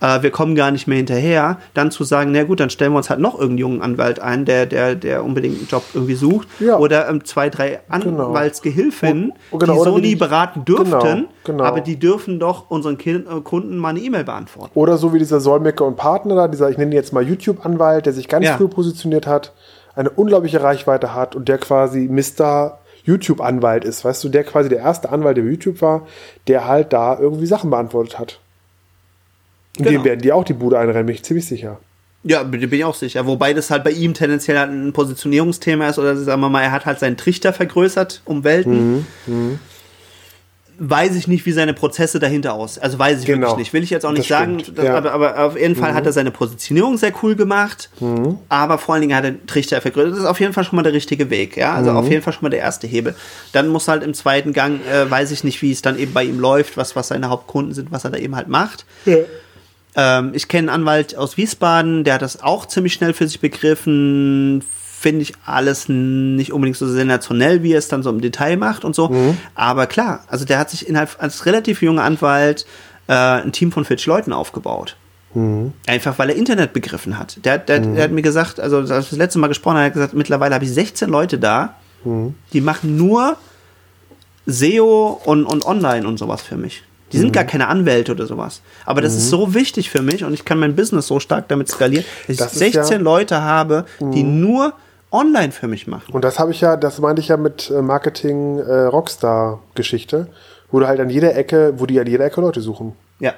[0.00, 2.98] äh, wir kommen gar nicht mehr hinterher, dann zu sagen, na gut, dann stellen wir
[2.98, 6.48] uns halt noch irgendeinen jungen Anwalt ein, der, der, der unbedingt einen Job irgendwie sucht.
[6.58, 6.78] Ja.
[6.78, 8.28] Oder ähm, zwei, drei genau.
[8.28, 9.58] Anwaltsgehilfinnen, genau.
[9.58, 9.72] genau.
[9.72, 11.28] die so nie beraten dürften.
[11.44, 11.64] Genau.
[11.64, 14.72] aber die dürfen doch unseren kind, äh, Kunden mal eine E-Mail beantworten.
[14.74, 18.06] Oder so wie dieser Solmecke und Partner da, dieser, ich nenne ihn jetzt mal YouTube-Anwalt,
[18.06, 18.56] der sich ganz ja.
[18.56, 19.52] früh positioniert hat
[19.94, 22.78] eine unglaubliche Reichweite hat und der quasi Mr.
[23.04, 26.06] YouTube-Anwalt ist, weißt du, der quasi der erste Anwalt, der YouTube war,
[26.46, 28.40] der halt da irgendwie Sachen beantwortet hat.
[29.78, 30.00] Und genau.
[30.00, 31.78] dem werden die auch die Bude einrennen, bin ich ziemlich sicher.
[32.22, 33.26] Ja, bin ich auch sicher.
[33.26, 36.72] Wobei das halt bei ihm tendenziell halt ein Positionierungsthema ist oder sagen wir mal, er
[36.72, 38.92] hat halt seinen Trichter vergrößert um Welten.
[38.92, 39.58] Mhm, mh
[40.82, 42.78] weiß ich nicht, wie seine Prozesse dahinter aus.
[42.78, 43.48] Also weiß ich genau.
[43.48, 43.72] wirklich nicht.
[43.74, 44.96] Will ich jetzt auch nicht das sagen, das, ja.
[44.96, 45.94] aber, aber, auf jeden Fall mhm.
[45.94, 47.90] hat er seine Positionierung sehr cool gemacht.
[48.00, 48.38] Mhm.
[48.48, 50.12] Aber vor allen Dingen hat er Trichter vergrößert.
[50.12, 51.58] Das ist auf jeden Fall schon mal der richtige Weg.
[51.58, 51.96] Ja, also mhm.
[51.98, 53.14] auf jeden Fall schon mal der erste Hebel.
[53.52, 56.24] Dann muss halt im zweiten Gang, äh, weiß ich nicht, wie es dann eben bei
[56.24, 58.86] ihm läuft, was, was seine Hauptkunden sind, was er da eben halt macht.
[59.04, 59.18] Ja.
[59.96, 63.40] Ähm, ich kenne einen Anwalt aus Wiesbaden, der hat das auch ziemlich schnell für sich
[63.40, 64.64] begriffen
[65.00, 68.84] finde ich alles nicht unbedingt so sensationell, wie er es dann so im Detail macht
[68.84, 69.08] und so.
[69.08, 69.38] Mhm.
[69.54, 72.66] Aber klar, also der hat sich innerhalb als relativ junger Anwalt
[73.06, 74.96] äh, ein Team von 40 Leuten aufgebaut.
[75.32, 75.72] Mhm.
[75.86, 77.42] Einfach weil er Internet begriffen hat.
[77.46, 77.94] Der, der, mhm.
[77.94, 80.12] der, hat mir gesagt, also als wir das letzte Mal gesprochen haben, hat er gesagt,
[80.12, 82.34] mittlerweile habe ich 16 Leute da, mhm.
[82.52, 83.38] die machen nur
[84.44, 86.82] SEO und, und online und sowas für mich.
[87.12, 87.32] Die sind mhm.
[87.32, 88.60] gar keine Anwälte oder sowas.
[88.84, 89.18] Aber das mhm.
[89.18, 92.36] ist so wichtig für mich und ich kann mein Business so stark damit skalieren, dass
[92.36, 94.40] das ich 16 ja, Leute habe, die mhm.
[94.42, 94.74] nur
[95.12, 96.12] online für mich machen.
[96.12, 100.28] Und das habe ich ja, das meinte ich ja mit äh, Marketing äh, Rockstar Geschichte,
[100.70, 102.94] wo du halt an jeder Ecke, wo die an jeder Ecke Leute suchen.
[103.18, 103.34] Ja.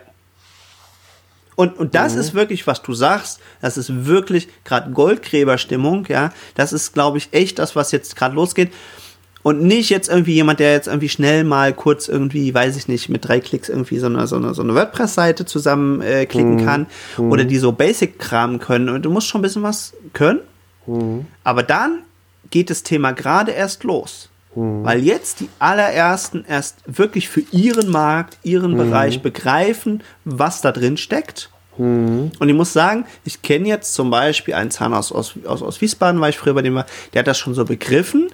[1.54, 2.20] Und, und das mhm.
[2.20, 6.32] ist wirklich, was du sagst, das ist wirklich gerade Goldgräberstimmung, ja.
[6.54, 8.72] Das ist, glaube ich, echt das, was jetzt gerade losgeht.
[9.42, 13.08] Und nicht jetzt irgendwie jemand, der jetzt irgendwie schnell mal kurz irgendwie, weiß ich nicht,
[13.08, 16.86] mit drei Klicks irgendwie so eine, so eine, so eine WordPress-Seite zusammenklicken äh, kann
[17.18, 17.32] mhm.
[17.32, 18.88] oder die so Basic-Kram können.
[18.88, 20.40] Und du musst schon ein bisschen was können.
[20.86, 21.26] Mhm.
[21.44, 22.00] Aber dann
[22.50, 24.28] geht das Thema gerade erst los.
[24.54, 24.84] Mhm.
[24.84, 28.78] Weil jetzt die allerersten erst wirklich für ihren Markt, ihren mhm.
[28.78, 31.50] Bereich begreifen, was da drin steckt.
[31.78, 32.32] Mhm.
[32.38, 36.20] Und ich muss sagen, ich kenne jetzt zum Beispiel einen Zahnarzt aus, aus, aus Wiesbaden,
[36.20, 38.28] weil ich früher bei dem war, der hat das schon so begriffen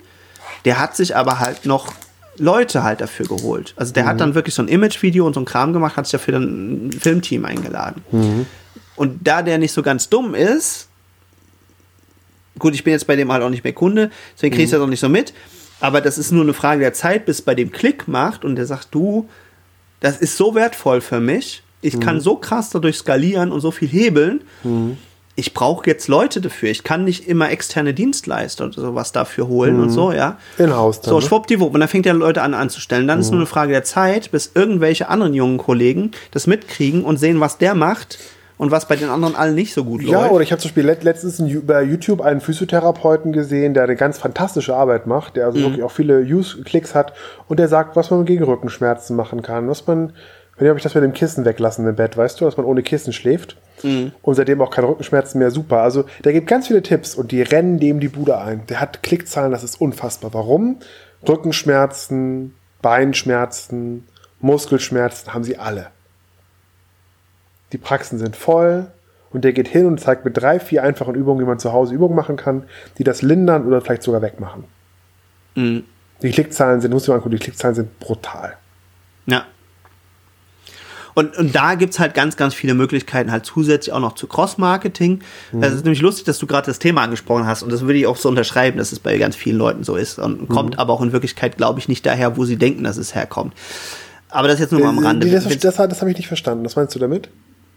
[0.65, 1.93] der hat sich aber halt noch
[2.37, 3.75] Leute halt dafür geholt.
[3.77, 4.09] Also der mhm.
[4.09, 6.89] hat dann wirklich so ein Image-Video und so ein Kram gemacht, hat sich dafür dann
[6.89, 8.05] ein Filmteam eingeladen.
[8.13, 8.47] Mhm.
[8.97, 10.88] Und da der nicht so ganz dumm ist,
[12.59, 14.77] gut, ich bin jetzt bei dem halt auch nicht mehr Kunde, deswegen kriege ich mhm.
[14.77, 15.33] das auch nicht so mit,
[15.81, 18.67] aber das ist nur eine Frage der Zeit, bis bei dem Klick macht und der
[18.67, 19.29] sagt, du,
[20.01, 22.01] das ist so wertvoll für mich, ich mhm.
[22.01, 24.99] kann so krass dadurch skalieren und so viel hebeln, mhm
[25.39, 26.69] ich brauche jetzt Leute dafür.
[26.69, 29.83] Ich kann nicht immer externe Dienstleister oder sowas dafür holen mhm.
[29.85, 30.37] und so, ja.
[30.59, 31.11] In-house dann.
[31.11, 31.27] So, ne?
[31.27, 31.73] schwuppdiwupp.
[31.73, 33.07] Und dann fängt er Leute an anzustellen.
[33.07, 33.23] Dann mhm.
[33.23, 37.39] ist nur eine Frage der Zeit, bis irgendwelche anderen jungen Kollegen das mitkriegen und sehen,
[37.39, 38.19] was der macht
[38.59, 40.13] und was bei den anderen allen nicht so gut läuft.
[40.13, 44.19] Ja, oder ich habe zum Beispiel letztens bei YouTube einen Physiotherapeuten gesehen, der eine ganz
[44.19, 45.63] fantastische Arbeit macht, der also mhm.
[45.63, 47.15] wirklich auch viele Use-Klicks hat
[47.47, 50.13] und der sagt, was man gegen Rückenschmerzen machen kann, was man
[50.67, 53.13] habe ich das mit dem Kissen weglassen im Bett, weißt du, dass man ohne Kissen
[53.13, 53.57] schläft.
[53.85, 54.11] Mhm.
[54.23, 55.53] Und seitdem auch keine Rückenschmerzen mehr.
[55.53, 55.83] Super.
[55.83, 58.67] Also der gibt ganz viele Tipps und die rennen dem die Bude ein.
[58.69, 60.35] Der hat Klickzahlen, das ist unfassbar.
[60.35, 60.79] Warum?
[61.29, 64.09] Rückenschmerzen, Beinschmerzen,
[64.41, 65.89] Muskelschmerzen haben sie alle.
[67.73, 68.87] Die Praxen sind voll
[69.31, 71.95] und der geht hin und zeigt mit drei, vier einfachen Übungen, wie man zu Hause
[71.95, 72.65] Übungen machen kann,
[72.99, 74.65] die das lindern oder vielleicht sogar wegmachen.
[75.55, 75.85] Mhm.
[76.23, 78.57] Die Klickzahlen sind, muss ich mal angucken, die Klickzahlen sind brutal.
[79.27, 79.45] Ja.
[81.15, 85.21] Und, und da gibt's halt ganz, ganz viele Möglichkeiten, halt zusätzlich auch noch zu Cross-Marketing.
[85.53, 85.63] Mhm.
[85.63, 88.07] Es ist nämlich lustig, dass du gerade das Thema angesprochen hast und das würde ich
[88.07, 90.49] auch so unterschreiben, dass es bei ganz vielen Leuten so ist und mhm.
[90.49, 93.53] kommt aber auch in Wirklichkeit, glaube ich, nicht daher, wo sie denken, dass es herkommt.
[94.31, 95.31] Aber das jetzt nur mal am äh, Rande.
[95.31, 96.65] Das, das, das habe ich nicht verstanden.
[96.65, 97.29] Was meinst du damit?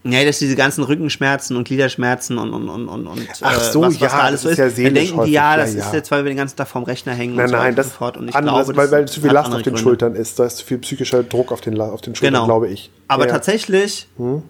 [0.03, 3.81] Ja, dass diese ganzen Rückenschmerzen und Gliederschmerzen und und und und, und Ach äh, so,
[3.81, 4.57] was, was ja, da alles so ist.
[4.57, 6.85] Ja dann denken die, ja, das ja, ist jetzt, weil wir den ganzen Tag vorm
[6.85, 8.17] Rechner hängen nein, und so nein, das fort.
[8.17, 9.79] Und ich anderes, glaube, weil, weil zu viel Last auf den Gründe.
[9.79, 10.39] Schultern ist.
[10.39, 12.45] Da ist zu viel psychischer Druck auf den, auf den Schultern, genau.
[12.45, 12.89] glaube ich.
[13.07, 13.31] Aber ja.
[13.31, 14.41] tatsächlich hm?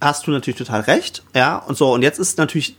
[0.00, 1.92] Hast du natürlich total recht, ja, und so.
[1.92, 2.76] Und jetzt ist natürlich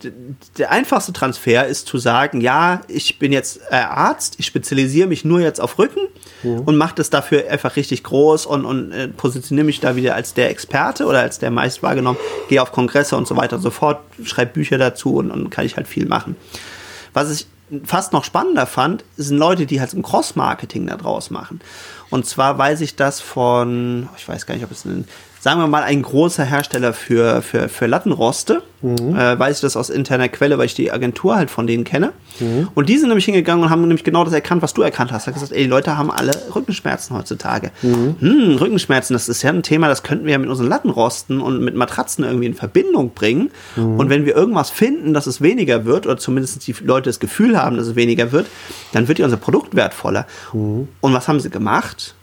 [0.57, 5.23] der einfachste Transfer ist zu sagen, ja, ich bin jetzt äh, Arzt, ich spezialisiere mich
[5.23, 6.07] nur jetzt auf Rücken
[6.41, 6.61] mhm.
[6.61, 10.33] und mache das dafür einfach richtig groß und, und äh, positioniere mich da wieder als
[10.33, 12.17] der Experte oder als der meist wahrgenommen,
[12.49, 15.65] gehe auf Kongresse und so weiter und so fort, schreibe Bücher dazu und, und kann
[15.65, 16.35] ich halt viel machen.
[17.13, 17.45] Was ich
[17.85, 21.61] fast noch spannender fand, sind Leute, die halt ein Cross-Marketing da draus machen.
[22.09, 25.07] Und zwar weiß ich das von, ich weiß gar nicht, ob es ein
[25.41, 28.61] sagen wir mal, ein großer Hersteller für, für, für Lattenroste.
[28.83, 29.15] Mhm.
[29.15, 32.13] Äh, weiß ich das aus interner Quelle, weil ich die Agentur halt von denen kenne.
[32.39, 32.69] Mhm.
[32.75, 35.23] Und die sind nämlich hingegangen und haben nämlich genau das erkannt, was du erkannt hast.
[35.23, 37.71] Er hat gesagt, ey, die Leute haben alle Rückenschmerzen heutzutage.
[37.81, 38.15] Mhm.
[38.19, 41.59] Hm, Rückenschmerzen, das ist ja ein Thema, das könnten wir ja mit unseren Lattenrosten und
[41.61, 43.49] mit Matratzen irgendwie in Verbindung bringen.
[43.75, 43.99] Mhm.
[43.99, 47.59] Und wenn wir irgendwas finden, dass es weniger wird, oder zumindest die Leute das Gefühl
[47.59, 48.45] haben, dass es weniger wird,
[48.93, 50.27] dann wird ja unser Produkt wertvoller.
[50.53, 50.87] Mhm.
[51.01, 52.13] Und was haben sie gemacht?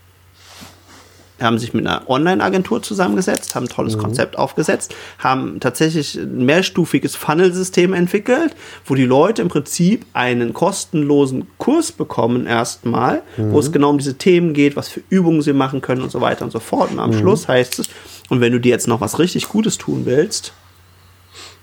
[1.46, 4.00] Haben sich mit einer Online-Agentur zusammengesetzt, haben ein tolles mhm.
[4.00, 11.46] Konzept aufgesetzt, haben tatsächlich ein mehrstufiges Funnel-System entwickelt, wo die Leute im Prinzip einen kostenlosen
[11.58, 13.52] Kurs bekommen erstmal, mhm.
[13.52, 16.20] wo es genau um diese Themen geht, was für Übungen sie machen können und so
[16.20, 16.90] weiter und so fort.
[16.90, 17.18] Und am mhm.
[17.18, 17.88] Schluss heißt es,
[18.28, 20.52] und wenn du dir jetzt noch was richtig Gutes tun willst,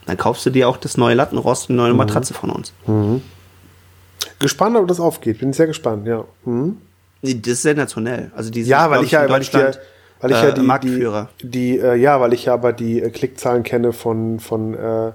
[0.06, 1.98] dann kaufst du dir auch das neue Lattenrost, eine neue mhm.
[1.98, 2.74] Matratze von uns.
[2.88, 3.22] Mhm.
[4.40, 5.40] Gespannt, ob das aufgeht.
[5.40, 6.26] Bin sehr gespannt, ja.
[7.34, 8.32] Das ist sensationell.
[8.36, 9.72] Also die ja, weil ich ja, weil ich ja,
[10.20, 11.30] weil ich ja die, Marktführer.
[11.42, 15.12] Die, die äh, ja, weil ich ja aber die äh, Klickzahlen kenne von von äh,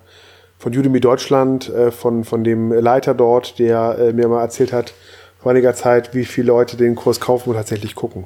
[0.59, 4.93] von Udemy Deutschland, äh, von von dem Leiter dort, der äh, mir mal erzählt hat
[5.41, 8.25] vor einiger Zeit, wie viele Leute den Kurs kaufen und tatsächlich gucken.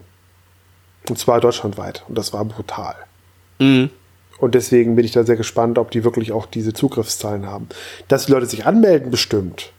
[1.08, 2.02] Und zwar deutschlandweit.
[2.08, 2.96] Und das war brutal.
[3.58, 3.90] Mhm.
[4.38, 7.68] Und deswegen bin ich da sehr gespannt, ob die wirklich auch diese Zugriffszahlen haben.
[8.08, 9.70] Dass die Leute sich anmelden, bestimmt.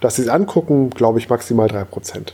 [0.00, 2.32] Dass sie es angucken, glaube ich, maximal 3%.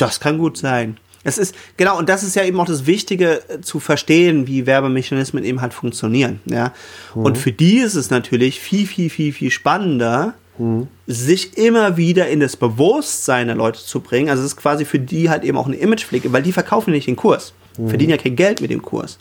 [0.00, 0.96] Das kann gut sein.
[1.22, 4.66] Es ist, genau, und das ist ja eben auch das Wichtige äh, zu verstehen, wie
[4.66, 6.72] Werbemechanismen eben halt funktionieren, ja.
[7.14, 7.22] Mhm.
[7.24, 10.88] Und für die ist es natürlich viel, viel, viel, viel spannender, mhm.
[11.06, 14.30] sich immer wieder in das Bewusstsein der Leute zu bringen.
[14.30, 17.06] Also es ist quasi für die halt eben auch eine Imagepflege, weil die verkaufen nicht
[17.06, 17.88] den Kurs, mhm.
[17.88, 19.18] verdienen ja kein Geld mit dem Kurs.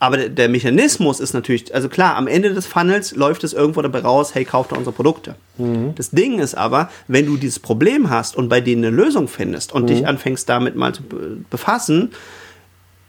[0.00, 4.00] Aber der, Mechanismus ist natürlich, also klar, am Ende des Funnels läuft es irgendwo dabei
[4.00, 5.34] raus, hey, kauft unsere Produkte.
[5.56, 5.94] Mhm.
[5.96, 9.72] Das Ding ist aber, wenn du dieses Problem hast und bei denen eine Lösung findest
[9.72, 9.86] und mhm.
[9.88, 11.02] dich anfängst damit mal zu
[11.50, 12.12] befassen,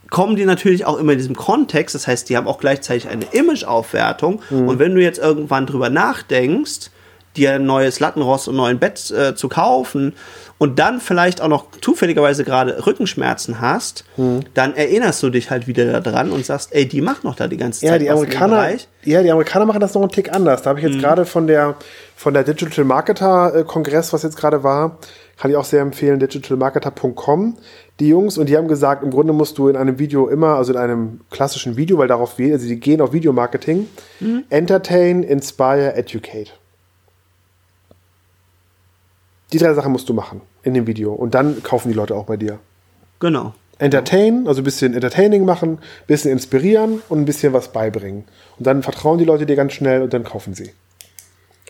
[0.09, 1.93] kommen die natürlich auch immer in diesem Kontext.
[1.93, 4.41] Das heißt, die haben auch gleichzeitig eine Imageaufwertung.
[4.49, 4.67] Mhm.
[4.67, 6.89] Und wenn du jetzt irgendwann drüber nachdenkst,
[7.39, 10.13] dir ein neues Lattenrost und ein neues Bett äh, zu kaufen
[10.57, 14.41] und dann vielleicht auch noch zufälligerweise gerade Rückenschmerzen hast, hm.
[14.53, 17.57] dann erinnerst du dich halt wieder daran und sagst, ey, die macht noch da die
[17.57, 17.89] ganze Zeit.
[17.89, 18.69] Ja, die Amerikaner,
[19.03, 20.61] ja, die Amerikaner machen das noch einen Tick anders.
[20.61, 21.01] Da habe ich jetzt hm.
[21.01, 21.75] gerade von der,
[22.15, 24.99] von der Digital Marketer äh, Kongress, was jetzt gerade war,
[25.37, 27.57] kann ich auch sehr empfehlen, digitalmarketer.com,
[28.01, 30.73] die Jungs, und die haben gesagt, im Grunde musst du in einem Video immer, also
[30.73, 33.87] in einem klassischen Video, weil darauf, also die gehen auf Videomarketing,
[34.19, 34.43] mhm.
[34.49, 36.51] entertain, inspire, educate.
[39.51, 41.13] Die drei Sachen musst du machen in dem Video.
[41.13, 42.59] Und dann kaufen die Leute auch bei dir.
[43.19, 43.53] Genau.
[43.79, 48.25] Entertain, also ein bisschen Entertaining machen, ein bisschen inspirieren und ein bisschen was beibringen.
[48.57, 50.71] Und dann vertrauen die Leute dir ganz schnell und dann kaufen sie.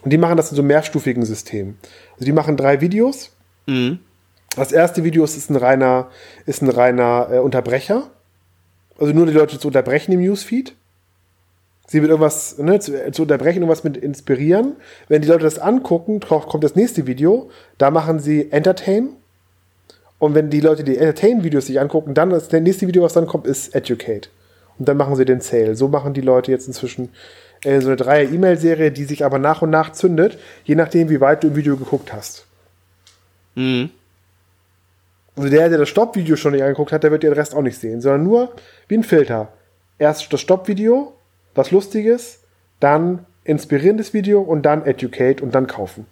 [0.03, 1.77] Und die machen das in so einem mehrstufigen System.
[2.13, 3.31] Also die machen drei Videos.
[3.67, 3.99] Mhm.
[4.55, 6.09] Das erste Video ist ein reiner,
[6.45, 8.09] ist ein reiner äh, Unterbrecher.
[8.97, 10.75] Also nur die Leute zu unterbrechen im Newsfeed
[11.89, 14.75] sie mit irgendwas ne, zu, zu unterbrechen, irgendwas mit inspirieren.
[15.07, 19.09] Wenn die Leute das angucken, kommt das nächste Video, da machen sie Entertain.
[20.19, 23.47] Und wenn die Leute die Entertain-Videos sich angucken, dann das nächste Video, was dann kommt,
[23.47, 24.29] ist Educate.
[24.77, 25.75] Und dann machen sie den Sale.
[25.75, 27.09] So machen die Leute jetzt inzwischen
[27.63, 31.43] äh, so eine Dreier-E-Mail-Serie, die sich aber nach und nach zündet, je nachdem, wie weit
[31.43, 32.45] du im Video geguckt hast.
[33.55, 33.89] Mhm.
[35.35, 37.79] Also der, der das Stopp-Video schon nicht angeguckt hat, der wird den Rest auch nicht
[37.79, 38.51] sehen, sondern nur
[38.87, 39.47] wie ein Filter.
[39.97, 41.13] Erst das Stopp-Video,
[41.55, 42.41] was Lustiges,
[42.79, 46.05] dann inspirierendes Video und dann Educate und dann kaufen.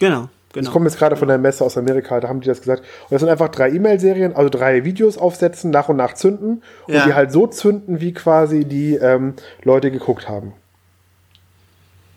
[0.00, 0.28] Genau.
[0.54, 0.68] Genau.
[0.68, 2.82] Ich komme jetzt gerade von der Messe aus Amerika, da haben die das gesagt.
[2.82, 6.94] Und das sind einfach drei E-Mail-Serien, also drei Videos aufsetzen, nach und nach zünden und
[6.94, 7.04] ja.
[7.06, 9.34] die halt so zünden, wie quasi die ähm,
[9.64, 10.52] Leute geguckt haben.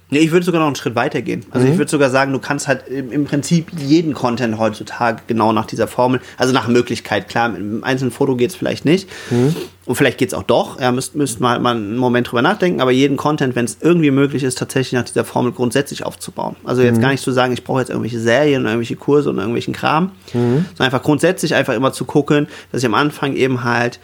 [0.10, 1.46] Nee, ich würde sogar noch einen Schritt weiter gehen.
[1.52, 1.74] Also mhm.
[1.74, 5.88] ich würde sogar sagen, du kannst halt im, Prinzip jeden Content heutzutage genau nach dieser
[5.88, 9.10] Formel, also nach Möglichkeit, klar, mit einem einzelnen Foto geht es vielleicht nicht.
[9.30, 9.54] Mhm.
[9.86, 12.82] Und vielleicht geht es auch doch, ja, müsst, müsst mal, mal einen Moment drüber nachdenken,
[12.82, 16.56] aber jeden Content, wenn es irgendwie möglich ist, tatsächlich nach dieser Formel grundsätzlich aufzubauen.
[16.64, 17.02] Also jetzt mhm.
[17.02, 20.66] gar nicht zu sagen, ich brauche jetzt irgendwelche Serien, irgendwelche Kurse und irgendwelchen Kram, mhm.
[20.70, 24.00] sondern einfach grundsätzlich einfach immer zu gucken, dass ich am Anfang eben halt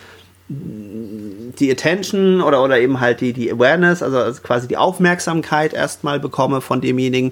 [1.60, 6.20] die Attention oder, oder eben halt die, die Awareness, also, also quasi die Aufmerksamkeit erstmal
[6.20, 7.32] bekomme von demjenigen,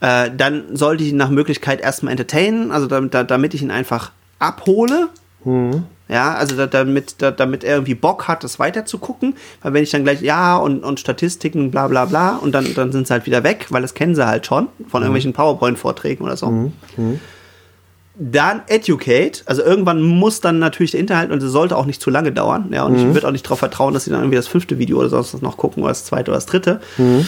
[0.00, 4.12] äh, dann sollte ich ihn nach Möglichkeit erstmal entertainen, also damit, damit ich ihn einfach
[4.38, 5.08] abhole.
[5.44, 5.84] Mhm.
[6.08, 9.34] Ja, also damit, damit er irgendwie Bock hat, das weiter zu gucken.
[9.62, 12.92] Weil wenn ich dann gleich, ja, und, und Statistiken, bla bla bla, und dann, dann
[12.92, 15.06] sind sie halt wieder weg, weil das kennen sie halt schon von mhm.
[15.06, 16.50] irgendwelchen PowerPoint-Vorträgen oder so.
[16.50, 16.72] Mhm.
[16.96, 17.20] mhm
[18.30, 22.10] dann Educate, also irgendwann muss dann natürlich der Inhalt und es sollte auch nicht zu
[22.10, 22.98] lange dauern, ja, und mhm.
[22.98, 25.34] ich würde auch nicht darauf vertrauen, dass sie dann irgendwie das fünfte Video oder sonst
[25.34, 26.80] was noch gucken oder das zweite oder das dritte.
[26.98, 27.26] Mhm.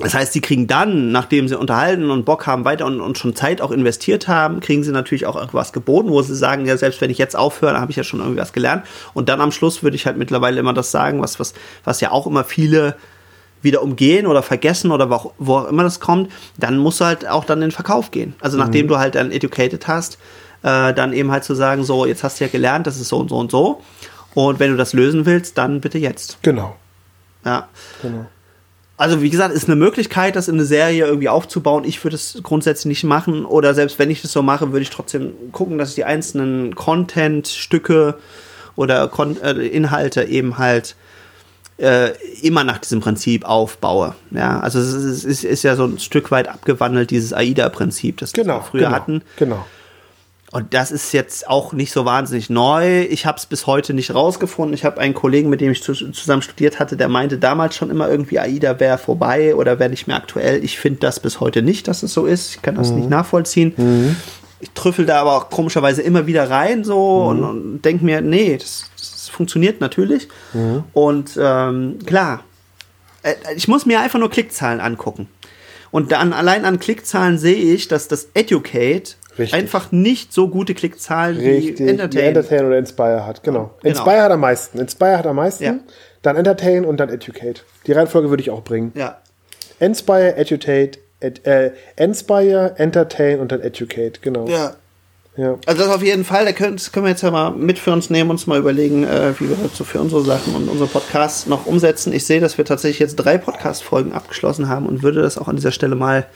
[0.00, 3.36] Das heißt, sie kriegen dann, nachdem sie unterhalten und Bock haben, weiter und, und, schon
[3.36, 7.02] Zeit auch investiert haben, kriegen sie natürlich auch irgendwas geboten, wo sie sagen, ja, selbst
[7.02, 8.84] wenn ich jetzt aufhöre, dann habe ich ja schon irgendwie was gelernt.
[9.12, 11.52] Und dann am Schluss würde ich halt mittlerweile immer das sagen, was, was,
[11.84, 12.96] was ja auch immer viele
[13.62, 17.28] wieder umgehen oder vergessen oder wo, wo auch immer das kommt, dann musst du halt
[17.28, 18.34] auch dann in den Verkauf gehen.
[18.40, 18.64] Also mhm.
[18.64, 20.18] nachdem du halt dann educated hast,
[20.62, 23.18] äh, dann eben halt zu sagen, so, jetzt hast du ja gelernt, das ist so
[23.18, 23.82] und so und so.
[24.34, 26.38] Und wenn du das lösen willst, dann bitte jetzt.
[26.42, 26.76] Genau.
[27.44, 27.68] Ja.
[28.02, 28.26] Genau.
[28.96, 31.84] Also wie gesagt, ist eine Möglichkeit, das in eine Serie irgendwie aufzubauen.
[31.84, 33.46] Ich würde es grundsätzlich nicht machen.
[33.46, 36.74] Oder selbst wenn ich das so mache, würde ich trotzdem gucken, dass ich die einzelnen
[36.74, 38.18] Content-Stücke
[38.76, 40.96] oder Kon äh, Inhalte eben halt
[41.80, 42.12] äh,
[42.42, 44.14] immer nach diesem Prinzip aufbaue.
[44.30, 48.32] Ja, also es ist, ist, ist ja so ein Stück weit abgewandelt, dieses AIDA-Prinzip, das
[48.32, 49.22] genau, wir früher genau, hatten.
[49.36, 49.64] Genau.
[50.52, 53.02] Und das ist jetzt auch nicht so wahnsinnig neu.
[53.02, 54.74] Ich habe es bis heute nicht rausgefunden.
[54.74, 58.08] Ich habe einen Kollegen, mit dem ich zusammen studiert hatte, der meinte damals schon immer
[58.08, 60.64] irgendwie, AIDA wäre vorbei oder wäre nicht mehr aktuell.
[60.64, 62.56] Ich finde das bis heute nicht, dass es so ist.
[62.56, 62.96] Ich kann das mhm.
[62.96, 63.74] nicht nachvollziehen.
[63.76, 64.16] Mhm.
[64.58, 67.28] Ich trüffel da aber auch komischerweise immer wieder rein so mhm.
[67.28, 68.89] und, und denke mir, nee, das,
[69.40, 70.28] funktioniert natürlich.
[70.52, 70.84] Mhm.
[70.92, 72.44] Und ähm, klar,
[73.22, 75.28] äh, ich muss mir einfach nur Klickzahlen angucken.
[75.90, 79.54] Und dann allein an Klickzahlen sehe ich, dass das Educate Richtig.
[79.54, 81.78] einfach nicht so gute Klickzahlen Richtig.
[81.78, 82.22] wie Entertain.
[82.22, 83.74] Wie Entertain oder Inspire hat, genau.
[83.82, 83.94] genau.
[83.96, 84.78] Inspire hat am meisten.
[84.78, 85.74] Inspire hat am meisten, ja.
[86.20, 87.62] dann Entertain und dann Educate.
[87.86, 88.92] Die Reihenfolge würde ich auch bringen.
[88.94, 89.20] Ja.
[89.78, 94.46] Inspire, Educate, ed, äh, Inspire, Entertain und dann Educate, genau.
[94.46, 94.76] Ja.
[95.40, 95.56] Ja.
[95.64, 98.10] Also das auf jeden Fall, da können, können wir jetzt ja mal mit für uns
[98.10, 101.46] nehmen, uns mal überlegen, äh, wie wir das so für unsere Sachen und unsere Podcasts
[101.46, 102.12] noch umsetzen.
[102.12, 105.56] Ich sehe, dass wir tatsächlich jetzt drei Podcast-Folgen abgeschlossen haben und würde das auch an
[105.56, 106.26] dieser Stelle mal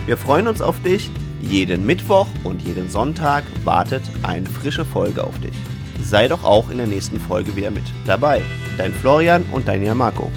[0.06, 1.10] Wir freuen uns auf dich
[1.50, 5.56] jeden Mittwoch und jeden Sonntag wartet eine frische Folge auf dich.
[6.02, 8.42] Sei doch auch in der nächsten Folge wieder mit dabei.
[8.78, 10.32] Dein Florian und dein Jan Marco.